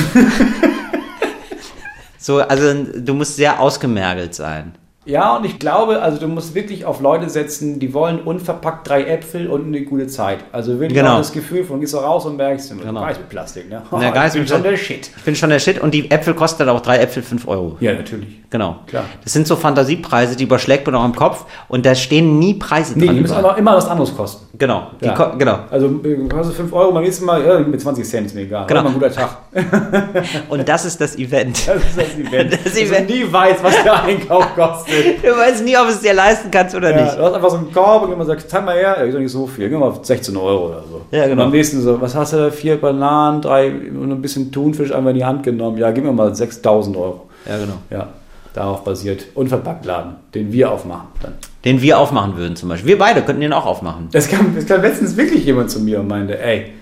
[2.18, 4.74] so, also du musst sehr ausgemergelt sein.
[5.09, 9.04] Ja, und ich glaube, also du musst wirklich auf Leute setzen, die wollen unverpackt drei
[9.04, 10.40] Äpfel und eine gute Zeit.
[10.52, 11.16] Also wirklich genau.
[11.16, 13.00] das Gefühl von, gehst du raus und merkst, genau.
[13.00, 13.82] Geist mit Plastik, ne?
[13.90, 15.11] Oh, ich bin schon der Shit.
[15.16, 17.78] Ich bin schon der Shit und die Äpfel kosten auch drei Äpfel fünf Euro.
[17.80, 18.38] Ja, natürlich.
[18.50, 18.76] Genau.
[18.86, 19.04] Klar.
[19.24, 22.98] Das sind so Fantasiepreise, die überschlägt man auch im Kopf und da stehen nie Preise
[22.98, 23.16] nee, dran.
[23.16, 24.46] Die müssen aber immer was anderes kosten.
[24.59, 24.88] Genau.
[25.00, 25.34] Ja.
[25.38, 25.61] genau.
[25.70, 25.88] Also
[26.28, 28.66] kostet fünf Euro, beim nächsten Mal, ja, mit 20 Cent ist mir egal.
[28.66, 28.80] Genau.
[28.80, 29.38] Immer ein guter Tag.
[30.48, 31.68] und das ist das Event.
[31.68, 32.59] Das ist das Event.
[32.68, 33.09] Das Event.
[33.09, 34.97] nie weiß, was der Einkauf kostet.
[35.22, 37.18] Du weißt nie, ob es dir leisten kannst oder ja, nicht.
[37.18, 39.20] Du hast einfach so einen Korb und immer sagst, zeig mal her, ja, ich sag
[39.20, 41.03] nicht so viel, gib mal 16 Euro oder so.
[41.11, 41.42] Ja, genau.
[41.42, 42.51] Und am nächsten so, was hast du da?
[42.51, 45.78] Vier Bananen, drei und ein bisschen Thunfisch einfach in die Hand genommen.
[45.78, 47.28] Ja, gib mir mal 6000 Euro.
[47.46, 47.74] Ja, genau.
[47.90, 48.09] Ja,
[48.55, 49.26] darauf basiert.
[49.34, 51.34] Unverpackt Laden, den wir aufmachen dann.
[51.64, 52.88] Den wir aufmachen würden zum Beispiel.
[52.88, 54.09] Wir beide könnten den auch aufmachen.
[54.12, 56.72] Es kam, es kam letztens wirklich jemand zu mir und meinte, ey,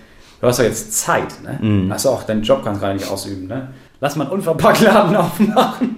[0.41, 1.59] du hast doch jetzt Zeit, ne?
[1.61, 1.93] Mhm.
[1.93, 3.69] Hast du auch deinen Job kannst gerade nicht ausüben, ne?
[4.01, 5.97] Lass mal einen unverpackt Laden aufmachen.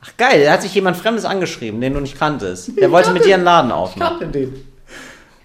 [0.00, 2.76] Ach geil, da hat sich jemand Fremdes angeschrieben, den du nicht kanntest.
[2.76, 4.16] Der ich wollte mit dir einen Laden aufmachen.
[4.16, 4.68] Ich kannte den.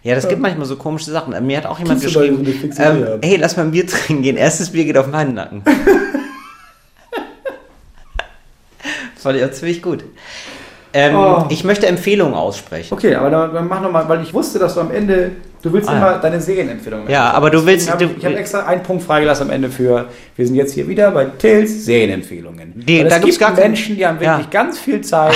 [0.04, 1.34] Ja, das gibt manchmal so komische Sachen.
[1.46, 2.46] Mir hat auch jemand Kriegst geschrieben,
[2.78, 4.36] ähm, hey, lass mal ein Bier trinken gehen.
[4.36, 5.64] Erstes Bier geht auf meinen Nacken.
[9.16, 10.04] Fand ich auch ziemlich gut.
[10.92, 11.46] Ähm, oh.
[11.50, 12.94] Ich möchte Empfehlungen aussprechen.
[12.94, 15.32] Okay, aber dann, dann mach nochmal, weil ich wusste, dass du am Ende,
[15.64, 16.18] du willst ah, immer ja.
[16.20, 17.90] deine Serienempfehlungen Ja, aber du willst.
[17.90, 20.06] Hab, du, ich habe extra einen Punkt freigelassen am Ende für,
[20.36, 22.74] wir sind jetzt hier wieder bei Tills Serienempfehlungen.
[22.86, 24.52] Die, da gibt es Menschen, die haben wirklich ja.
[24.52, 25.34] ganz viel Zeit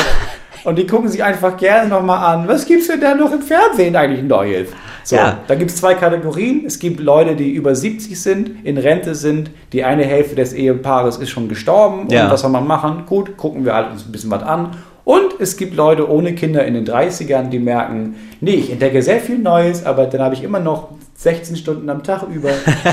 [0.64, 3.42] und die gucken sich einfach gerne nochmal an, was gibt es denn da noch im
[3.42, 4.70] Fernsehen eigentlich Neues?
[5.08, 5.40] So, ja.
[5.48, 6.66] da gibt es zwei Kategorien.
[6.66, 9.52] Es gibt Leute, die über 70 sind, in Rente sind.
[9.72, 12.10] Die eine Hälfte des Ehepaares ist schon gestorben.
[12.10, 12.26] Ja.
[12.26, 13.04] Und was soll man machen?
[13.06, 14.72] Gut, gucken wir halt uns ein bisschen was an.
[15.08, 19.22] Und es gibt Leute ohne Kinder in den 30ern, die merken, nee, ich entdecke sehr
[19.22, 22.50] viel Neues, aber dann habe ich immer noch 16 Stunden am Tag über.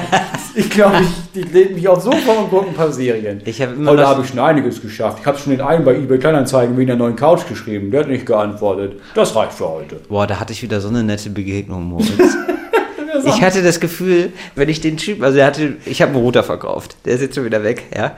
[0.54, 3.40] ich glaube, ich, die lehnen mich aufs Sofa und gucken ein paar Serien.
[3.44, 5.18] Ich hab immer Heute habe ich schon einiges geschafft.
[5.22, 7.90] Ich habe schon den einen bei eBay Kleinanzeigen wegen der neuen Couch geschrieben.
[7.90, 9.00] Der hat nicht geantwortet.
[9.16, 9.96] Das reicht für heute.
[10.08, 12.12] Boah, da hatte ich wieder so eine nette Begegnung, Moritz.
[13.24, 16.42] ich hatte das Gefühl, wenn ich den Typ, also er hatte, ich habe einen Router
[16.42, 18.16] verkauft, der ist jetzt schon wieder weg, ja.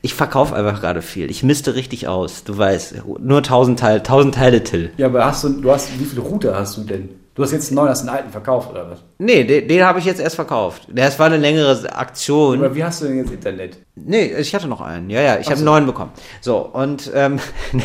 [0.00, 1.30] Ich verkaufe einfach gerade viel.
[1.30, 2.44] Ich misste richtig aus.
[2.44, 4.90] Du weißt, nur 1000 Teile, 1000 Teile Till.
[4.96, 7.08] Ja, aber hast du, du hast, wie viele Router hast du denn?
[7.38, 8.98] Du hast jetzt einen neuen, hast einen alten verkauft, oder was?
[9.18, 10.88] Nee, den, den habe ich jetzt erst verkauft.
[10.88, 12.58] Das war eine längere Aktion.
[12.58, 13.78] Aber wie hast du denn jetzt Internet?
[13.94, 15.08] Nee, ich hatte noch einen.
[15.08, 16.10] Ja, ja, ich habe einen neuen bekommen.
[16.40, 17.38] So, und ähm,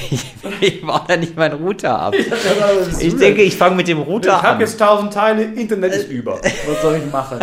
[0.59, 2.15] ich, baue da nicht meinen Router ab.
[2.97, 4.39] ich, ich denke, ich fange mit dem Router ich an.
[4.39, 6.41] Ich habe jetzt tausend Teile, Internet ist über.
[6.67, 7.37] Was soll ich machen?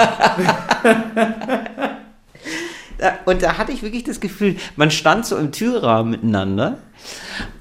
[3.24, 6.78] und da hatte ich wirklich das Gefühl, man stand so im Türrahmen miteinander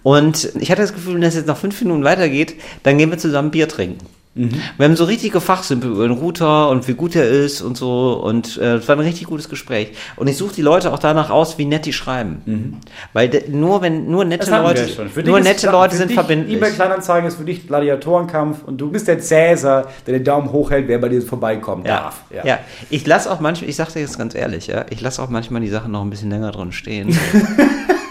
[0.01, 3.19] und ich hatte das Gefühl, wenn das jetzt noch fünf Minuten weitergeht, dann gehen wir
[3.19, 4.07] zusammen Bier trinken.
[4.39, 4.51] Mhm.
[4.77, 8.13] Wir haben so richtige Fachsimpel über den Router und wie gut er ist und so.
[8.13, 9.91] Und äh, es war ein richtig gutes Gespräch.
[10.15, 12.41] Und ich suche die Leute auch danach aus, wie nett die schreiben.
[12.45, 12.77] Mhm.
[13.11, 14.87] Weil nur wenn nur nette Leute,
[15.25, 16.55] nur nette ist, Leute sind dich, verbindlich.
[16.55, 20.87] eBay Kleinanzeigen ist für dich Gladiatorenkampf und du bist der Cäsar, der den Daumen hochhält,
[20.87, 21.97] wer bei dir vorbeikommen ja.
[21.97, 22.21] darf.
[22.33, 22.59] Ja, ja.
[22.89, 25.61] ich lasse auch manchmal, ich sage dir jetzt ganz ehrlich, ja, ich lasse auch manchmal
[25.61, 27.17] die Sachen noch ein bisschen länger drin stehen.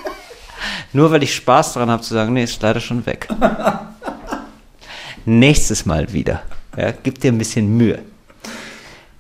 [0.93, 3.29] nur weil ich Spaß daran habe zu sagen, nee, ist leider schon weg.
[5.24, 6.42] nächstes Mal wieder.
[6.76, 8.00] Ja, gib dir ein bisschen Mühe.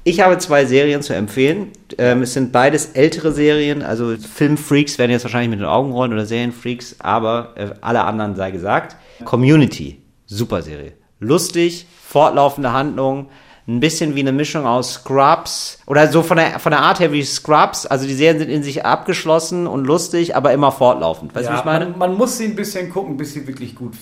[0.04, 1.68] Ich habe zwei Serien zu empfehlen.
[1.98, 6.14] Ähm, es sind beides ältere Serien, also Filmfreaks werden jetzt wahrscheinlich mit den Augen rollen
[6.14, 8.96] oder Serienfreaks, aber äh, alle anderen sei gesagt.
[9.24, 10.92] Community, super Serie.
[11.20, 13.28] Lustig, fortlaufende Handlung,
[13.66, 17.12] ein bisschen wie eine Mischung aus Scrubs oder so von der, von der Art her
[17.12, 17.84] wie Scrubs.
[17.84, 21.34] Also die Serien sind in sich abgeschlossen und lustig, aber immer fortlaufend.
[21.34, 21.84] Weißt du, ja, was ich meine?
[21.90, 23.92] Man, man, muss sie ein bisschen gucken, bis sie wirklich gut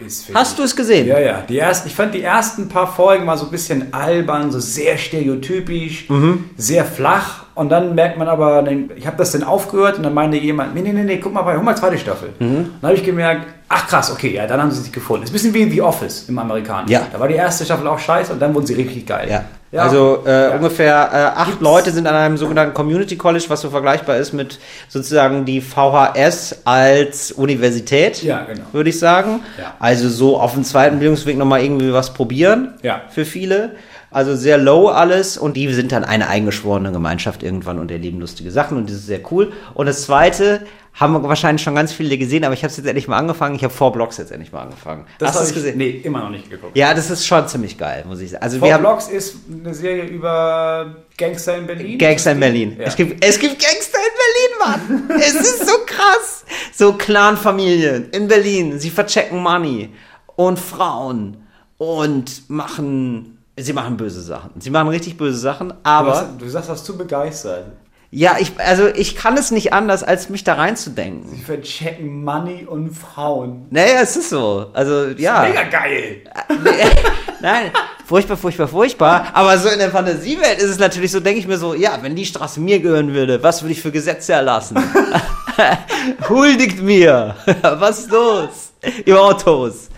[0.00, 0.32] ist.
[0.34, 1.06] Hast du es gesehen?
[1.06, 1.42] Ja, ja.
[1.48, 4.96] Die ersten, ich fand die ersten paar Folgen mal so ein bisschen albern, so sehr
[4.98, 6.50] stereotypisch, mhm.
[6.56, 10.36] sehr flach Und dann merkt man aber, ich habe das dann aufgehört und dann meinte
[10.36, 12.28] jemand, nee, nee, nee, nee guck mal, hol mal zweite Staffel.
[12.38, 12.70] Mhm.
[12.80, 15.22] Dann habe ich gemerkt, ach krass, okay, ja, dann haben sie sich gefunden.
[15.22, 16.92] Das ist ein bisschen wie The Office im Amerikanischen.
[16.92, 17.08] Ja.
[17.12, 19.28] Da war die erste Staffel auch scheiße und dann wurden sie richtig geil.
[19.28, 19.44] Ja.
[19.72, 19.82] Ja.
[19.82, 20.54] Also äh, ja.
[20.54, 21.60] ungefähr äh, acht Gibt's?
[21.60, 26.62] Leute sind an einem sogenannten Community College, was so vergleichbar ist mit sozusagen die VHS
[26.64, 28.64] als Universität, ja, genau.
[28.72, 29.40] würde ich sagen.
[29.78, 33.02] Also so auf dem zweiten Bildungsweg nochmal irgendwie was probieren ja.
[33.10, 33.72] für viele.
[34.10, 38.50] Also sehr low alles und die sind dann eine eingeschworene Gemeinschaft irgendwann und erleben lustige
[38.50, 39.52] Sachen und das ist sehr cool.
[39.74, 40.66] Und das zweite
[40.98, 43.54] haben wahrscheinlich schon ganz viele gesehen, aber ich habe es jetzt endlich mal angefangen.
[43.54, 45.06] Ich habe Four Blocks jetzt endlich mal angefangen.
[45.18, 45.78] Das Hast du es gesehen?
[45.78, 46.76] Nee, immer noch nicht geguckt.
[46.76, 48.42] Ja, das ist schon ziemlich geil, muss ich sagen.
[48.42, 51.98] Also Four Blocks ist eine Serie über Gangster in Berlin.
[51.98, 52.76] Gangster in Berlin.
[52.78, 52.86] Ja.
[52.86, 55.20] Es, gibt, es gibt Gangster in Berlin, Mann.
[55.20, 56.44] es ist so krass.
[56.74, 58.80] So Clanfamilien in Berlin.
[58.80, 59.90] Sie verchecken Money
[60.34, 61.36] und Frauen
[61.76, 64.50] und machen Sie machen böse Sachen.
[64.58, 66.10] Sie machen richtig böse Sachen, aber.
[66.10, 67.66] Du, hast, du sagst das zu begeistert.
[68.10, 71.28] Ja, ich, also ich kann es nicht anders, als mich da reinzudenken.
[71.28, 73.66] Sie verchecken Money und Frauen.
[73.68, 74.70] Naja, es ist so.
[74.72, 75.42] Also, ja.
[75.42, 76.22] Mega geil.
[77.42, 77.70] Nein,
[78.06, 79.26] furchtbar, furchtbar, furchtbar.
[79.34, 82.16] Aber so in der Fantasiewelt ist es natürlich so, denke ich mir so, ja, wenn
[82.16, 84.78] die Straße mir gehören würde, was würde ich für Gesetze erlassen?
[86.28, 87.34] Huldigt mir.
[87.62, 88.72] was ist los?
[89.04, 89.88] Über Autos.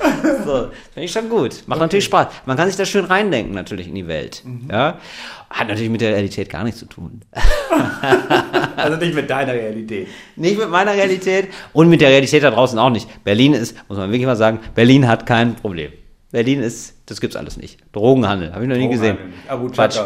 [0.44, 1.62] So, finde ich schon gut.
[1.66, 1.80] Macht okay.
[1.80, 2.28] natürlich Spaß.
[2.46, 4.42] Man kann sich da schön reindenken, natürlich, in die Welt.
[4.44, 4.68] Mhm.
[4.70, 4.98] Ja?
[5.50, 7.20] Hat natürlich mit der Realität gar nichts zu tun.
[8.76, 10.08] also nicht mit deiner Realität.
[10.36, 13.22] Nicht mit meiner Realität und mit der Realität da draußen auch nicht.
[13.24, 15.92] Berlin ist, muss man wirklich mal sagen, Berlin hat kein Problem.
[16.30, 17.78] Berlin ist, das gibt's alles nicht.
[17.92, 19.18] Drogenhandel, habe ich noch nie gesehen.
[19.48, 19.98] Abu Quatsch.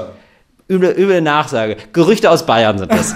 [0.69, 1.77] Üble, üble Nachsage.
[1.93, 3.15] Gerüchte aus Bayern sind das.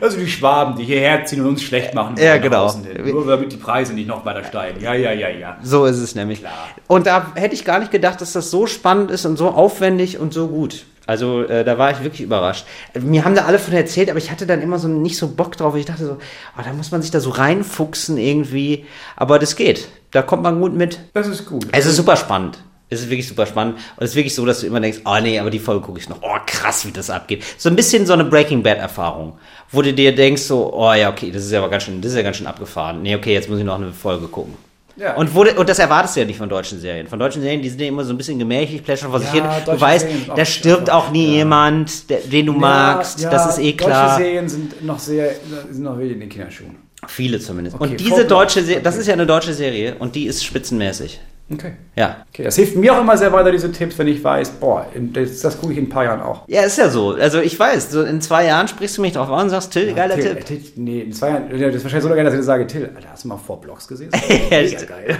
[0.00, 2.16] Also die Schwaben, die hierher ziehen und uns schlecht machen.
[2.18, 2.72] Ja, genau.
[3.04, 4.80] Nur damit die Preise nicht noch weiter steigen.
[4.80, 5.58] Ja, ja, ja, ja.
[5.62, 6.40] So ist es nämlich.
[6.40, 6.68] Klar.
[6.86, 10.18] Und da hätte ich gar nicht gedacht, dass das so spannend ist und so aufwendig
[10.18, 10.84] und so gut.
[11.08, 12.66] Also äh, da war ich wirklich überrascht.
[13.00, 15.56] Mir haben da alle von erzählt, aber ich hatte dann immer so nicht so Bock
[15.56, 15.74] drauf.
[15.74, 18.84] Ich dachte so, oh, da muss man sich da so reinfuchsen irgendwie.
[19.16, 19.88] Aber das geht.
[20.10, 21.00] Da kommt man gut mit.
[21.14, 21.66] Das ist gut.
[21.72, 22.58] Es ist super spannend.
[22.90, 23.76] Es ist wirklich super spannend.
[23.96, 25.98] Und es ist wirklich so, dass du immer denkst, oh nee, aber die Folge gucke
[25.98, 26.18] ich noch.
[26.22, 27.44] Oh, krass, wie das abgeht.
[27.58, 29.38] So ein bisschen so eine Breaking Bad-Erfahrung,
[29.70, 32.12] wo du dir denkst, so, oh ja, okay, das ist ja aber ganz schön, das
[32.12, 33.02] ist ja ganz schön abgefahren.
[33.02, 34.54] Nee, okay, jetzt muss ich noch eine Folge gucken.
[34.98, 35.14] Ja.
[35.14, 37.06] Und, wo, und das erwartest du ja nicht von deutschen Serien.
[37.06, 39.44] Von deutschen Serien, die sind ja immer so ein bisschen gemächlich, plätschern vor sich hin.
[39.64, 41.34] Du weißt, da stirbt auch nie ja.
[41.34, 43.22] jemand, der, den du ja, magst.
[43.22, 44.16] das ist eh klar.
[44.16, 45.34] Deutsche Serien sind noch sehr,
[45.70, 46.76] sind noch wirklich in den Kinderschuhen.
[47.06, 47.76] Viele zumindest.
[47.76, 51.20] Okay, und diese deutsche Serie, das ist ja eine deutsche Serie und die ist spitzenmäßig.
[51.50, 51.72] Okay.
[51.96, 52.26] Ja.
[52.28, 55.40] Okay, das hilft mir auch immer sehr weiter, diese Tipps, wenn ich weiß, boah, das,
[55.40, 56.46] das gucke ich in ein paar Jahren auch.
[56.46, 57.14] Ja, ist ja so.
[57.14, 59.88] Also ich weiß, so in zwei Jahren sprichst du mich drauf an und sagst, Till,
[59.88, 60.44] ja, geiler Till, Tipp.
[60.44, 63.08] Till, nee, in zwei Jahren, das ist wahrscheinlich so geil, dass ich sage, Till, Alter,
[63.10, 64.10] hast du mal vor Blogs gesehen?
[64.50, 65.18] Mega geil.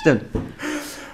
[0.00, 0.22] Stimmt.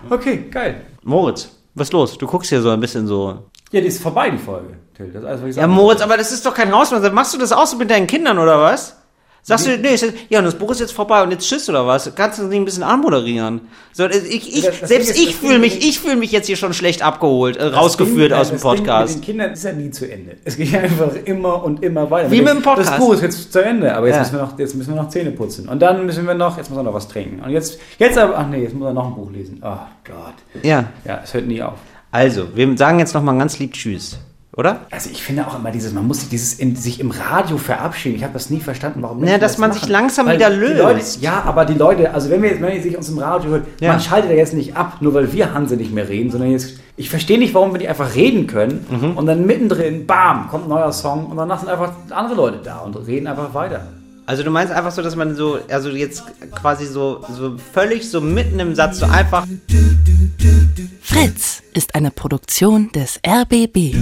[0.08, 0.82] Okay, geil.
[1.02, 2.18] Moritz, was ist los?
[2.18, 3.46] Du guckst hier so ein bisschen so.
[3.72, 4.74] Ja, die ist vorbei, die Folge.
[4.96, 7.02] Till, das ist alles, was ich ja, Moritz, aber das ist doch kein Hausmann.
[7.12, 8.97] Machst du das auch so mit deinen Kindern oder was?
[9.42, 9.96] Sagst du, nee,
[10.28, 12.14] ja, und das Buch ist jetzt vorbei und jetzt tschüss oder was?
[12.14, 13.62] Kannst du nicht ein bisschen anmoderieren?
[13.92, 16.56] So, ich, ich, das, das selbst ist, ich fühle mich, ich fühle mich jetzt hier
[16.56, 19.14] schon schlecht abgeholt, äh, rausgeführt Ding, aus dem Podcast.
[19.14, 20.36] Ding mit den Kindern ist ja nie zu Ende.
[20.44, 22.30] Es geht einfach immer und immer weiter.
[22.30, 22.90] Wie mit dem Podcast.
[22.90, 24.22] Das Buch ist jetzt zu Ende, aber jetzt, ja.
[24.22, 25.68] müssen wir noch, jetzt müssen wir noch Zähne putzen.
[25.68, 27.42] Und dann müssen wir noch, jetzt muss er noch was trinken.
[27.42, 29.62] Und jetzt, jetzt aber, ach nee, jetzt muss er noch ein Buch lesen.
[29.64, 30.62] Oh Gott.
[30.62, 30.84] Ja.
[31.06, 31.78] Ja, es hört nie auf.
[32.10, 34.18] Also, wir sagen jetzt nochmal ganz lieb Tschüss
[34.58, 34.80] oder?
[34.90, 38.16] Also ich finde auch immer dieses, man muss sich dieses in, sich im Radio verabschieden.
[38.16, 39.22] Ich habe das nie verstanden, warum.
[39.22, 39.78] Ja, dass das man machen.
[39.78, 40.78] sich langsam weil wieder löst.
[40.78, 43.50] Leute, ja, aber die Leute, also wenn wir jetzt, wenn ihr sich uns im Radio
[43.50, 43.92] hört, ja.
[43.92, 46.80] man schaltet ja jetzt nicht ab, nur weil wir Hanse nicht mehr reden, sondern jetzt,
[46.96, 49.16] ich verstehe nicht, warum wir nicht einfach reden können mhm.
[49.16, 52.78] und dann mittendrin, bam, kommt ein neuer Song und danach sind einfach andere Leute da
[52.78, 53.86] und reden einfach weiter.
[54.28, 56.22] Also du meinst einfach so, dass man so, also jetzt
[56.54, 59.46] quasi so, so völlig so mitten im Satz so einfach.
[61.00, 63.94] Fritz ist eine Produktion des RBB.